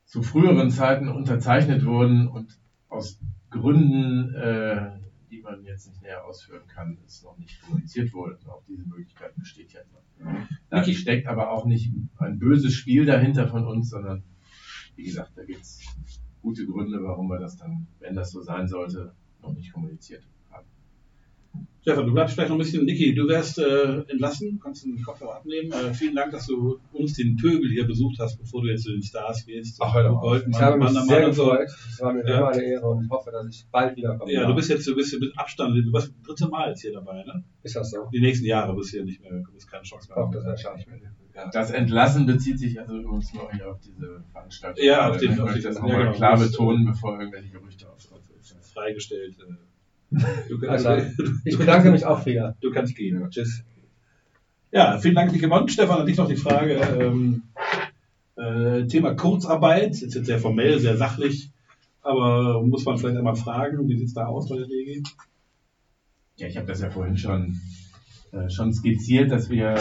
zu 0.06 0.22
früheren 0.22 0.70
Zeiten 0.70 1.08
unterzeichnet 1.08 1.84
wurden 1.84 2.28
und 2.28 2.56
aus 2.88 3.18
Gründen, 3.50 4.34
äh, 4.34 4.90
die 5.34 5.42
man 5.42 5.64
jetzt 5.64 5.88
nicht 5.88 6.02
näher 6.02 6.24
ausführen 6.24 6.66
kann, 6.68 6.98
es 7.06 7.22
noch 7.22 7.36
nicht 7.38 7.60
kommuniziert 7.60 8.12
wurde. 8.12 8.38
Auch 8.46 8.62
diese 8.68 8.84
Möglichkeit 8.84 9.34
besteht 9.36 9.72
ja 9.72 9.80
immer. 9.80 10.46
Da 10.70 10.84
steckt 10.84 11.26
aber 11.26 11.50
auch 11.50 11.66
nicht 11.66 11.92
ein 12.18 12.38
böses 12.38 12.74
Spiel 12.74 13.04
dahinter 13.04 13.48
von 13.48 13.66
uns, 13.66 13.90
sondern 13.90 14.22
wie 14.96 15.04
gesagt, 15.04 15.32
da 15.36 15.44
gibt 15.44 15.62
es 15.62 15.80
gute 16.40 16.66
Gründe, 16.66 17.02
warum 17.02 17.28
wir 17.28 17.40
das 17.40 17.56
dann, 17.56 17.88
wenn 17.98 18.14
das 18.14 18.30
so 18.30 18.42
sein 18.42 18.68
sollte, 18.68 19.14
noch 19.42 19.54
nicht 19.54 19.72
kommuniziert 19.72 20.22
haben. 20.22 20.33
Stefan, 21.84 22.06
du 22.06 22.12
bleibst 22.14 22.34
vielleicht 22.34 22.48
noch 22.48 22.56
ein 22.56 22.60
bisschen. 22.60 22.86
Niki, 22.86 23.14
du 23.14 23.28
wärst 23.28 23.58
äh, 23.58 24.00
entlassen, 24.08 24.58
kannst 24.62 24.86
den 24.86 25.02
Kopfhörer 25.02 25.36
abnehmen. 25.36 25.70
Äh, 25.70 25.92
vielen 25.92 26.14
Dank, 26.16 26.32
dass 26.32 26.46
du 26.46 26.78
uns 26.92 27.12
den 27.12 27.36
Töbel 27.36 27.68
hier 27.70 27.86
besucht 27.86 28.16
hast, 28.20 28.38
bevor 28.38 28.62
du 28.62 28.68
jetzt 28.68 28.84
zu 28.84 28.92
den 28.92 29.02
Stars 29.02 29.44
gehst. 29.44 29.76
Ach, 29.82 29.92
hör 29.94 30.04
doch 30.04 30.14
auf. 30.16 30.22
Goldmann, 30.22 30.50
Ich 30.52 30.60
habe 30.62 30.78
mich 30.78 30.88
sehr 30.92 31.32
so. 31.34 31.44
gefreut. 31.44 31.68
Es 31.68 32.00
war 32.00 32.14
mir 32.14 32.26
Ja. 32.26 32.38
immer 32.38 32.48
eine 32.48 32.62
Ehre 32.64 32.86
und 32.88 33.04
ich 33.04 33.10
hoffe, 33.10 33.30
dass 33.30 33.46
ich 33.48 33.66
bald 33.70 33.96
wiederkomme. 33.98 34.32
Ja, 34.32 34.46
du 34.46 34.54
bist 34.54 34.70
jetzt 34.70 34.86
du 34.86 34.94
bist 34.94 35.20
mit 35.20 35.38
Abstand, 35.38 35.76
du 35.76 35.92
bist 35.92 36.08
das 36.08 36.22
dritte 36.22 36.48
Mal 36.48 36.70
jetzt 36.70 36.80
hier 36.80 36.94
dabei, 36.94 37.22
ne? 37.22 37.44
Ist 37.62 37.76
das 37.76 37.90
so? 37.90 38.08
Die 38.14 38.20
nächsten 38.20 38.46
Jahre 38.46 38.74
wirst 38.74 38.94
du 38.94 38.96
hier 38.96 39.04
nicht 39.04 39.20
mehr, 39.20 39.32
du 39.32 39.52
wirst 39.54 39.70
keine 39.70 39.82
Chance 39.84 40.08
mehr 40.08 40.16
Doch, 40.16 40.22
haben. 40.24 40.32
das 40.32 40.44
wäre 40.46 40.56
schade. 40.56 40.84
Ja. 41.34 41.50
Das 41.52 41.70
Entlassen 41.70 42.24
bezieht 42.24 42.58
sich 42.60 42.80
also 42.80 42.96
übrigens 42.96 43.34
nur 43.34 43.52
hier 43.52 43.70
auf 43.70 43.80
diese 43.80 44.24
Veranstaltung. 44.32 44.82
Ja, 44.82 45.10
auf 45.10 45.18
den- 45.18 45.32
ich 45.32 45.38
auf 45.38 45.44
möchte 45.46 45.60
den- 45.60 45.68
das 45.68 45.76
ja, 45.76 45.82
nochmal 45.82 45.98
genau. 46.04 46.12
klar 46.16 46.38
betonen, 46.38 46.86
bevor 46.86 47.18
irgendwelche 47.20 47.50
Gerüchte 47.50 47.90
aufkommen. 47.90 48.22
Freigestellt. 48.72 49.36
Äh. 49.38 49.73
Du, 50.48 50.58
Also, 50.68 50.96
ich 51.44 51.58
bedanke 51.58 51.90
mich 51.90 52.04
auch 52.06 52.24
wieder. 52.26 52.56
du 52.60 52.70
kannst 52.70 52.96
gehen. 52.96 53.28
Tschüss. 53.30 53.64
Ja, 54.70 54.98
vielen 54.98 55.14
Dank, 55.14 55.32
Niki 55.32 55.46
Mond. 55.46 55.70
Stefan, 55.70 56.00
an 56.00 56.06
dich 56.06 56.16
noch 56.16 56.28
die 56.28 56.36
Frage. 56.36 56.74
Ähm, 56.74 57.42
äh, 58.36 58.86
Thema 58.86 59.14
Kurzarbeit, 59.14 59.92
ist 59.92 60.14
jetzt 60.14 60.26
sehr 60.26 60.40
formell, 60.40 60.80
sehr 60.80 60.96
sachlich, 60.96 61.50
aber 62.02 62.62
muss 62.64 62.84
man 62.84 62.98
vielleicht 62.98 63.16
einmal 63.16 63.36
fragen, 63.36 63.88
wie 63.88 63.96
sieht 63.96 64.08
es 64.08 64.14
da 64.14 64.26
aus 64.26 64.48
bei 64.48 64.56
der 64.56 64.66
DG? 64.66 65.02
Ja, 66.36 66.48
ich 66.48 66.56
habe 66.56 66.66
das 66.66 66.80
ja 66.80 66.90
vorhin 66.90 67.16
schon, 67.16 67.60
äh, 68.32 68.50
schon 68.50 68.74
skizziert, 68.74 69.30
dass 69.30 69.48
wir 69.48 69.76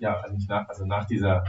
ja 0.00 0.20
eigentlich 0.22 0.48
nach, 0.48 0.68
also 0.68 0.84
nach 0.84 1.06
dieser 1.06 1.44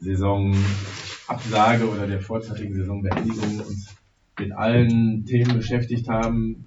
Saisonabsage 0.00 1.88
oder 1.88 2.06
der 2.06 2.20
vorzeitigen 2.20 2.74
Saisonbeendigung 2.74 3.60
uns 3.60 3.94
mit 4.38 4.52
allen 4.52 5.26
Themen 5.26 5.56
beschäftigt 5.56 6.08
haben, 6.08 6.66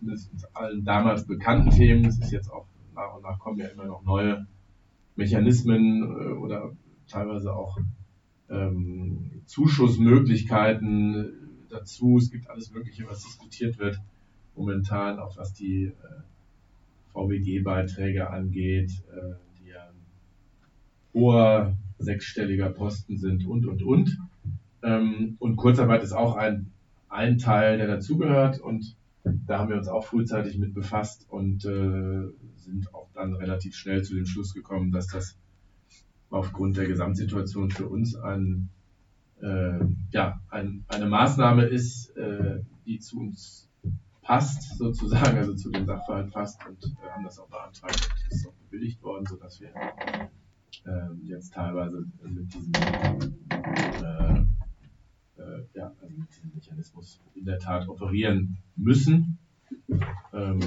zumindest 0.00 0.56
allen 0.56 0.84
damals 0.84 1.26
bekannten 1.26 1.70
Themen. 1.70 2.04
Es 2.06 2.18
ist 2.18 2.32
jetzt 2.32 2.50
auch 2.50 2.66
nach 2.94 3.14
und 3.14 3.22
nach 3.22 3.38
kommen 3.38 3.58
ja 3.58 3.68
immer 3.68 3.84
noch 3.84 4.02
neue 4.02 4.46
Mechanismen 5.14 6.02
äh, 6.02 6.32
oder 6.32 6.72
teilweise 7.06 7.54
auch 7.54 7.78
ähm, 8.48 9.42
Zuschussmöglichkeiten 9.46 11.66
dazu. 11.68 12.16
Es 12.16 12.30
gibt 12.30 12.48
alles 12.48 12.72
Mögliche, 12.72 13.06
was 13.08 13.22
diskutiert 13.22 13.78
wird 13.78 14.00
momentan, 14.56 15.18
auch 15.18 15.36
was 15.36 15.52
die 15.52 15.84
äh, 15.84 15.92
VBG-Beiträge 17.12 18.30
angeht, 18.30 18.90
äh, 19.12 19.34
die 19.58 19.70
ja 19.70 19.90
hoher 21.14 21.76
sechsstelliger 21.98 22.70
Posten 22.70 23.18
sind 23.18 23.46
und, 23.46 23.66
und, 23.66 23.82
und. 23.82 24.18
Ähm, 24.82 25.36
und 25.38 25.56
Kurzarbeit 25.56 26.02
ist 26.02 26.12
auch 26.12 26.36
ein, 26.36 26.72
ein 27.08 27.38
Teil, 27.38 27.78
der 27.78 27.86
dazugehört 27.86 28.60
und 28.60 28.96
da 29.24 29.58
haben 29.58 29.68
wir 29.68 29.76
uns 29.76 29.88
auch 29.88 30.04
frühzeitig 30.04 30.58
mit 30.58 30.74
befasst 30.74 31.26
und 31.28 31.64
äh, 31.64 32.28
sind 32.56 32.94
auch 32.94 33.08
dann 33.14 33.34
relativ 33.34 33.74
schnell 33.74 34.02
zu 34.02 34.14
dem 34.14 34.26
Schluss 34.26 34.54
gekommen, 34.54 34.92
dass 34.92 35.08
das 35.08 35.36
aufgrund 36.30 36.76
der 36.76 36.86
Gesamtsituation 36.86 37.70
für 37.70 37.88
uns 37.88 38.16
ein, 38.16 38.70
äh, 39.42 39.80
ja, 40.10 40.40
ein, 40.48 40.84
eine 40.88 41.06
Maßnahme 41.06 41.64
ist, 41.64 42.16
äh, 42.16 42.62
die 42.86 43.00
zu 43.00 43.20
uns 43.20 43.68
passt, 44.22 44.78
sozusagen, 44.78 45.36
also 45.38 45.54
zu 45.54 45.70
dem 45.70 45.86
Sachverhalt 45.86 46.32
passt 46.32 46.60
und 46.66 46.84
äh, 46.84 47.10
haben 47.10 47.24
das 47.24 47.38
auch 47.38 47.48
beantragt 47.48 48.08
und 48.10 48.32
ist 48.32 48.46
auch 48.46 48.54
bewilligt 48.70 49.02
worden, 49.02 49.26
sodass 49.26 49.60
wir 49.60 49.72
ähm, 50.86 51.20
jetzt 51.24 51.52
teilweise 51.52 52.06
mit 52.22 52.54
diesem, 52.54 52.72
äh, 52.72 54.44
ja, 55.74 55.92
also 56.00 56.16
mit 56.16 56.28
diesem 56.30 56.50
Mechanismus 56.54 57.20
in 57.34 57.44
der 57.44 57.58
Tat 57.58 57.88
operieren 57.88 58.58
müssen. 58.76 59.38
Ähm, 60.32 60.60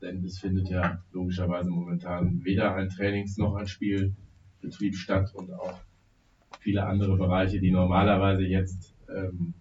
denn 0.00 0.24
es 0.24 0.38
findet 0.38 0.68
ja 0.68 1.02
logischerweise 1.12 1.70
momentan 1.70 2.44
weder 2.44 2.74
ein 2.74 2.88
Trainings- 2.88 3.38
noch 3.38 3.54
ein 3.54 3.66
Spielbetrieb 3.66 4.96
statt 4.96 5.32
und 5.34 5.52
auch 5.52 5.80
viele 6.60 6.84
andere 6.86 7.16
Bereiche, 7.16 7.60
die 7.60 7.70
normalerweise 7.70 8.42
jetzt 8.42 8.94
ähm, 9.08 9.54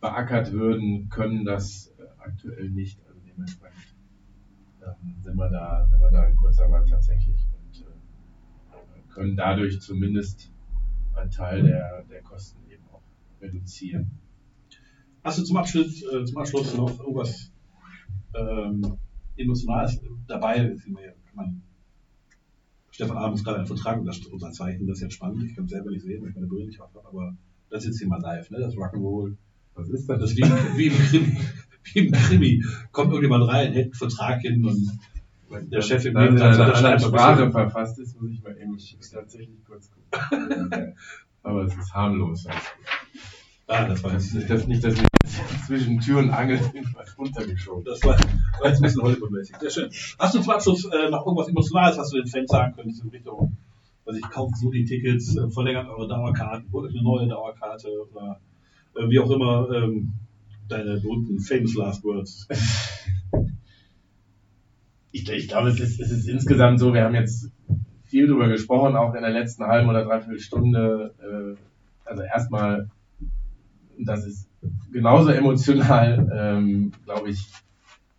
beackert 0.00 0.52
würden, 0.52 1.08
können 1.08 1.44
das 1.44 1.92
äh, 1.98 2.02
aktuell 2.18 2.70
nicht. 2.70 3.00
Also 3.06 3.20
dementsprechend 3.26 3.94
ähm, 4.82 5.16
sind, 5.20 5.36
wir 5.36 5.48
da, 5.50 5.86
sind 5.86 6.00
wir 6.00 6.10
da 6.10 6.26
in 6.26 6.36
Kurzarbeit 6.36 6.88
tatsächlich 6.88 7.46
und 7.52 7.80
äh, 7.82 9.12
können 9.12 9.36
dadurch 9.36 9.80
zumindest 9.80 10.52
einen 11.14 11.30
Teil 11.30 11.62
der, 11.62 12.04
der 12.04 12.22
Kosten 12.22 12.67
reduzieren. 13.40 14.10
Hast 15.24 15.38
du 15.38 15.42
zum 15.42 15.56
Abschluss, 15.56 16.02
äh, 16.02 16.24
zum 16.24 16.38
Abschluss 16.38 16.76
noch 16.76 16.98
irgendwas 16.98 17.52
ähm, 18.34 18.96
Emotionales 19.36 20.00
dabei? 20.26 20.64
Ist 20.66 20.84
kann 20.84 20.94
man, 21.34 21.62
Stefan 22.90 23.16
Abends 23.16 23.44
gerade 23.44 23.58
einen 23.58 23.66
Vertrag 23.66 24.00
unterzeichnen, 24.00 24.86
das 24.86 24.98
ist 24.98 25.02
jetzt 25.02 25.14
spannend. 25.14 25.44
Ich 25.44 25.54
kann 25.54 25.64
es 25.64 25.70
selber 25.70 25.90
nicht 25.90 26.02
sehen, 26.02 26.22
weil 26.22 26.30
ich 26.30 26.34
meine 26.34 26.46
Brille 26.46 26.66
nicht 26.66 26.80
auf 26.80 26.94
habe, 26.94 27.06
aber 27.06 27.36
das 27.70 27.82
ist 27.82 27.88
jetzt 27.88 27.98
hier 27.98 28.08
mal 28.08 28.20
live, 28.20 28.50
ne? 28.50 28.58
das 28.58 28.74
Rock'n'Roll. 28.74 29.36
Was 29.74 29.88
ist 29.90 30.08
Das 30.08 30.32
ist 30.32 30.36
wie, 30.36 30.42
wie, 30.76 30.86
im 30.86 30.92
Krimi, 30.94 31.38
wie 31.84 31.98
im 32.00 32.12
Krimi. 32.12 32.64
Kommt 32.90 33.10
irgendjemand 33.12 33.46
rein, 33.48 33.72
hält 33.72 33.86
einen 33.86 33.94
Vertrag 33.94 34.40
hin 34.40 34.64
und 34.64 34.98
der 35.70 35.82
Chef 35.82 36.04
im 36.04 36.14
Da 36.14 36.26
in 36.26 36.34
Nebensatz 36.34 36.58
unterschreibt 36.58 37.02
Sprache 37.02 37.50
verfasst 37.50 37.98
ist, 37.98 38.20
muss 38.20 38.30
ich 38.32 38.42
mal 38.42 38.56
eben 38.58 38.76
tatsächlich 39.12 39.64
kurz 39.64 39.90
gucken. 39.90 40.94
Aber 41.42 41.62
es 41.64 41.76
ist 41.76 41.94
harmlos. 41.94 42.46
Ah, 43.70 43.86
das 43.86 44.02
war 44.02 44.14
jetzt, 44.14 44.34
nicht, 44.34 44.48
das, 44.48 44.66
nicht, 44.66 44.82
dass 44.82 44.96
wir 44.96 45.06
zwischen 45.66 46.00
Tür 46.00 46.20
und 46.20 46.30
Angel 46.30 46.58
irgendwas 46.72 47.18
runtergeschoben. 47.18 47.84
das 47.84 48.02
war, 48.02 48.18
war 48.18 48.68
jetzt 48.68 48.78
ein 48.78 48.82
bisschen 48.82 49.02
Hollywood-mäßig. 49.02 49.56
Sehr 49.58 49.70
schön. 49.70 49.90
Hast 50.18 50.34
du 50.34 50.40
zum 50.40 50.52
Abschluss 50.52 50.84
äh, 50.86 51.10
noch 51.10 51.26
irgendwas 51.26 51.48
Emotionales, 51.48 51.98
was 51.98 52.08
du 52.08 52.16
den 52.16 52.26
Fans 52.26 52.50
sagen 52.50 52.74
könntest 52.74 53.04
in 53.04 53.10
Richtung, 53.10 53.58
was 54.06 54.16
ich 54.16 54.22
kauft 54.30 54.56
so 54.56 54.70
die 54.70 54.86
Tickets, 54.86 55.36
äh, 55.36 55.50
verlängert 55.50 55.86
eure 55.86 56.08
Dauerkarten, 56.08 56.72
holt 56.72 56.88
euch 56.88 56.94
eine 56.94 57.02
neue 57.02 57.28
Dauerkarte 57.28 57.88
oder 58.10 58.40
äh, 58.96 59.06
wie 59.10 59.18
auch 59.18 59.30
immer 59.30 59.68
ähm, 59.70 60.14
deine 60.66 60.98
berühmten 60.98 61.38
famous 61.38 61.74
last 61.74 62.02
words. 62.04 62.48
ich, 65.12 65.28
ich 65.28 65.48
glaube, 65.48 65.68
es 65.68 65.78
ist, 65.78 66.00
es 66.00 66.10
ist 66.10 66.26
insgesamt 66.26 66.80
so, 66.80 66.94
wir 66.94 67.04
haben 67.04 67.14
jetzt 67.14 67.50
viel 68.04 68.28
darüber 68.28 68.48
gesprochen, 68.48 68.96
auch 68.96 69.12
in 69.14 69.20
der 69.20 69.30
letzten 69.30 69.64
halben 69.64 69.90
oder 69.90 70.06
dreiviertel 70.06 70.40
Stunde. 70.40 71.14
Äh, 71.18 72.08
also 72.08 72.22
erstmal, 72.22 72.88
das 74.06 74.26
ist 74.26 74.48
genauso 74.92 75.30
emotional, 75.30 76.30
ähm, 76.32 76.92
glaube 77.04 77.30
ich, 77.30 77.46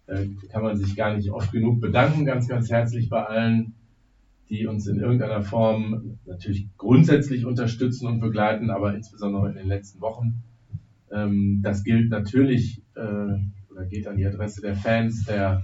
äh, 0.08 0.26
kann 0.52 0.64
man 0.64 0.78
sich 0.78 0.96
gar 0.96 1.16
nicht 1.16 1.32
oft 1.32 1.52
genug 1.52 1.82
bedanken. 1.82 2.26
Ganz, 2.26 2.48
ganz 2.48 2.70
herzlich 2.70 3.10
bei 3.10 3.26
allen, 3.26 3.74
die 4.50 4.66
uns 4.66 4.88
in 4.88 5.00
irgendeiner 5.00 5.44
Form 5.44 6.18
natürlich 6.26 6.68
grundsätzlich 6.78 7.46
unterstützen 7.46 8.08
und 8.08 8.20
begleiten, 8.20 8.72
aber 8.72 8.96
insbesondere 8.96 9.50
in 9.50 9.56
den 9.56 9.68
letzten 9.68 10.02
Wochen. 10.02 10.44
Ähm, 11.12 11.60
das 11.64 11.84
gilt 11.84 12.10
natürlich 12.10 12.82
äh, 12.96 13.02
oder 13.72 13.86
geht 13.88 14.08
an 14.08 14.18
die 14.18 14.26
Adresse 14.26 14.62
der 14.62 14.76
Fans, 14.76 15.26
der 15.26 15.64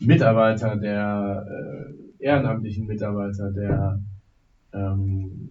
Mitarbeiter, 0.00 0.76
der 0.76 1.46
äh, 1.48 2.24
ehrenamtlichen 2.24 2.86
Mitarbeiter, 2.86 3.52
der 3.52 4.00
ähm, 4.72 5.50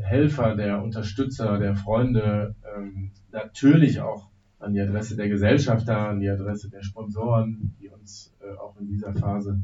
Helfer, 0.00 0.56
der 0.56 0.82
Unterstützer, 0.82 1.58
der 1.58 1.74
Freunde, 1.74 2.54
ähm, 2.76 3.12
natürlich 3.32 4.00
auch 4.00 4.28
an 4.58 4.74
die 4.74 4.80
Adresse 4.80 5.16
der 5.16 5.28
Gesellschafter, 5.28 6.08
an 6.08 6.20
die 6.20 6.28
Adresse 6.28 6.68
der 6.70 6.82
Sponsoren, 6.82 7.74
die 7.80 7.88
uns 7.88 8.32
äh, 8.40 8.56
auch 8.58 8.78
in 8.78 8.88
dieser 8.88 9.14
Phase 9.14 9.62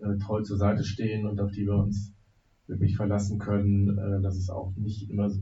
äh, 0.00 0.16
treu 0.18 0.42
zur 0.42 0.56
Seite 0.56 0.84
stehen 0.84 1.26
und 1.26 1.40
auf 1.40 1.52
die 1.52 1.66
wir 1.66 1.76
uns 1.76 2.12
wirklich 2.66 2.96
verlassen 2.96 3.38
können. 3.38 3.96
Äh, 3.96 4.22
das 4.22 4.36
ist 4.36 4.50
auch 4.50 4.72
nicht 4.76 5.08
immer 5.08 5.30
so, 5.30 5.40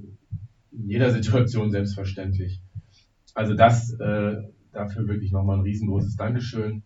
in 0.73 0.89
jeder 0.89 1.11
Situation 1.11 1.71
selbstverständlich. 1.71 2.61
Also 3.35 3.55
das 3.55 3.93
äh, 3.95 4.43
dafür 4.73 5.09
wirklich 5.09 5.33
nochmal 5.33 5.57
ein 5.57 5.63
riesengroßes 5.63 6.17
Dankeschön. 6.17 6.83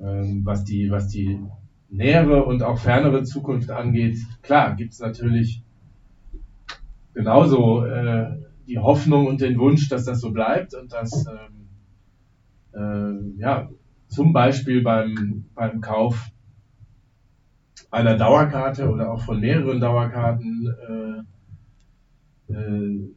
Ähm, 0.00 0.42
was, 0.44 0.64
die, 0.64 0.90
was 0.90 1.08
die 1.08 1.40
nähere 1.88 2.44
und 2.44 2.62
auch 2.62 2.78
fernere 2.78 3.24
Zukunft 3.24 3.70
angeht, 3.70 4.18
klar, 4.42 4.76
gibt 4.76 4.92
es 4.92 5.00
natürlich 5.00 5.63
genauso 7.14 7.84
äh, 7.84 8.36
die 8.66 8.78
Hoffnung 8.78 9.26
und 9.26 9.40
den 9.40 9.58
Wunsch, 9.58 9.88
dass 9.88 10.04
das 10.04 10.20
so 10.20 10.32
bleibt 10.32 10.74
und 10.74 10.92
dass 10.92 11.26
ähm, 11.26 11.68
äh, 12.74 13.40
ja, 13.40 13.70
zum 14.08 14.32
Beispiel 14.32 14.82
beim, 14.82 15.46
beim 15.54 15.80
Kauf 15.80 16.30
einer 17.90 18.16
Dauerkarte 18.16 18.90
oder 18.90 19.12
auch 19.12 19.20
von 19.20 19.40
mehreren 19.40 19.80
Dauerkarten 19.80 21.24
äh, 22.48 22.52
äh, 22.52 23.14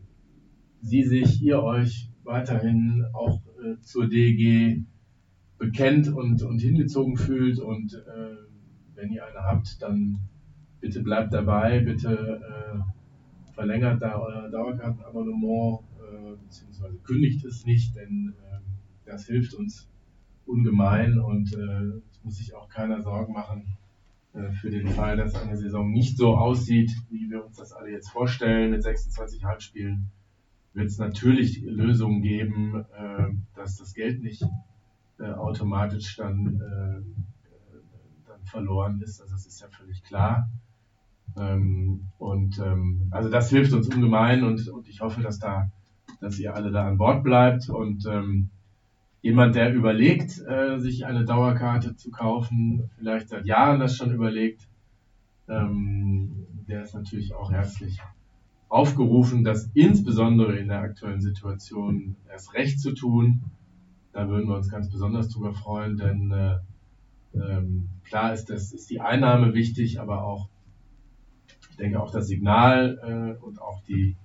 sie 0.82 1.04
sich, 1.04 1.42
ihr 1.42 1.64
euch 1.64 2.10
weiterhin 2.24 3.06
auch 3.14 3.42
äh, 3.64 3.80
zur 3.82 4.08
DG 4.08 4.84
bekennt 5.58 6.08
und, 6.10 6.44
und 6.44 6.60
hingezogen 6.60 7.18
fühlt 7.18 7.60
und 7.60 7.94
äh, 7.94 8.36
wenn 8.96 9.12
ihr 9.12 9.26
eine 9.26 9.44
habt, 9.44 9.82
dann 9.82 10.20
bitte 10.80 11.02
bleibt 11.02 11.34
dabei, 11.34 11.80
bitte 11.80 12.42
äh, 12.42 12.97
verlängert 13.58 14.00
da 14.04 14.20
euer 14.20 14.50
Dauerkartenabonnement, 14.50 15.80
äh, 15.98 16.36
beziehungsweise 16.44 16.96
kündigt 17.00 17.44
es 17.44 17.66
nicht, 17.66 17.96
denn 17.96 18.36
äh, 18.40 18.60
das 19.06 19.26
hilft 19.26 19.56
uns 19.56 19.90
ungemein 20.46 21.20
und 21.20 21.52
äh, 21.56 22.00
es 22.12 22.24
muss 22.24 22.36
sich 22.38 22.54
auch 22.54 22.70
keiner 22.70 23.02
Sorgen 23.02 23.34
machen 23.34 23.78
äh, 24.34 24.52
für 24.52 24.70
den 24.70 24.88
Fall, 24.88 25.18
dass 25.18 25.34
eine 25.34 25.58
Saison 25.58 25.92
nicht 25.92 26.18
so 26.18 26.38
aussieht, 26.38 26.92
wie 27.10 27.32
wir 27.32 27.44
uns 27.44 27.58
das 27.58 27.74
alle 27.74 27.90
jetzt 27.92 28.10
vorstellen, 28.12 28.70
mit 28.70 28.84
26 28.84 29.44
Halbspielen 29.44 30.12
wird 30.74 30.88
es 30.88 31.00
natürlich 31.00 31.60
Lösungen 31.64 32.22
geben, 32.22 32.86
äh, 32.96 33.30
dass 33.56 33.78
das 33.78 33.96
Geld 33.96 34.22
nicht 34.22 34.44
äh, 35.18 35.32
automatisch 35.32 36.16
dann, 36.16 36.62
äh, 36.62 37.80
dann 38.28 38.46
verloren 38.46 39.02
ist. 39.02 39.20
Also 39.20 39.34
das 39.34 39.48
ist 39.48 39.62
ja 39.62 39.68
völlig 39.70 40.04
klar. 40.04 40.48
Ähm, 41.38 42.08
und 42.18 42.60
ähm, 42.60 43.08
also 43.12 43.30
das 43.30 43.50
hilft 43.50 43.74
uns 43.74 43.88
ungemein 43.94 44.44
und, 44.44 44.68
und 44.68 44.88
ich 44.88 45.02
hoffe, 45.02 45.22
dass 45.22 45.40
da, 45.40 45.70
dass 46.20 46.40
ihr 46.40 46.56
alle 46.56 46.72
da 46.72 46.88
an 46.88 46.98
Bord 46.98 47.24
bleibt 47.24 47.70
und 47.70 48.06
ähm, 48.06 48.50
jemand, 49.22 49.56
der 49.56 49.74
überlegt, 49.74 50.42
äh, 50.48 50.80
sich 50.80 51.06
eine 51.06 51.26
Dauerkarte 51.26 51.96
zu 51.96 52.12
kaufen, 52.12 52.90
vielleicht 52.98 53.30
seit 53.30 53.46
Jahren 53.46 53.80
das 53.80 53.96
schon 53.96 54.14
überlegt, 54.14 54.68
ähm, 55.48 56.46
der 56.68 56.84
ist 56.84 56.94
natürlich 56.94 57.34
auch 57.34 57.52
herzlich 57.52 58.02
aufgerufen, 58.70 59.44
das 59.44 59.70
insbesondere 59.74 60.58
in 60.58 60.68
der 60.68 60.80
aktuellen 60.80 61.22
Situation 61.22 62.16
erst 62.30 62.54
recht 62.54 62.80
zu 62.80 62.94
tun. 62.94 63.44
Da 64.12 64.28
würden 64.28 64.50
wir 64.50 64.56
uns 64.56 64.70
ganz 64.70 64.90
besonders 64.90 65.30
drüber 65.30 65.54
freuen, 65.54 65.98
denn 65.98 66.32
äh, 66.32 66.58
ähm, 67.34 67.90
klar 68.04 68.34
ist, 68.34 68.50
das 68.50 68.74
ist 68.74 68.90
die 68.90 69.00
Einnahme 69.00 69.54
wichtig, 69.54 70.00
aber 70.00 70.24
auch, 70.24 70.50
ich 71.78 71.84
denke 71.84 72.02
auch 72.02 72.10
das 72.10 72.26
Signal 72.26 72.98
äh, 73.04 73.44
und 73.46 73.62
auch 73.62 73.84
die, 73.84 74.16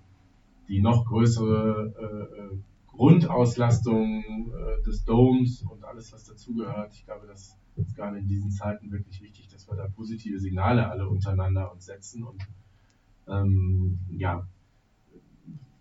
die 0.69 0.81
noch 0.81 1.05
größere 1.05 1.93
äh, 1.99 2.41
äh 2.41 2.59
Grundauslastung 2.87 4.23
äh, 4.23 4.83
des 4.85 5.05
Domes 5.05 5.63
und 5.63 5.83
alles, 5.85 6.13
was 6.13 6.25
dazugehört. 6.25 6.95
Ich 6.95 7.07
glaube, 7.07 7.27
das 7.27 7.59
ist 7.77 7.95
gerade 7.97 8.19
in 8.19 8.29
diesen 8.29 8.51
Zeiten 8.51 8.91
wirklich 8.91 9.23
wichtig, 9.23 9.49
dass 9.49 9.67
wir 9.69 9.77
da 9.77 9.89
positive 9.89 10.39
Signale 10.39 10.89
alle 10.89 11.09
untereinander 11.09 11.73
uns 11.73 11.87
setzen 11.87 12.23
und 12.23 12.47
ähm, 13.29 13.99
ja, 14.11 14.47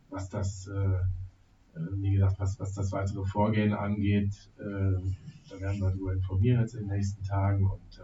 was 0.09 0.29
das, 0.29 0.67
äh, 0.67 0.73
äh, 0.73 1.91
wie 1.95 2.11
gesagt, 2.11 2.39
was, 2.39 2.59
was 2.59 2.73
das 2.73 2.91
weitere 2.91 3.25
Vorgehen 3.25 3.73
angeht, 3.73 4.49
äh, 4.57 4.63
da 4.63 5.59
werden 5.59 5.79
wir 5.79 5.89
darüber 5.89 6.13
informieren 6.13 6.61
jetzt 6.61 6.75
in 6.75 6.87
den 6.87 6.97
nächsten 6.97 7.23
Tagen. 7.23 7.65
Und 7.69 8.01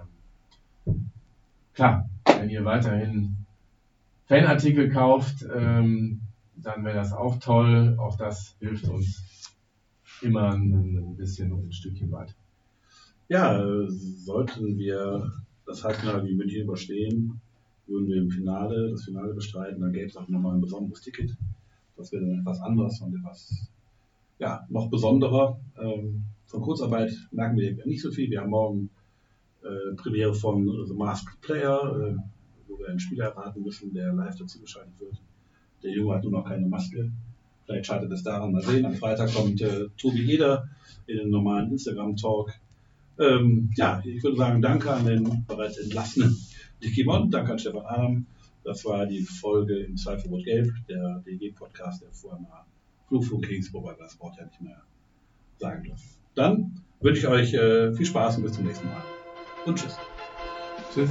ähm, 0.86 1.12
klar, 1.74 2.10
wenn 2.26 2.50
ihr 2.50 2.66
weiterhin 2.66 3.47
Fanartikel 4.28 4.90
kauft, 4.90 5.46
ähm, 5.56 6.22
dann 6.56 6.84
wäre 6.84 6.98
das 6.98 7.14
auch 7.14 7.38
toll. 7.40 7.96
Auch 7.98 8.18
das 8.18 8.56
hilft 8.60 8.88
uns 8.90 9.56
immer 10.22 10.54
ein, 10.54 11.16
bisschen 11.16 11.52
und 11.54 11.68
ein 11.68 11.72
Stückchen 11.72 12.12
weiter. 12.12 12.34
Ja, 13.30 13.62
sollten 13.88 14.78
wir 14.78 15.32
das 15.66 15.84
Halbfinale 15.84 16.28
in 16.30 16.38
München 16.38 16.64
überstehen, 16.64 17.40
würden 17.88 18.08
wir 18.08 18.18
im 18.18 18.30
Finale, 18.30 18.92
das 18.92 19.04
Finale 19.04 19.34
bestreiten, 19.34 19.82
dann 19.82 19.94
gäbe 19.94 20.08
es 20.08 20.18
auch 20.18 20.28
nochmal 20.28 20.56
ein 20.56 20.62
besonderes 20.62 21.02
Ticket. 21.02 21.36
Das 21.96 22.12
wäre 22.12 22.26
dann 22.26 22.40
etwas 22.40 22.62
anderes 22.62 23.02
und 23.02 23.16
etwas, 23.16 23.70
ja, 24.40 24.66
noch 24.70 24.90
besonderer. 24.90 25.60
Ähm, 25.82 26.24
von 26.46 26.62
Kurzarbeit 26.62 27.12
merken 27.32 27.58
wir 27.58 27.86
nicht 27.86 28.02
so 28.02 28.12
viel. 28.12 28.30
Wir 28.30 28.42
haben 28.42 28.52
morgen 28.52 28.90
äh, 29.64 29.96
Premiere 29.96 30.34
von 30.34 30.86
The 30.88 30.94
Masked 30.94 31.42
Player, 31.42 32.00
äh, 32.02 32.16
wo 32.78 32.84
wir 32.84 32.90
einen 32.90 33.00
Spieler 33.00 33.26
erraten 33.26 33.64
müssen, 33.64 33.94
der 33.94 34.14
live 34.14 34.36
dazu 34.38 34.60
geschaltet 34.60 35.00
wird. 35.00 35.16
Der 35.84 35.92
Junge 35.92 36.16
hat 36.16 36.24
nur 36.24 36.32
noch 36.32 36.46
keine 36.46 36.68
Maske. 36.68 37.12
Vielleicht 37.66 37.86
scheitert 37.86 38.12
es 38.12 38.24
daran, 38.24 38.52
mal 38.52 38.62
sehen. 38.62 38.86
Am 38.86 38.96
Freitag 38.96 39.34
kommt 39.34 39.62
äh, 39.62 39.88
Tobi 39.98 40.32
Eder 40.34 40.70
in 41.06 41.18
den 41.18 41.30
normalen 41.30 41.72
Instagram-Talk. 41.72 42.54
Ähm, 43.20 43.72
ja, 43.76 44.02
ich 44.06 44.24
würde 44.24 44.38
sagen, 44.38 44.62
danke 44.62 44.92
an 44.92 45.06
den 45.06 45.46
bereits 45.48 45.78
entlassenen 45.78 46.38
Dicky 46.84 47.04
Mond, 47.04 47.34
danke 47.34 47.54
an 47.54 47.60
Stefan 47.60 47.86
Adam. 47.86 48.26
Das 48.64 48.86
war 48.86 49.06
die 49.06 49.22
Folge 49.22 49.80
im 49.80 49.98
Zweifelrot 49.98 50.44
Gelb, 50.44 50.72
der 50.88 51.24
DG-Podcast, 51.26 52.04
der 52.04 52.12
vorher 52.12 52.40
mal 52.42 52.66
Flugfunk 53.08 53.48
hieß, 53.48 53.74
wobei 53.74 53.92
wir 53.92 54.04
das 54.04 54.20
Wort 54.20 54.36
ja 54.38 54.46
nicht 54.46 54.62
mehr 54.62 54.82
sagen 55.58 55.84
dürfen. 55.84 56.10
Dann 56.36 56.82
wünsche 57.00 57.22
ich 57.22 57.28
euch 57.28 57.54
äh, 57.54 57.94
viel 57.94 58.06
Spaß 58.06 58.38
und 58.38 58.44
bis 58.44 58.54
zum 58.54 58.66
nächsten 58.66 58.88
Mal. 58.88 59.04
Und 59.66 59.78
tschüss. 59.78 59.98
Tschüss. 60.94 61.10